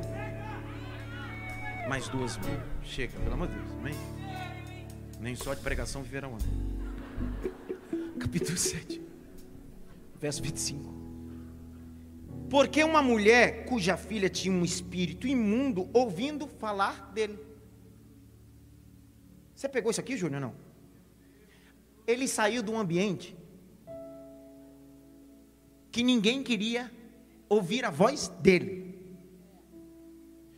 Mais 1.87 2.09
12. 2.09 2.39
Chega, 2.83 3.17
pelo 3.19 3.33
amor 3.33 3.47
de 3.47 3.53
Deus. 3.53 3.71
Amém? 3.79 3.93
Nem 5.21 5.35
só 5.35 5.53
de 5.53 5.61
pregação 5.61 6.03
viverão 6.03 6.33
ontem. 6.33 6.49
Capítulo 8.19 8.57
7, 8.57 9.01
verso 10.19 10.41
25. 10.41 10.93
Porque 12.49 12.83
uma 12.83 13.01
mulher 13.01 13.65
cuja 13.65 13.95
filha 13.95 14.29
tinha 14.29 14.53
um 14.53 14.65
espírito 14.65 15.27
imundo 15.27 15.89
ouvindo 15.93 16.47
falar 16.47 17.11
dele. 17.13 17.39
Você 19.55 19.69
pegou 19.69 19.91
isso 19.91 20.01
aqui, 20.01 20.17
Júnior? 20.17 20.41
Não. 20.41 20.53
Ele 22.05 22.27
saiu 22.27 22.61
de 22.61 22.69
um 22.69 22.77
ambiente 22.77 23.35
que 25.91 26.03
ninguém 26.03 26.43
queria 26.43 26.91
ouvir 27.49 27.85
a 27.85 27.89
voz 27.89 28.31
dele. 28.39 28.85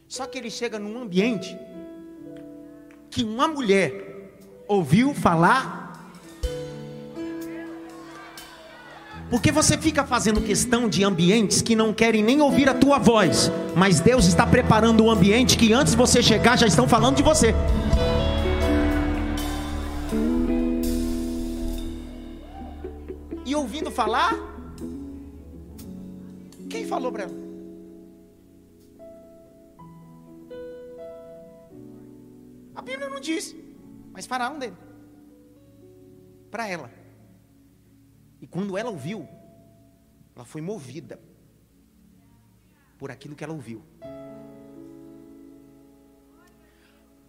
Só 0.07 0.25
que 0.25 0.37
ele 0.37 0.49
chega 0.49 0.79
num 0.79 1.01
ambiente 1.01 1.57
que 3.09 3.23
uma 3.23 3.47
mulher 3.47 4.07
ouviu 4.67 5.13
falar. 5.13 5.85
Porque 9.29 9.51
você 9.51 9.77
fica 9.77 10.05
fazendo 10.05 10.39
questão 10.41 10.87
de 10.87 11.03
ambientes 11.03 11.61
que 11.61 11.75
não 11.75 11.93
querem 11.93 12.23
nem 12.23 12.39
ouvir 12.39 12.69
a 12.69 12.73
tua 12.73 12.97
voz, 12.97 13.51
mas 13.75 13.99
Deus 13.99 14.25
está 14.25 14.47
preparando 14.47 15.03
um 15.03 15.11
ambiente 15.11 15.57
que 15.57 15.73
antes 15.73 15.91
de 15.91 15.97
você 15.97 16.23
chegar 16.23 16.57
já 16.57 16.65
estão 16.65 16.87
falando 16.87 17.17
de 17.17 17.23
você. 17.23 17.53
E 23.45 23.53
ouvindo 23.53 23.91
falar, 23.91 24.56
quem 26.69 26.85
falou 26.85 27.11
para 27.11 27.23
ela? 27.23 27.47
A 32.75 32.81
Bíblia 32.81 33.09
não 33.09 33.19
diz, 33.19 33.55
mas 34.11 34.25
falaram 34.25 34.59
dele. 34.59 34.77
Para 36.51 36.67
ela. 36.67 36.91
E 38.39 38.45
quando 38.45 38.77
ela 38.77 38.89
ouviu, 38.89 39.27
ela 40.35 40.45
foi 40.45 40.61
movida 40.61 41.19
por 42.97 43.11
aquilo 43.11 43.35
que 43.35 43.43
ela 43.43 43.53
ouviu. 43.53 43.83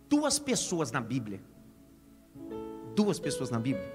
Duas 0.08 0.38
pessoas 0.38 0.90
na 0.90 1.00
Bíblia, 1.00 1.40
duas 2.94 3.18
pessoas 3.18 3.50
na 3.50 3.58
Bíblia, 3.58 3.86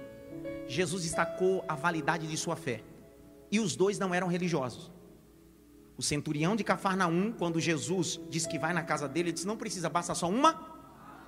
Jesus 0.66 1.02
destacou 1.02 1.64
a 1.68 1.74
validade 1.74 2.26
de 2.26 2.36
sua 2.36 2.56
fé. 2.56 2.82
E 3.50 3.60
os 3.60 3.76
dois 3.76 3.98
não 3.98 4.14
eram 4.14 4.26
religiosos. 4.26 4.90
O 5.96 6.02
centurião 6.02 6.56
de 6.56 6.64
Cafarnaum, 6.64 7.32
quando 7.32 7.60
Jesus 7.60 8.20
diz 8.28 8.46
que 8.46 8.58
vai 8.58 8.72
na 8.72 8.82
casa 8.82 9.08
dele, 9.08 9.28
ele 9.28 9.34
diz: 9.34 9.44
Não 9.44 9.56
precisa, 9.56 9.88
basta 9.88 10.14
só 10.14 10.28
uma. 10.28 10.72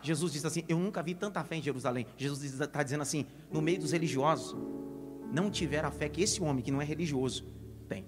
Jesus 0.02 0.32
diz 0.32 0.44
assim: 0.44 0.64
Eu 0.68 0.78
nunca 0.78 1.02
vi 1.02 1.14
tanta 1.14 1.42
fé 1.44 1.56
em 1.56 1.62
Jerusalém. 1.62 2.06
Jesus 2.16 2.60
está 2.60 2.82
dizendo 2.82 3.02
assim: 3.02 3.26
No 3.50 3.62
meio 3.62 3.78
dos 3.78 3.92
religiosos, 3.92 4.56
não 5.32 5.50
tiveram 5.50 5.88
a 5.88 5.92
fé 5.92 6.08
que 6.08 6.20
esse 6.20 6.42
homem, 6.42 6.64
que 6.64 6.70
não 6.70 6.82
é 6.82 6.84
religioso, 6.84 7.44
tem. 7.88 8.04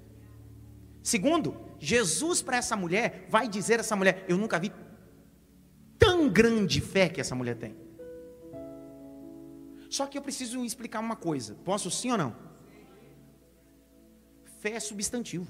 Segundo, 1.03 1.57
Jesus 1.79 2.43
para 2.43 2.57
essa 2.57 2.77
mulher 2.77 3.27
vai 3.31 3.49
dizer 3.49 3.79
a 3.79 3.81
essa 3.81 3.95
mulher: 3.95 4.25
Eu 4.29 4.37
nunca 4.37 4.59
vi 4.59 4.73
tão 5.99 6.29
grande 6.29 6.81
fé 6.81 7.09
que 7.09 7.21
essa 7.21 7.35
mulher 7.35 7.57
tem. 7.57 7.77
Só 9.89 10.07
que 10.07 10.19
eu 10.19 10.23
preciso 10.23 10.65
explicar 10.65 10.99
uma 10.99 11.17
coisa: 11.17 11.55
posso 11.65 11.89
sim 11.91 12.11
ou 12.11 12.19
não? 12.19 12.37
Fé 14.61 14.73
é 14.73 14.81
substantivo. 14.81 15.47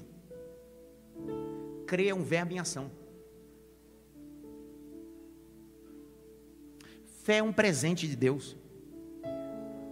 Crer 1.89 2.09
é 2.09 2.13
um 2.13 2.21
verbo 2.21 2.53
em 2.53 2.59
ação. 2.59 2.91
Fé 7.23 7.37
é 7.37 7.43
um 7.43 7.51
presente 7.51 8.07
de 8.07 8.15
Deus, 8.15 8.55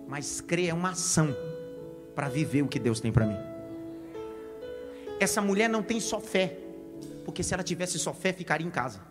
mas 0.08 0.40
crer 0.40 0.70
é 0.70 0.74
uma 0.76 0.92
ação 0.92 1.36
para 2.14 2.30
viver 2.30 2.62
o 2.62 2.68
que 2.68 2.78
Deus 2.78 3.00
tem 3.00 3.12
para 3.12 3.26
mim. 3.26 3.38
Essa 5.20 5.42
mulher 5.42 5.68
não 5.68 5.82
tem 5.82 6.00
só 6.00 6.20
fé, 6.20 6.60
porque 7.26 7.42
se 7.42 7.56
ela 7.56 7.64
tivesse 7.64 7.98
só 7.98 8.14
fé, 8.14 8.32
ficaria 8.32 8.68
em 8.68 8.70
casa. 8.70 9.02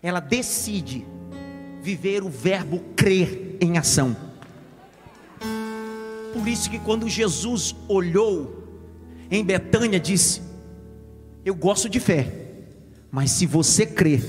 Ela 0.00 0.20
decide 0.20 1.04
viver 1.80 2.22
o 2.22 2.28
verbo 2.28 2.84
crer 2.94 3.56
em 3.60 3.78
ação. 3.78 4.16
Por 6.32 6.46
isso 6.46 6.70
que 6.70 6.78
quando 6.78 7.08
Jesus 7.08 7.74
olhou 7.88 8.61
em 9.36 9.44
Betânia, 9.44 9.98
disse: 9.98 10.42
Eu 11.44 11.54
gosto 11.54 11.88
de 11.88 11.98
fé, 11.98 12.30
mas 13.10 13.30
se 13.30 13.46
você 13.46 13.86
crer, 13.86 14.22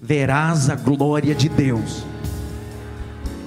verás 0.00 0.70
a 0.70 0.74
glória 0.74 1.34
de 1.34 1.48
Deus. 1.48 2.04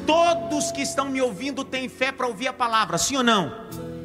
Todos 0.05 0.71
que 0.71 0.81
estão 0.81 1.09
me 1.09 1.19
ouvindo 1.21 1.63
têm 1.63 1.89
fé 1.89 2.11
para 2.11 2.27
ouvir 2.27 2.47
a 2.47 2.53
palavra, 2.53 2.97
sim 2.97 3.17
ou 3.17 3.23
não? 3.23 3.51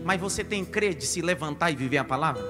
Mas 0.05 0.19
você 0.19 0.43
tem 0.43 0.65
crer 0.65 0.95
de 0.95 1.07
se 1.07 1.21
levantar 1.21 1.71
e 1.71 1.77
viver 1.77 1.99
a 1.99 2.05
palavra? 2.05 2.43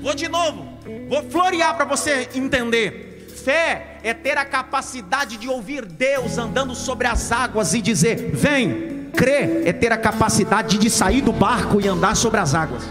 Vou 0.00 0.14
de 0.14 0.28
novo, 0.28 0.78
vou 1.08 1.22
florear 1.30 1.74
para 1.74 1.84
você 1.84 2.28
entender. 2.34 3.26
Fé 3.44 3.98
é 4.04 4.14
ter 4.14 4.38
a 4.38 4.44
capacidade 4.44 5.36
de 5.36 5.48
ouvir 5.48 5.84
Deus 5.84 6.38
andando 6.38 6.76
sobre 6.76 7.08
as 7.08 7.32
águas 7.32 7.74
e 7.74 7.82
dizer: 7.82 8.30
Vem. 8.32 8.91
Crer 9.14 9.62
é 9.64 9.72
ter 9.72 9.92
a 9.92 9.96
capacidade 9.96 10.78
de 10.78 10.90
sair 10.90 11.20
do 11.20 11.32
barco 11.32 11.80
e 11.80 11.88
andar 11.88 12.16
sobre 12.16 12.40
as 12.40 12.54
águas. 12.54 12.82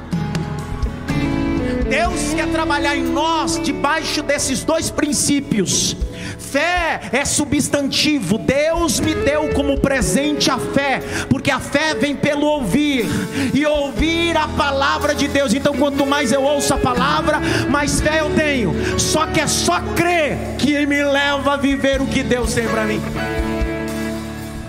Deus 1.91 2.33
quer 2.33 2.47
trabalhar 2.47 2.95
em 2.95 3.03
nós 3.03 3.59
debaixo 3.61 4.23
desses 4.23 4.63
dois 4.63 4.89
princípios. 4.89 5.97
Fé 6.39 7.01
é 7.11 7.25
substantivo. 7.25 8.37
Deus 8.37 8.99
me 9.01 9.13
deu 9.13 9.49
como 9.49 9.77
presente 9.79 10.49
a 10.49 10.57
fé, 10.57 11.01
porque 11.29 11.51
a 11.51 11.59
fé 11.59 11.93
vem 11.93 12.15
pelo 12.15 12.45
ouvir 12.45 13.05
e 13.53 13.65
ouvir 13.65 14.37
a 14.37 14.47
palavra 14.47 15.13
de 15.13 15.27
Deus. 15.27 15.53
Então, 15.53 15.73
quanto 15.75 16.05
mais 16.05 16.31
eu 16.31 16.43
ouço 16.43 16.73
a 16.73 16.77
palavra, 16.77 17.41
mais 17.69 17.99
fé 17.99 18.21
eu 18.21 18.29
tenho. 18.35 18.73
Só 18.97 19.25
que 19.27 19.41
é 19.41 19.47
só 19.47 19.81
crer 19.95 20.37
que 20.57 20.85
me 20.85 21.03
leva 21.03 21.55
a 21.55 21.57
viver 21.57 22.01
o 22.01 22.05
que 22.05 22.23
Deus 22.23 22.53
tem 22.53 22.67
para 22.69 22.85
mim. 22.85 23.01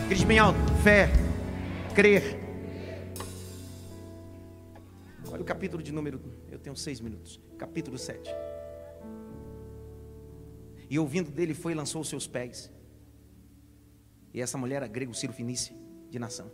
Grite 0.09 0.26
bem 0.26 0.40
alto: 0.40 0.59
fé, 0.82 1.09
crer. 1.93 2.38
Olha 5.30 5.43
o 5.43 5.45
capítulo 5.45 5.82
de 5.82 5.93
número. 5.93 6.20
Eu 6.51 6.59
tenho 6.59 6.74
seis 6.74 7.01
minutos. 7.01 7.40
Capítulo 7.59 7.99
7. 7.99 8.30
E 10.88 10.99
ouvindo 10.99 11.30
dele 11.30 11.55
foi 11.55 11.72
e 11.72 11.74
lançou 11.74 12.01
os 12.01 12.09
seus 12.09 12.26
pés. 12.26 12.70
E 14.32 14.40
essa 14.40 14.57
mulher 14.57 14.76
era 14.76 14.86
grego 14.86 15.14
Ciro 15.14 15.32
Finícia, 15.32 15.76
de 16.09 16.18
nação, 16.18 16.51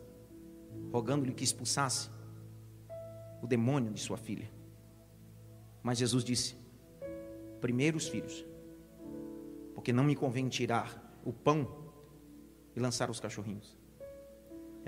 rogando-lhe 0.93 1.33
que 1.33 1.45
expulsasse 1.45 2.11
o 3.41 3.47
demônio 3.47 3.93
de 3.93 4.01
sua 4.01 4.17
filha. 4.17 4.51
Mas 5.83 5.99
Jesus 5.99 6.25
disse: 6.25 6.57
Primeiro 7.61 7.97
os 7.97 8.09
filhos, 8.09 8.45
porque 9.75 9.93
não 9.93 10.03
me 10.03 10.17
convém 10.17 10.49
tirar 10.49 11.21
o 11.25 11.33
pão 11.33 11.93
e 12.75 12.81
lançar 12.81 13.11
os 13.11 13.21
cachorrinhos. 13.21 13.78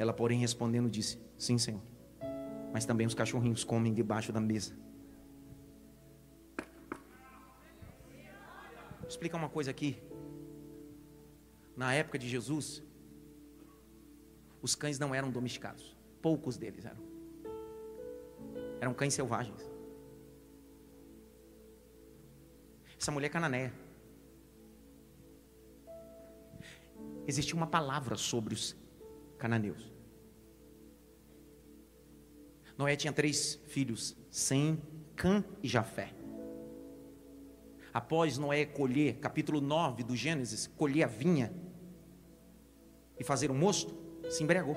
Ela, 0.01 0.15
porém, 0.15 0.39
respondendo, 0.39 0.89
disse: 0.89 1.19
Sim, 1.37 1.59
Senhor, 1.59 1.83
mas 2.73 2.87
também 2.87 3.07
os 3.07 3.13
cachorrinhos 3.13 3.65
comem 3.65 3.93
debaixo 3.93 4.33
da 4.33 4.41
mesa. 4.41 4.73
Vou 8.99 9.09
explicar 9.09 9.37
uma 9.37 9.51
coisa 9.51 9.71
aqui. 9.71 10.03
Na 11.77 11.93
época 11.93 12.19
de 12.19 12.27
Jesus, 12.27 12.83
os 14.63 14.75
cães 14.75 14.99
não 14.99 15.15
eram 15.15 15.31
domesticados. 15.31 15.95
Poucos 16.23 16.57
deles 16.57 16.87
eram. 16.87 17.03
Eram 18.81 18.95
cães 18.95 19.13
selvagens. 19.13 19.71
Essa 22.99 23.13
mulher 23.13 23.29
cananeia. 23.29 23.71
Existia 27.27 27.55
uma 27.55 27.67
palavra 27.67 28.17
sobre 28.17 28.55
os 28.55 28.80
cananeus. 29.41 29.93
Noé 32.79 32.95
tinha 32.95 33.13
três 33.13 33.61
filhos: 33.67 34.17
Sem, 34.31 34.81
Cã 35.17 35.45
e 35.63 35.69
Jafé 35.69 36.21
após 37.93 38.39
Noé 38.39 38.65
colher, 38.65 39.19
capítulo 39.19 39.61
9 39.61 40.05
do 40.05 40.17
Gênesis, 40.17 40.67
colher 40.67 41.05
a 41.05 41.07
vinha 41.07 41.53
e 43.19 43.25
fazer 43.25 43.51
o 43.51 43.55
um 43.55 43.59
mosto, 43.59 43.95
se 44.31 44.43
embriagou. 44.43 44.77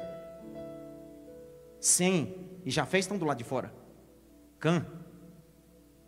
Sem 1.80 2.36
e 2.66 2.72
Jafé 2.72 3.00
estão 3.00 3.18
do 3.18 3.26
lado 3.26 3.38
de 3.38 3.44
fora. 3.44 3.74
Cã 4.60 4.86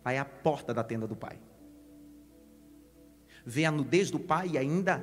vai 0.02 0.18
à 0.18 0.24
porta 0.24 0.72
da 0.72 0.82
tenda 0.82 1.06
do 1.06 1.16
pai. 1.16 1.38
Vê 3.44 3.64
a 3.64 3.70
nudez 3.70 4.10
do 4.10 4.18
pai 4.18 4.50
e 4.50 4.58
ainda 4.58 5.02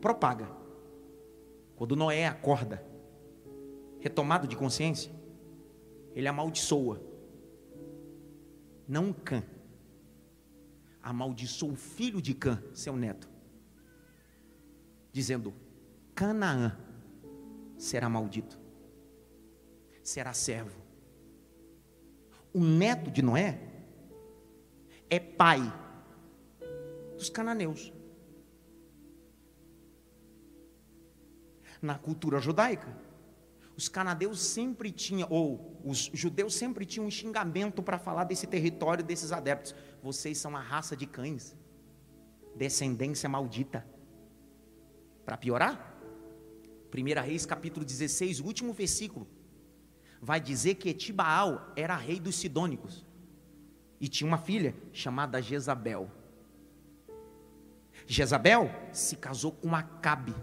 propaga. 0.00 0.48
Quando 1.82 1.96
Noé 1.96 2.28
acorda, 2.28 2.80
retomado 3.98 4.46
de 4.46 4.54
consciência, 4.54 5.10
ele 6.14 6.28
amaldiçoa. 6.28 7.02
Não 8.86 9.12
Cã, 9.12 9.42
amaldiçoou 11.02 11.72
o 11.72 11.76
filho 11.76 12.22
de 12.22 12.34
Cã, 12.34 12.62
seu 12.72 12.94
neto, 12.94 13.28
dizendo: 15.10 15.52
Canaã 16.14 16.78
será 17.76 18.08
maldito, 18.08 18.60
será 20.04 20.32
servo. 20.32 20.80
O 22.54 22.62
neto 22.62 23.10
de 23.10 23.22
Noé 23.22 23.58
é 25.10 25.18
pai 25.18 25.60
dos 27.16 27.28
cananeus. 27.28 27.92
Na 31.82 31.98
cultura 31.98 32.38
judaica, 32.38 32.96
os 33.76 33.88
canadeus 33.88 34.40
sempre 34.40 34.92
tinham, 34.92 35.28
ou 35.30 35.80
os 35.84 36.10
judeus 36.14 36.54
sempre 36.54 36.86
tinham 36.86 37.06
um 37.06 37.10
xingamento 37.10 37.82
para 37.82 37.98
falar 37.98 38.24
desse 38.24 38.46
território, 38.46 39.02
desses 39.02 39.32
adeptos. 39.32 39.74
Vocês 40.00 40.38
são 40.38 40.56
a 40.56 40.60
raça 40.60 40.96
de 40.96 41.06
cães, 41.06 41.56
descendência 42.54 43.28
maldita. 43.28 43.84
Para 45.24 45.36
piorar, 45.36 45.98
1 46.94 47.22
Reis 47.22 47.44
capítulo 47.44 47.84
16, 47.84 48.40
o 48.40 48.44
último 48.44 48.72
versículo, 48.72 49.26
vai 50.20 50.40
dizer 50.40 50.76
que 50.76 50.90
Etibaal 50.90 51.72
era 51.74 51.96
rei 51.96 52.20
dos 52.20 52.36
Sidônicos 52.36 53.04
e 54.00 54.06
tinha 54.06 54.28
uma 54.28 54.38
filha 54.38 54.74
chamada 54.92 55.42
Jezabel. 55.42 56.10
Jezabel 58.06 58.70
se 58.92 59.16
casou 59.16 59.52
com 59.52 59.74
Acabe, 59.74 60.34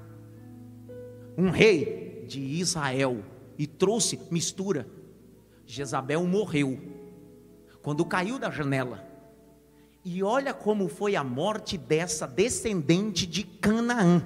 um 1.40 1.50
rei 1.50 2.26
de 2.28 2.40
Israel, 2.40 3.24
e 3.58 3.66
trouxe 3.66 4.20
mistura. 4.30 4.88
Jezabel 5.66 6.26
morreu 6.26 6.80
quando 7.82 8.06
caiu 8.06 8.38
da 8.38 8.50
janela. 8.50 9.08
E 10.04 10.24
olha 10.24 10.54
como 10.54 10.88
foi 10.88 11.16
a 11.16 11.24
morte 11.24 11.78
dessa 11.78 12.26
descendente 12.26 13.26
de 13.26 13.44
Canaã. 13.44 14.24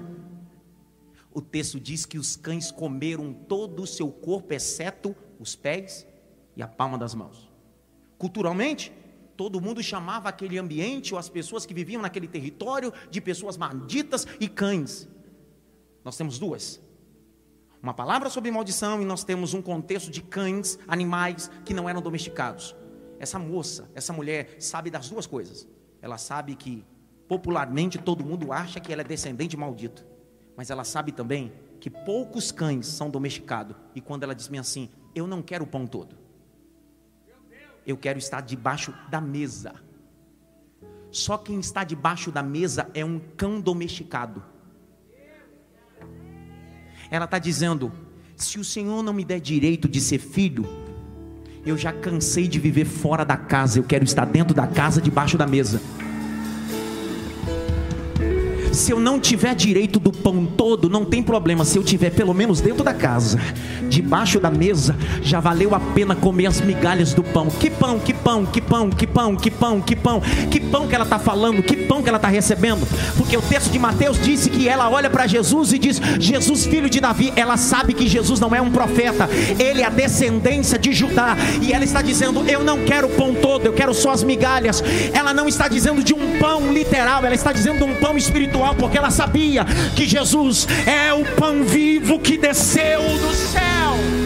O 1.32 1.40
texto 1.40 1.80
diz 1.80 2.06
que 2.06 2.16
os 2.16 2.36
cães 2.36 2.70
comeram 2.70 3.32
todo 3.32 3.82
o 3.82 3.86
seu 3.86 4.08
corpo, 4.10 4.54
exceto 4.54 5.16
os 5.38 5.56
pés 5.56 6.06
e 6.56 6.62
a 6.62 6.68
palma 6.68 6.96
das 6.96 7.14
mãos. 7.14 7.50
Culturalmente, 8.16 8.92
todo 9.36 9.60
mundo 9.60 9.82
chamava 9.82 10.28
aquele 10.28 10.58
ambiente 10.58 11.12
ou 11.12 11.18
as 11.18 11.28
pessoas 11.28 11.66
que 11.66 11.74
viviam 11.74 12.00
naquele 12.00 12.28
território 12.28 12.92
de 13.10 13.20
pessoas 13.20 13.56
malditas 13.56 14.26
e 14.38 14.48
cães. 14.48 15.08
Nós 16.04 16.16
temos 16.16 16.38
duas. 16.38 16.80
Uma 17.84 17.92
palavra 17.92 18.30
sobre 18.30 18.50
maldição 18.50 19.02
e 19.02 19.04
nós 19.04 19.24
temos 19.24 19.52
um 19.52 19.60
contexto 19.60 20.10
de 20.10 20.22
cães, 20.22 20.78
animais 20.88 21.50
que 21.66 21.74
não 21.74 21.86
eram 21.86 22.00
domesticados. 22.00 22.74
Essa 23.18 23.38
moça, 23.38 23.90
essa 23.94 24.10
mulher, 24.10 24.56
sabe 24.58 24.88
das 24.90 25.10
duas 25.10 25.26
coisas. 25.26 25.68
Ela 26.00 26.16
sabe 26.16 26.54
que 26.54 26.82
popularmente 27.28 27.98
todo 27.98 28.24
mundo 28.24 28.54
acha 28.54 28.80
que 28.80 28.90
ela 28.90 29.02
é 29.02 29.04
descendente 29.04 29.54
maldito. 29.54 30.02
Mas 30.56 30.70
ela 30.70 30.82
sabe 30.82 31.12
também 31.12 31.52
que 31.78 31.90
poucos 31.90 32.50
cães 32.50 32.86
são 32.86 33.10
domesticados. 33.10 33.76
E 33.94 34.00
quando 34.00 34.22
ela 34.22 34.34
diz 34.34 34.50
assim: 34.58 34.88
Eu 35.14 35.26
não 35.26 35.42
quero 35.42 35.64
o 35.64 35.66
pão 35.66 35.86
todo. 35.86 36.16
Eu 37.86 37.98
quero 37.98 38.18
estar 38.18 38.40
debaixo 38.40 38.94
da 39.10 39.20
mesa. 39.20 39.74
Só 41.10 41.36
quem 41.36 41.60
está 41.60 41.84
debaixo 41.84 42.32
da 42.32 42.42
mesa 42.42 42.90
é 42.94 43.04
um 43.04 43.20
cão 43.36 43.60
domesticado. 43.60 44.53
Ela 47.14 47.26
está 47.26 47.38
dizendo: 47.38 47.92
se 48.36 48.58
o 48.58 48.64
Senhor 48.64 49.00
não 49.00 49.12
me 49.12 49.24
der 49.24 49.38
direito 49.38 49.88
de 49.88 50.00
ser 50.00 50.18
filho, 50.18 50.66
Eu 51.64 51.78
já 51.78 51.92
cansei 51.92 52.46
de 52.46 52.58
viver 52.58 52.84
fora 52.84 53.24
da 53.24 53.38
casa, 53.38 53.78
eu 53.78 53.84
quero 53.84 54.04
estar 54.04 54.26
dentro 54.26 54.52
da 54.52 54.66
casa, 54.66 55.00
debaixo 55.00 55.38
da 55.38 55.46
mesa 55.46 55.80
se 58.74 58.90
eu 58.90 58.98
não 58.98 59.20
tiver 59.20 59.54
direito 59.54 60.00
do 60.00 60.10
pão 60.10 60.44
todo, 60.44 60.90
não 60.90 61.04
tem 61.04 61.22
problema. 61.22 61.64
Se 61.64 61.78
eu 61.78 61.84
tiver 61.84 62.10
pelo 62.10 62.34
menos 62.34 62.60
dentro 62.60 62.82
da 62.82 62.92
casa, 62.92 63.38
debaixo 63.88 64.40
da 64.40 64.50
mesa, 64.50 64.96
já 65.22 65.38
valeu 65.38 65.74
a 65.74 65.80
pena 65.80 66.16
comer 66.16 66.46
as 66.46 66.60
migalhas 66.60 67.14
do 67.14 67.22
pão. 67.22 67.48
Que 67.48 67.70
pão, 67.70 68.00
que 68.00 68.12
pão, 68.24 68.46
que 68.46 68.60
pão, 68.60 68.90
que 68.90 69.06
pão, 69.06 69.36
que 69.36 69.50
pão, 69.50 69.80
que 69.80 69.94
pão, 69.94 70.22
que 70.50 70.58
pão 70.58 70.88
que 70.88 70.94
ela 70.94 71.04
está 71.04 71.18
falando, 71.18 71.62
que 71.62 71.76
pão 71.76 72.02
que 72.02 72.08
ela 72.08 72.16
está 72.16 72.28
recebendo. 72.28 72.88
Porque 73.16 73.36
o 73.36 73.42
texto 73.42 73.70
de 73.70 73.78
Mateus 73.78 74.18
disse 74.20 74.48
que 74.48 74.66
ela 74.66 74.88
olha 74.88 75.10
para 75.10 75.26
Jesus 75.26 75.72
e 75.72 75.78
diz: 75.78 76.00
Jesus, 76.18 76.64
filho 76.66 76.88
de 76.88 77.00
Davi. 77.00 77.32
Ela 77.36 77.56
sabe 77.56 77.92
que 77.92 78.08
Jesus 78.08 78.40
não 78.40 78.54
é 78.54 78.60
um 78.60 78.70
profeta, 78.70 79.28
ele 79.58 79.82
é 79.82 79.86
a 79.86 79.90
descendência 79.90 80.78
de 80.78 80.92
Judá. 80.92 81.36
E 81.60 81.72
ela 81.72 81.84
está 81.84 82.00
dizendo: 82.00 82.44
Eu 82.48 82.64
não 82.64 82.84
quero 82.84 83.08
o 83.08 83.10
pão 83.10 83.34
todo, 83.34 83.66
eu 83.66 83.72
quero 83.72 83.92
só 83.92 84.10
as 84.10 84.24
migalhas. 84.24 84.82
Ela 85.12 85.34
não 85.34 85.46
está 85.46 85.68
dizendo 85.68 86.02
de 86.02 86.14
um 86.14 86.38
pão 86.38 86.72
literal, 86.72 87.24
ela 87.24 87.34
está 87.34 87.52
dizendo 87.52 87.78
de 87.78 87.84
um 87.84 87.94
pão 87.96 88.16
espiritual 88.16 88.74
porque 88.74 88.96
ela 88.96 89.10
sabia 89.10 89.64
que 89.94 90.06
Jesus 90.06 90.66
é 90.86 91.12
o 91.12 91.24
pão 91.36 91.62
vivo 91.62 92.18
que 92.18 92.38
desceu 92.38 93.00
do 93.00 93.34
céu. 93.34 94.23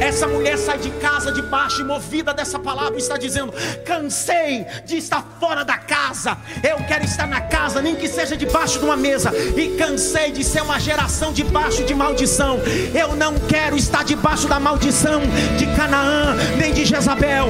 Essa 0.00 0.26
mulher 0.26 0.56
sai 0.56 0.78
de 0.78 0.90
casa 0.92 1.30
de 1.30 1.42
baixo 1.42 1.82
e 1.82 1.84
movida 1.84 2.32
dessa 2.32 2.58
palavra 2.58 2.98
está 2.98 3.18
dizendo: 3.18 3.52
cansei 3.84 4.66
de 4.84 4.96
estar 4.96 5.22
fora 5.38 5.64
da 5.64 5.76
casa. 5.76 6.36
Eu 6.62 6.78
quero 6.88 7.04
estar 7.04 7.26
na 7.26 7.40
casa, 7.42 7.82
nem 7.82 7.94
que 7.94 8.08
seja 8.08 8.36
debaixo 8.36 8.78
de 8.78 8.84
uma 8.84 8.96
mesa. 8.96 9.30
E 9.56 9.76
cansei 9.76 10.32
de 10.32 10.42
ser 10.42 10.62
uma 10.62 10.80
geração 10.80 11.32
debaixo 11.32 11.84
de 11.84 11.94
maldição. 11.94 12.58
Eu 12.94 13.14
não 13.14 13.38
quero 13.40 13.76
estar 13.76 14.02
debaixo 14.02 14.48
da 14.48 14.58
maldição 14.58 15.20
de 15.58 15.66
Canaã, 15.76 16.34
nem 16.56 16.72
de 16.72 16.84
Jezabel. 16.86 17.48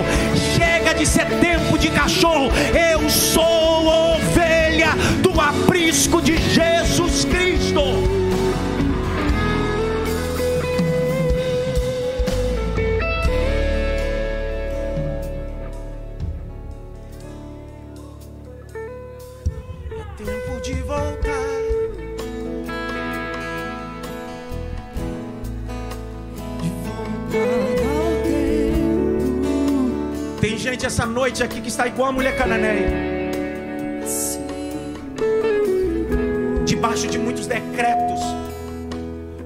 Chega 0.57 0.93
de 0.93 1.07
ser 1.07 1.27
tempo 1.39 1.79
de 1.79 1.89
cachorro. 1.91 2.51
Eu 2.75 3.09
sou 3.09 3.87
ovelha 3.87 4.91
do 5.23 5.41
aprisco 5.41 6.21
de 6.21 6.37
Jesus 6.37 6.70
noite 31.31 31.45
aqui 31.45 31.61
que 31.61 31.69
está 31.69 31.87
igual 31.87 32.09
a 32.09 32.13
mulher 32.13 32.37
cananeia. 32.37 32.91
Debaixo 36.65 37.07
de 37.07 37.19
muitos 37.19 37.47
decretos, 37.47 38.21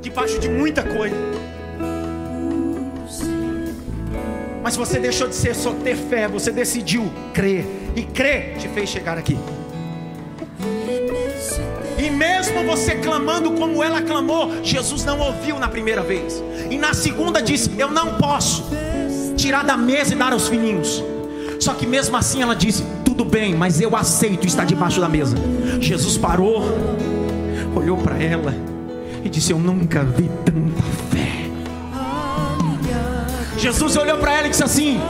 debaixo 0.01 0.39
de 0.39 0.49
muita 0.49 0.83
coisa. 0.83 1.15
Mas 4.63 4.77
você 4.77 4.99
deixou 4.99 5.29
de 5.29 5.35
ser 5.35 5.55
só 5.55 5.73
ter 5.75 5.95
fé, 5.95 6.27
você 6.27 6.51
decidiu 6.51 7.13
crer. 7.35 7.67
E 7.95 8.03
crer 8.03 8.57
te 8.57 8.67
fez 8.69 8.89
chegar 8.89 9.19
aqui. 9.19 9.39
E 11.99 12.11
mesmo 12.11 12.65
você 12.65 12.95
clamando 12.97 13.53
como 13.53 13.83
ela 13.83 14.01
clamou, 14.01 14.65
Jesus 14.65 15.05
não 15.05 15.21
ouviu 15.21 15.59
na 15.59 15.69
primeira 15.69 16.03
vez. 16.03 16.43
E 16.71 16.79
na 16.79 16.95
segunda 16.95 17.43
disse: 17.43 17.71
Eu 17.79 17.91
não 17.91 18.15
posso 18.15 18.71
tirar 19.37 19.65
da 19.65 19.77
mesa 19.77 20.15
e 20.15 20.17
dar 20.17 20.33
aos 20.33 20.49
filhinhos. 20.49 21.14
Só 21.65 21.73
que 21.73 21.87
mesmo 21.87 22.15
assim 22.15 22.43
ela 22.43 22.55
disse: 22.55 22.85
Tudo 23.07 23.25
bem, 23.25 23.55
mas 23.55 23.81
eu 23.81 23.97
aceito 23.97 24.47
estar 24.47 24.67
debaixo 24.67 25.01
da 25.01 25.09
mesa. 25.09 25.35
Jesus 25.81 26.19
parou, 26.19 26.63
olhou 27.75 27.97
para 27.97 28.23
ela 28.23 28.55
e 29.25 29.31
disse: 29.31 29.51
Eu 29.51 29.59
nunca 29.59 30.05
vi 30.05 30.31
tanta 30.45 30.83
fé. 31.11 31.49
Jesus 33.57 33.97
olhou 33.97 34.19
para 34.19 34.35
ela 34.35 34.47
e 34.47 34.51
disse 34.51 34.63
assim: 34.63 35.01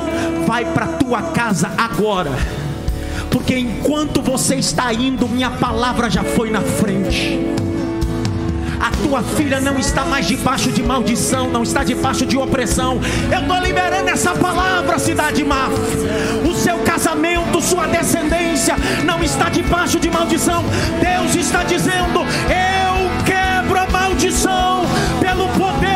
Vai 0.47 0.65
para 0.73 0.87
tua 0.87 1.23
casa 1.23 1.73
agora, 1.77 2.31
porque 3.33 3.59
enquanto 3.59 4.23
você 4.23 4.55
está 4.55 4.95
indo, 4.95 5.29
minha 5.29 5.51
palavra 5.51 6.09
já 6.09 6.23
foi 6.23 6.53
na 6.53 6.61
frente. 6.61 7.37
A 8.85 8.91
tua 8.91 9.23
filha 9.23 9.63
não 9.63 9.79
está 9.79 10.05
mais 10.05 10.27
debaixo 10.27 10.71
de 10.71 10.83
maldição, 10.83 11.49
não 11.49 11.63
está 11.63 11.83
debaixo 11.83 12.27
de 12.27 12.37
opressão. 12.37 13.01
Eu 13.33 13.41
estou 13.41 13.59
liberando 13.61 14.11
essa 14.11 14.35
palavra, 14.35 14.99
cidade 14.99 15.43
má. 15.43 15.71
O 16.47 16.53
seu 16.53 16.77
casamento, 16.81 17.63
sua 17.63 17.87
descendência 17.87 18.77
não 19.03 19.25
está 19.25 19.49
debaixo 19.49 19.99
de 19.99 20.11
maldição. 20.11 20.63
Deus 21.01 21.35
está 21.35 21.63
dizendo: 21.63 22.21
Eu 22.21 23.25
quebro 23.25 23.79
a 23.79 23.87
maldição 23.87 24.85
pelo 25.19 25.49
poder 25.49 25.94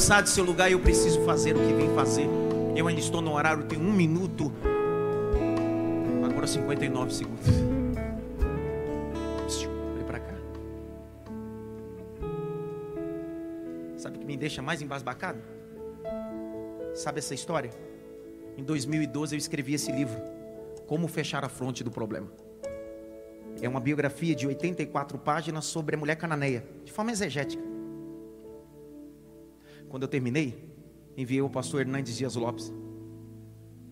sai 0.00 0.22
do 0.22 0.30
seu 0.30 0.42
lugar 0.42 0.70
e 0.70 0.72
eu 0.72 0.80
preciso 0.80 1.20
fazer 1.26 1.54
o 1.54 1.60
que 1.60 1.74
vim 1.74 1.94
fazer. 1.94 2.26
Eu 2.74 2.88
ainda 2.88 3.00
estou 3.00 3.20
no 3.20 3.34
horário, 3.34 3.64
tem 3.64 3.78
um 3.78 3.92
minuto. 3.92 4.50
Agora 6.24 6.46
59 6.46 7.12
segundos. 7.12 7.46
Olha 9.94 10.04
para 10.04 10.20
cá. 10.20 10.34
Sabe 13.98 14.16
o 14.16 14.20
que 14.20 14.26
me 14.26 14.38
deixa 14.38 14.62
mais 14.62 14.80
embasbacado? 14.80 15.38
Sabe 16.94 17.18
essa 17.18 17.34
história? 17.34 17.70
Em 18.56 18.64
2012 18.64 19.34
eu 19.34 19.38
escrevi 19.38 19.74
esse 19.74 19.92
livro, 19.92 20.18
Como 20.86 21.06
Fechar 21.08 21.44
a 21.44 21.48
Fronte 21.48 21.84
do 21.84 21.90
Problema. 21.90 22.32
É 23.60 23.68
uma 23.68 23.80
biografia 23.80 24.34
de 24.34 24.46
84 24.46 25.18
páginas 25.18 25.66
sobre 25.66 25.94
a 25.94 25.98
mulher 25.98 26.16
cananeia, 26.16 26.64
de 26.84 26.90
forma 26.90 27.12
exegética. 27.12 27.69
Quando 29.90 30.04
eu 30.04 30.08
terminei, 30.08 30.72
enviei 31.16 31.42
o 31.42 31.50
pastor 31.50 31.80
Hernandes 31.80 32.16
Dias 32.16 32.36
Lopes. 32.36 32.72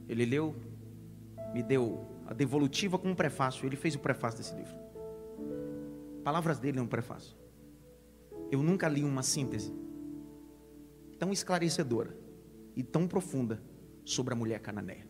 Ele 0.08 0.24
leu, 0.24 0.54
me 1.52 1.60
deu 1.60 2.06
a 2.24 2.32
devolutiva 2.32 2.96
com 2.96 3.10
um 3.10 3.14
prefácio. 3.16 3.66
Ele 3.66 3.74
fez 3.74 3.96
o 3.96 3.98
prefácio 3.98 4.38
desse 4.38 4.54
livro. 4.54 4.74
Palavras 6.22 6.60
dele 6.60 6.78
no 6.78 6.86
prefácio. 6.86 7.36
Eu 8.50 8.62
nunca 8.62 8.88
li 8.88 9.02
uma 9.02 9.24
síntese 9.24 9.74
tão 11.18 11.32
esclarecedora 11.32 12.16
e 12.76 12.82
tão 12.84 13.08
profunda 13.08 13.60
sobre 14.04 14.32
a 14.32 14.36
mulher 14.36 14.60
cananeia. 14.60 15.06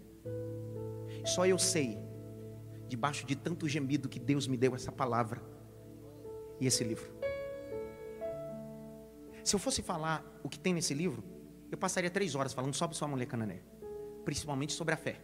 Só 1.27 1.47
eu 1.47 1.59
sei, 1.59 1.99
debaixo 2.89 3.27
de 3.27 3.37
tanto 3.37 3.69
gemido, 3.69 4.09
que 4.09 4.19
Deus 4.19 4.49
me 4.49 4.57
deu 4.57 4.75
essa 4.75 4.91
palavra 4.91 5.43
e 6.59 6.67
esse 6.67 6.83
livro. 6.83 7.18
Se 9.49 9.57
eu 9.57 9.59
fosse 9.59 9.81
falar 9.81 10.23
o 10.45 10.49
que 10.49 10.59
tem 10.59 10.75
nesse 10.75 10.93
livro, 10.93 11.25
eu 11.71 11.79
passaria 11.79 12.11
três 12.11 12.35
horas 12.35 12.53
falando 12.53 12.75
sobre 12.75 12.95
sua 12.95 13.09
mulher 13.09 13.25
canané, 13.25 13.63
principalmente 14.23 14.75
sobre 14.75 14.93
a 14.93 14.97
fé. 14.99 15.19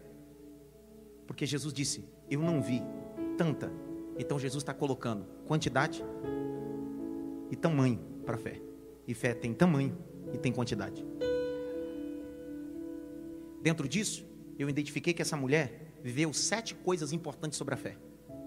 Porque 1.26 1.44
Jesus 1.44 1.74
disse: 1.74 2.08
Eu 2.30 2.40
não 2.40 2.62
vi 2.62 2.80
tanta. 3.36 3.70
Então 4.18 4.38
Jesus 4.38 4.62
está 4.62 4.72
colocando 4.72 5.26
quantidade 5.46 6.02
e 7.50 7.54
tamanho 7.54 7.98
para 8.24 8.36
a 8.36 8.38
fé. 8.38 8.62
E 9.06 9.12
fé 9.12 9.34
tem 9.34 9.52
tamanho 9.52 9.94
e 10.32 10.38
tem 10.38 10.50
quantidade. 10.50 11.04
Dentro 13.60 13.86
disso, 13.86 14.26
eu 14.58 14.70
identifiquei 14.70 15.12
que 15.12 15.20
essa 15.20 15.36
mulher 15.36 15.92
viveu 16.02 16.32
sete 16.32 16.74
coisas 16.74 17.12
importantes 17.12 17.58
sobre 17.58 17.74
a 17.74 17.76
fé, 17.76 17.98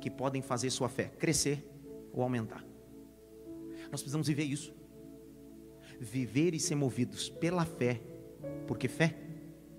que 0.01 0.09
podem 0.09 0.41
fazer 0.41 0.71
sua 0.71 0.89
fé 0.89 1.03
crescer 1.19 1.63
ou 2.11 2.23
aumentar. 2.23 2.65
Nós 3.91 4.01
precisamos 4.01 4.27
viver 4.27 4.45
isso 4.45 4.75
viver 5.99 6.53
e 6.53 6.59
ser 6.59 6.75
movidos 6.75 7.29
pela 7.29 7.65
fé, 7.65 8.01
porque 8.67 8.87
fé 8.87 9.15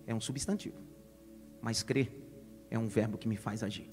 é 0.07 0.15
um 0.15 0.21
substantivo, 0.21 0.77
mas 1.61 1.83
crer 1.83 2.11
é 2.71 2.79
um 2.79 2.89
verbo 2.89 3.19
que 3.19 3.29
me 3.29 3.37
faz 3.37 3.63
agir. 3.63 3.89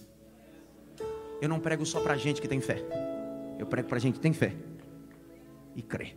Eu 1.41 1.49
não 1.49 1.59
prego 1.59 1.85
só 1.85 1.99
para 1.99 2.17
gente 2.17 2.41
que 2.41 2.47
tem 2.47 2.61
fé. 2.61 2.83
Eu 3.59 3.65
prego 3.65 3.87
para 3.87 3.99
gente 3.99 4.15
que 4.15 4.19
tem 4.19 4.33
fé 4.33 4.53
e 5.75 5.81
crê. 5.81 6.15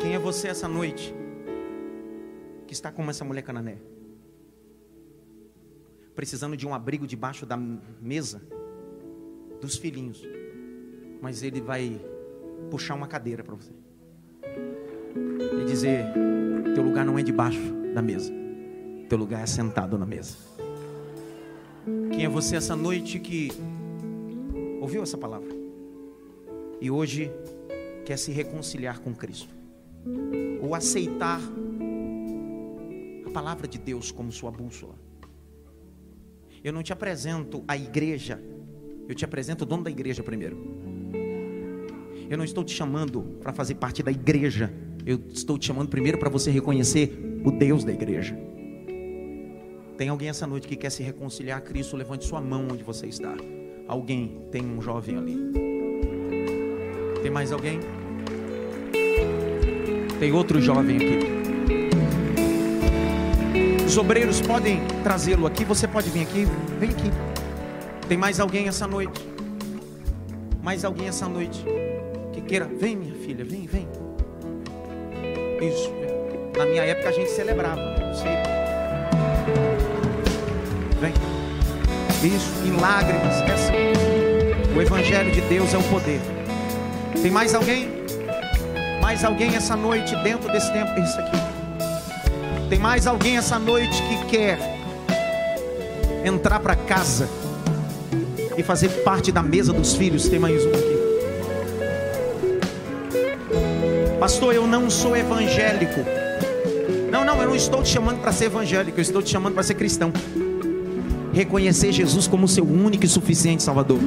Quem 0.00 0.14
é 0.14 0.18
você 0.18 0.48
essa 0.48 0.66
noite 0.66 1.14
que 2.66 2.72
está 2.72 2.90
como 2.90 3.10
essa 3.10 3.24
mulher 3.24 3.42
canané? 3.42 3.78
Precisando 6.14 6.56
de 6.56 6.66
um 6.66 6.74
abrigo 6.74 7.06
debaixo 7.06 7.46
da 7.46 7.56
mesa 7.56 8.42
dos 9.60 9.76
filhinhos. 9.76 10.22
Mas 11.20 11.42
ele 11.42 11.60
vai 11.60 12.00
puxar 12.72 12.94
uma 12.94 13.06
cadeira 13.06 13.44
para 13.44 13.54
você. 13.54 13.70
E 15.60 15.64
dizer: 15.66 16.06
teu 16.74 16.82
lugar 16.82 17.04
não 17.04 17.18
é 17.18 17.22
debaixo 17.22 17.60
da 17.92 18.00
mesa. 18.00 18.32
Teu 19.10 19.18
lugar 19.18 19.42
é 19.42 19.46
sentado 19.46 19.98
na 19.98 20.06
mesa. 20.06 20.38
Quem 22.10 22.24
é 22.24 22.28
você 22.30 22.56
essa 22.56 22.74
noite 22.74 23.18
que 23.18 23.50
ouviu 24.80 25.02
essa 25.02 25.18
palavra? 25.18 25.50
E 26.80 26.90
hoje 26.90 27.30
quer 28.06 28.16
se 28.16 28.32
reconciliar 28.32 29.00
com 29.00 29.14
Cristo. 29.14 29.54
Ou 30.62 30.74
aceitar 30.74 31.40
a 33.26 33.30
palavra 33.32 33.68
de 33.68 33.76
Deus 33.76 34.10
como 34.10 34.32
sua 34.32 34.50
bússola. 34.50 34.94
Eu 36.64 36.72
não 36.72 36.82
te 36.82 36.92
apresento 36.92 37.62
a 37.68 37.76
igreja, 37.76 38.42
eu 39.06 39.14
te 39.14 39.26
apresento 39.26 39.64
o 39.64 39.66
dono 39.66 39.82
da 39.82 39.90
igreja 39.90 40.22
primeiro. 40.22 41.01
Eu 42.32 42.38
não 42.38 42.46
estou 42.46 42.64
te 42.64 42.72
chamando 42.74 43.20
para 43.42 43.52
fazer 43.52 43.74
parte 43.74 44.02
da 44.02 44.10
igreja, 44.10 44.72
eu 45.04 45.20
estou 45.28 45.58
te 45.58 45.66
chamando 45.66 45.90
primeiro 45.90 46.16
para 46.16 46.30
você 46.30 46.50
reconhecer 46.50 47.42
o 47.44 47.50
Deus 47.50 47.84
da 47.84 47.92
igreja. 47.92 48.34
Tem 49.98 50.08
alguém 50.08 50.30
essa 50.30 50.46
noite 50.46 50.66
que 50.66 50.74
quer 50.74 50.88
se 50.88 51.02
reconciliar 51.02 51.58
a 51.58 51.60
Cristo? 51.60 51.94
Levante 51.94 52.24
sua 52.24 52.40
mão 52.40 52.68
onde 52.72 52.82
você 52.82 53.06
está. 53.06 53.34
Alguém, 53.86 54.46
tem 54.50 54.64
um 54.64 54.80
jovem 54.80 55.18
ali. 55.18 55.36
Tem 57.20 57.30
mais 57.30 57.52
alguém? 57.52 57.80
Tem 60.18 60.32
outro 60.32 60.58
jovem 60.58 60.96
aqui. 60.96 61.18
Os 63.86 63.98
obreiros 63.98 64.40
podem 64.40 64.80
trazê-lo 65.04 65.46
aqui. 65.46 65.66
Você 65.66 65.86
pode 65.86 66.08
vir 66.08 66.22
aqui. 66.22 66.46
Vem 66.80 66.88
aqui. 66.88 67.10
Tem 68.08 68.16
mais 68.16 68.40
alguém 68.40 68.68
essa 68.68 68.86
noite? 68.86 69.20
Mais 70.62 70.82
alguém 70.82 71.08
essa 71.08 71.28
noite 71.28 71.62
queira? 72.42 72.66
Vem, 72.66 72.96
minha 72.96 73.14
filha, 73.14 73.44
vem, 73.44 73.66
vem. 73.66 73.88
Isso. 75.60 75.92
Na 76.56 76.66
minha 76.66 76.82
época 76.82 77.08
a 77.08 77.12
gente 77.12 77.30
celebrava. 77.30 77.80
Sei. 78.14 78.32
Vem. 81.00 81.14
Isso, 82.22 82.52
em 82.64 82.80
lágrimas. 82.80 83.40
Essa. 83.42 83.72
O 84.76 84.80
Evangelho 84.80 85.30
de 85.32 85.40
Deus 85.42 85.72
é 85.74 85.78
o 85.78 85.82
poder. 85.84 86.20
Tem 87.20 87.30
mais 87.30 87.54
alguém? 87.54 87.88
Mais 89.00 89.24
alguém 89.24 89.54
essa 89.54 89.76
noite 89.76 90.14
dentro 90.22 90.50
desse 90.52 90.72
tempo? 90.72 90.98
Isso 91.00 91.18
aqui. 91.18 91.36
Tem 92.68 92.78
mais 92.78 93.06
alguém 93.06 93.36
essa 93.36 93.58
noite 93.58 94.02
que 94.02 94.26
quer 94.26 94.58
entrar 96.24 96.60
para 96.60 96.74
casa 96.74 97.28
e 98.56 98.62
fazer 98.62 98.88
parte 99.02 99.30
da 99.30 99.42
mesa 99.42 99.72
dos 99.72 99.94
filhos? 99.94 100.28
Tem 100.28 100.38
mais 100.38 100.64
um 100.64 100.70
aqui. 100.70 101.01
Pastor, 104.32 104.54
eu 104.54 104.66
não 104.66 104.88
sou 104.88 105.14
evangélico. 105.14 106.00
Não, 107.10 107.22
não, 107.22 107.42
eu 107.42 107.48
não 107.48 107.54
estou 107.54 107.82
te 107.82 107.90
chamando 107.90 108.22
para 108.22 108.32
ser 108.32 108.46
evangélico, 108.46 108.98
eu 108.98 109.02
estou 109.02 109.20
te 109.20 109.28
chamando 109.28 109.52
para 109.52 109.62
ser 109.62 109.74
cristão. 109.74 110.10
Reconhecer 111.34 111.92
Jesus 111.92 112.26
como 112.26 112.48
seu 112.48 112.64
único 112.64 113.04
e 113.04 113.08
suficiente 113.08 113.62
Salvador. 113.62 113.98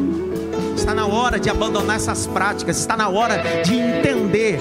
Está 0.75 0.95
na 0.95 1.05
hora 1.05 1.39
de 1.39 1.47
abandonar 1.47 1.97
essas 1.97 2.25
práticas, 2.25 2.79
está 2.79 2.97
na 2.97 3.07
hora 3.07 3.37
de 3.61 3.75
entender 3.75 4.57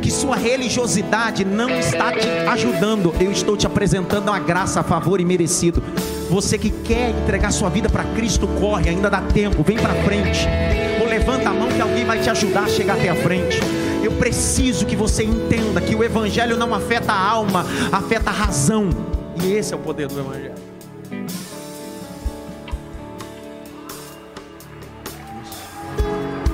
que 0.00 0.08
sua 0.08 0.36
religiosidade 0.36 1.44
não 1.44 1.68
está 1.70 2.12
te 2.12 2.28
ajudando. 2.48 3.12
Eu 3.18 3.32
estou 3.32 3.56
te 3.56 3.66
apresentando 3.66 4.28
uma 4.28 4.38
graça 4.38 4.78
a 4.78 4.84
favor 4.84 5.20
e 5.20 5.24
merecido. 5.24 5.82
Você 6.30 6.56
que 6.56 6.70
quer 6.70 7.10
entregar 7.10 7.50
sua 7.50 7.68
vida 7.68 7.88
para 7.88 8.04
Cristo, 8.04 8.46
corre, 8.46 8.88
ainda 8.88 9.10
dá 9.10 9.20
tempo, 9.20 9.64
vem 9.64 9.78
para 9.78 9.94
frente. 10.04 10.46
Ou 11.00 11.08
levanta 11.08 11.50
a 11.50 11.52
mão 11.52 11.68
que 11.70 11.80
alguém 11.80 12.04
vai 12.04 12.20
te 12.20 12.30
ajudar 12.30 12.66
a 12.66 12.68
chegar 12.68 12.94
até 12.94 13.08
a 13.08 13.16
frente. 13.16 13.81
Eu 14.02 14.12
preciso 14.12 14.84
que 14.84 14.96
você 14.96 15.22
entenda 15.22 15.80
que 15.80 15.94
o 15.94 16.02
Evangelho 16.02 16.56
não 16.56 16.74
afeta 16.74 17.12
a 17.12 17.30
alma, 17.30 17.64
afeta 17.92 18.30
a 18.30 18.32
razão. 18.32 18.90
E 19.42 19.52
esse 19.52 19.72
é 19.72 19.76
o 19.76 19.78
poder 19.78 20.08
do 20.08 20.18
Evangelho. 20.18 20.54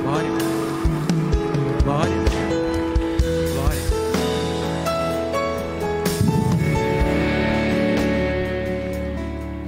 Glória. 0.03 0.31
Glória. 1.85 2.13
Glória. 3.55 3.83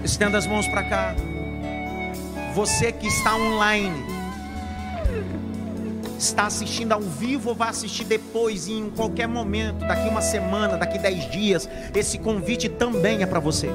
Estenda 0.05 0.39
as 0.39 0.47
mãos 0.47 0.69
para 0.69 0.83
cá. 0.85 1.15
Você 2.55 2.93
que 2.93 3.07
está 3.07 3.37
online 3.37 4.10
está 6.21 6.47
assistindo 6.47 6.93
ao 6.93 7.01
vivo 7.01 7.51
ou 7.51 7.55
vai 7.55 7.71
assistir 7.71 8.05
depois, 8.05 8.69
em 8.69 8.91
qualquer 8.91 9.27
momento, 9.27 9.81
daqui 9.81 10.09
uma 10.09 10.21
semana, 10.21 10.77
daqui 10.77 10.99
dez 10.99 11.31
dias, 11.31 11.69
esse 11.95 12.19
convite 12.19 12.69
também 12.69 13.23
é 13.23 13.27
para 13.27 13.41
você. 13.41 13.71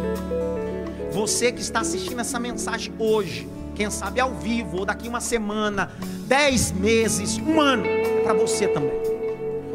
Você 1.12 1.52
que 1.52 1.62
está 1.62 1.80
assistindo 1.80 2.20
essa 2.20 2.39
mensagem 2.39 2.93
hoje, 3.00 3.48
quem 3.74 3.89
sabe 3.89 4.20
ao 4.20 4.34
vivo, 4.36 4.78
ou 4.80 4.86
daqui 4.86 5.08
uma 5.08 5.20
semana, 5.20 5.91
dez 6.28 6.72
meses, 6.72 7.38
um 7.39 7.60
ano, 7.60 7.86
é 7.86 8.22
para 8.22 8.34
você 8.34 8.68
também. 8.68 8.93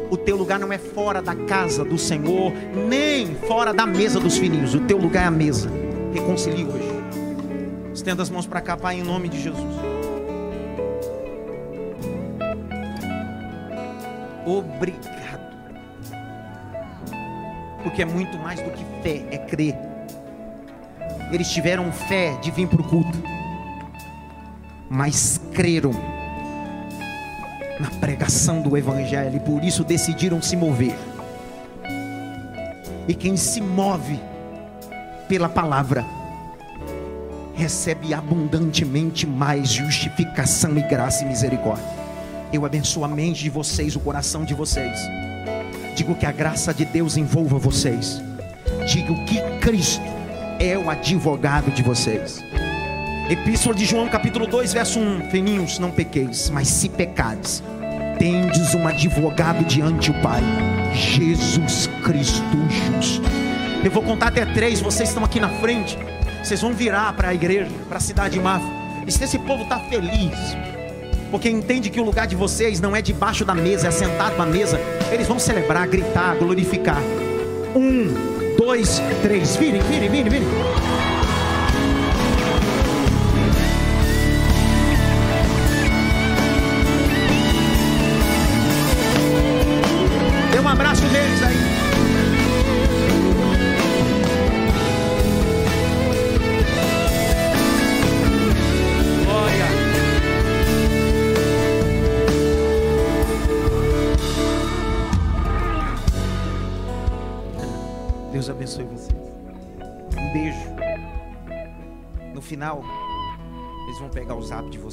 O 0.09 0.17
teu 0.17 0.35
lugar 0.35 0.59
não 0.59 0.71
é 0.71 0.77
fora 0.77 1.21
da 1.21 1.35
casa 1.35 1.83
do 1.83 1.97
Senhor, 1.97 2.51
nem 2.87 3.35
fora 3.47 3.73
da 3.73 3.85
mesa 3.85 4.19
dos 4.19 4.37
filhinhos. 4.37 4.73
O 4.75 4.81
teu 4.81 4.97
lugar 4.97 5.23
é 5.23 5.27
a 5.27 5.31
mesa. 5.31 5.69
Reconcilie 6.13 6.65
hoje. 6.65 6.89
Estenda 7.93 8.21
as 8.21 8.29
mãos 8.29 8.45
para 8.45 8.59
cá, 8.59 8.75
Pai, 8.75 8.99
em 8.99 9.03
nome 9.03 9.29
de 9.29 9.41
Jesus. 9.41 9.90
Obrigado. 14.57 15.41
Porque 17.83 18.01
é 18.01 18.05
muito 18.05 18.37
mais 18.37 18.61
do 18.61 18.69
que 18.71 18.85
fé, 19.01 19.25
é 19.31 19.37
crer. 19.37 19.75
Eles 21.31 21.49
tiveram 21.49 21.91
fé 21.91 22.37
de 22.41 22.51
vir 22.51 22.67
para 22.67 22.81
o 22.81 22.83
culto, 22.83 23.17
mas 24.89 25.39
creram 25.53 25.91
na 27.79 27.89
pregação 27.99 28.61
do 28.61 28.77
Evangelho 28.77 29.37
e 29.37 29.39
por 29.39 29.63
isso 29.63 29.83
decidiram 29.83 30.41
se 30.41 30.55
mover. 30.55 30.95
E 33.07 33.15
quem 33.15 33.35
se 33.35 33.61
move 33.61 34.19
pela 35.27 35.49
palavra 35.49 36.05
recebe 37.55 38.13
abundantemente 38.13 39.25
mais 39.25 39.69
justificação 39.69 40.77
e 40.77 40.81
graça 40.81 41.23
e 41.23 41.27
misericórdia. 41.27 42.00
Eu 42.53 42.65
abençoo 42.65 43.05
a 43.05 43.07
mente 43.07 43.43
de 43.43 43.49
vocês, 43.49 43.95
o 43.95 43.99
coração 44.01 44.43
de 44.43 44.53
vocês. 44.53 44.99
Digo 45.95 46.15
que 46.15 46.25
a 46.25 46.31
graça 46.33 46.73
de 46.73 46.83
Deus 46.83 47.15
envolva 47.15 47.57
vocês. 47.57 48.21
Digo 48.85 49.23
que 49.25 49.41
Cristo 49.61 50.03
é 50.59 50.77
o 50.77 50.89
advogado 50.89 51.71
de 51.71 51.81
vocês. 51.81 52.43
Epístola 53.29 53.73
de 53.73 53.85
João, 53.85 54.09
capítulo 54.09 54.45
2, 54.45 54.73
verso 54.73 54.99
1: 54.99 55.29
Filhinhos, 55.29 55.79
não 55.79 55.91
pequeis, 55.91 56.49
mas 56.49 56.67
se 56.67 56.89
pecares, 56.89 57.63
tendes 58.19 58.75
um 58.75 58.85
advogado 58.85 59.63
diante 59.63 60.11
do 60.11 60.21
Pai, 60.21 60.41
Jesus 60.93 61.87
Cristo 62.03 62.43
justo. 62.69 63.23
Eu 63.81 63.91
vou 63.91 64.03
contar 64.03 64.27
até 64.27 64.45
três, 64.45 64.81
vocês 64.81 65.07
estão 65.07 65.23
aqui 65.23 65.39
na 65.39 65.49
frente. 65.61 65.97
Vocês 66.43 66.59
vão 66.59 66.73
virar 66.73 67.13
para 67.13 67.29
a 67.29 67.33
igreja, 67.33 67.71
para 67.87 67.97
a 67.97 68.01
cidade 68.01 68.33
de 68.33 68.41
Mafra. 68.41 68.67
E 69.07 69.11
se 69.11 69.23
esse 69.23 69.39
povo 69.39 69.63
está 69.63 69.79
feliz, 69.79 70.37
porque 71.31 71.49
entende 71.49 71.89
que 71.89 71.99
o 71.99 72.03
lugar 72.03 72.27
de 72.27 72.35
vocês 72.35 72.81
não 72.81 72.95
é 72.95 73.01
debaixo 73.01 73.45
da 73.45 73.55
mesa, 73.55 73.87
é 73.87 73.91
sentado 73.91 74.37
na 74.37 74.45
mesa. 74.45 74.79
Eles 75.11 75.27
vão 75.27 75.39
celebrar, 75.39 75.87
gritar, 75.87 76.35
glorificar. 76.35 77.01
Um, 77.73 78.13
dois, 78.57 79.01
três. 79.23 79.55
Virem, 79.55 79.81
virem, 79.81 80.09
virem, 80.09 80.29
virem. 80.29 81.20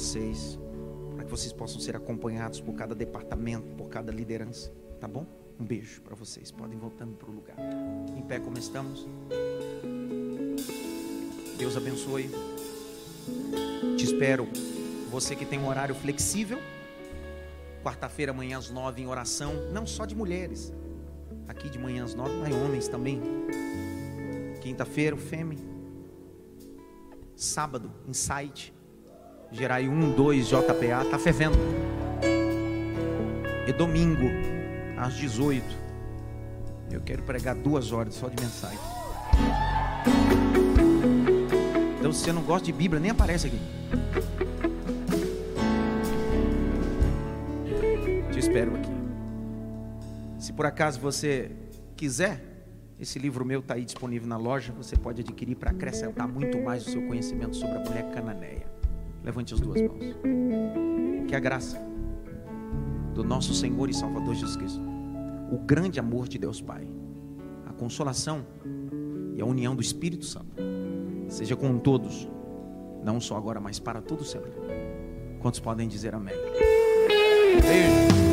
Vocês 0.09 0.57
para 1.15 1.23
que 1.23 1.29
vocês 1.29 1.53
possam 1.53 1.79
ser 1.79 1.95
acompanhados 1.95 2.59
por 2.59 2.73
cada 2.73 2.95
departamento, 2.95 3.75
por 3.75 3.89
cada 3.89 4.11
liderança, 4.11 4.71
tá 4.99 5.07
bom? 5.07 5.27
Um 5.59 5.65
beijo 5.65 6.01
para 6.01 6.15
vocês. 6.15 6.51
Podem 6.51 6.79
voltando 6.79 7.15
para 7.15 7.29
o 7.29 7.33
lugar. 7.33 7.55
Em 8.17 8.21
pé 8.23 8.39
como 8.39 8.57
estamos. 8.57 9.05
Deus 11.59 11.77
abençoe. 11.77 12.29
Te 13.97 14.05
espero. 14.05 14.47
Você 15.11 15.35
que 15.35 15.45
tem 15.45 15.59
um 15.59 15.67
horário 15.67 15.93
flexível. 15.93 16.59
Quarta-feira, 17.83 18.31
amanhã 18.31 18.57
às 18.57 18.71
nove, 18.71 19.01
em 19.01 19.07
oração. 19.07 19.53
Não 19.71 19.85
só 19.85 20.05
de 20.05 20.15
mulheres. 20.15 20.73
Aqui 21.47 21.69
de 21.69 21.77
manhã 21.77 22.05
às 22.05 22.15
nove, 22.15 22.33
mas 22.37 22.55
homens 22.55 22.87
também. 22.87 23.21
Quinta-feira, 24.61 25.15
o 25.15 25.19
Fêmea. 25.19 25.59
Sábado, 27.35 27.91
Insight. 28.07 28.73
Gerai 29.51 29.87
1, 29.87 30.11
2, 30.15 30.47
JPA. 30.47 31.05
Tá 31.09 31.17
fervendo. 31.17 31.57
E 33.67 33.73
domingo, 33.73 34.25
às 34.97 35.15
18. 35.15 35.65
Eu 36.91 37.01
quero 37.01 37.23
pregar 37.23 37.55
duas 37.55 37.91
horas 37.91 38.15
só 38.15 38.27
de 38.27 38.41
mensagem. 38.41 38.79
Então, 41.99 42.11
se 42.11 42.21
você 42.21 42.31
não 42.31 42.41
gosta 42.43 42.65
de 42.65 42.73
Bíblia, 42.73 42.99
nem 42.99 43.11
aparece 43.11 43.47
aqui. 43.47 43.59
Te 48.31 48.39
espero 48.39 48.75
aqui. 48.75 48.89
Se 50.39 50.53
por 50.53 50.65
acaso 50.65 50.99
você 50.99 51.51
quiser, 51.95 52.41
esse 52.99 53.19
livro 53.19 53.45
meu 53.45 53.59
está 53.59 53.73
aí 53.73 53.85
disponível 53.85 54.27
na 54.27 54.37
loja. 54.37 54.73
Você 54.73 54.95
pode 54.95 55.21
adquirir 55.21 55.55
para 55.55 55.71
acrescentar 55.71 56.27
muito 56.27 56.59
mais 56.59 56.87
o 56.87 56.91
seu 56.91 57.01
conhecimento 57.07 57.55
sobre 57.55 57.77
a 57.77 57.79
mulher 57.79 58.11
cananeia. 58.11 58.78
Levante 59.23 59.53
as 59.53 59.59
duas 59.59 59.81
mãos. 59.81 59.99
Que 61.27 61.35
a 61.35 61.39
graça 61.39 61.79
do 63.13 63.23
nosso 63.23 63.53
Senhor 63.53 63.89
e 63.89 63.93
Salvador 63.93 64.33
Jesus 64.33 64.55
Cristo, 64.55 64.81
o 65.51 65.57
grande 65.57 65.99
amor 65.99 66.27
de 66.27 66.37
Deus 66.37 66.61
Pai, 66.61 66.87
a 67.65 67.73
consolação 67.73 68.45
e 69.35 69.41
a 69.41 69.45
união 69.45 69.75
do 69.75 69.81
Espírito 69.81 70.25
Santo 70.25 70.55
seja 71.27 71.55
com 71.55 71.77
todos, 71.77 72.27
não 73.03 73.19
só 73.19 73.37
agora, 73.37 73.59
mas 73.59 73.79
para 73.79 74.01
todos 74.01 74.31
sempre. 74.31 74.51
Quantos 75.41 75.59
podem 75.59 75.87
dizer 75.87 76.15
amém? 76.15 76.35
Beijo. 77.61 78.28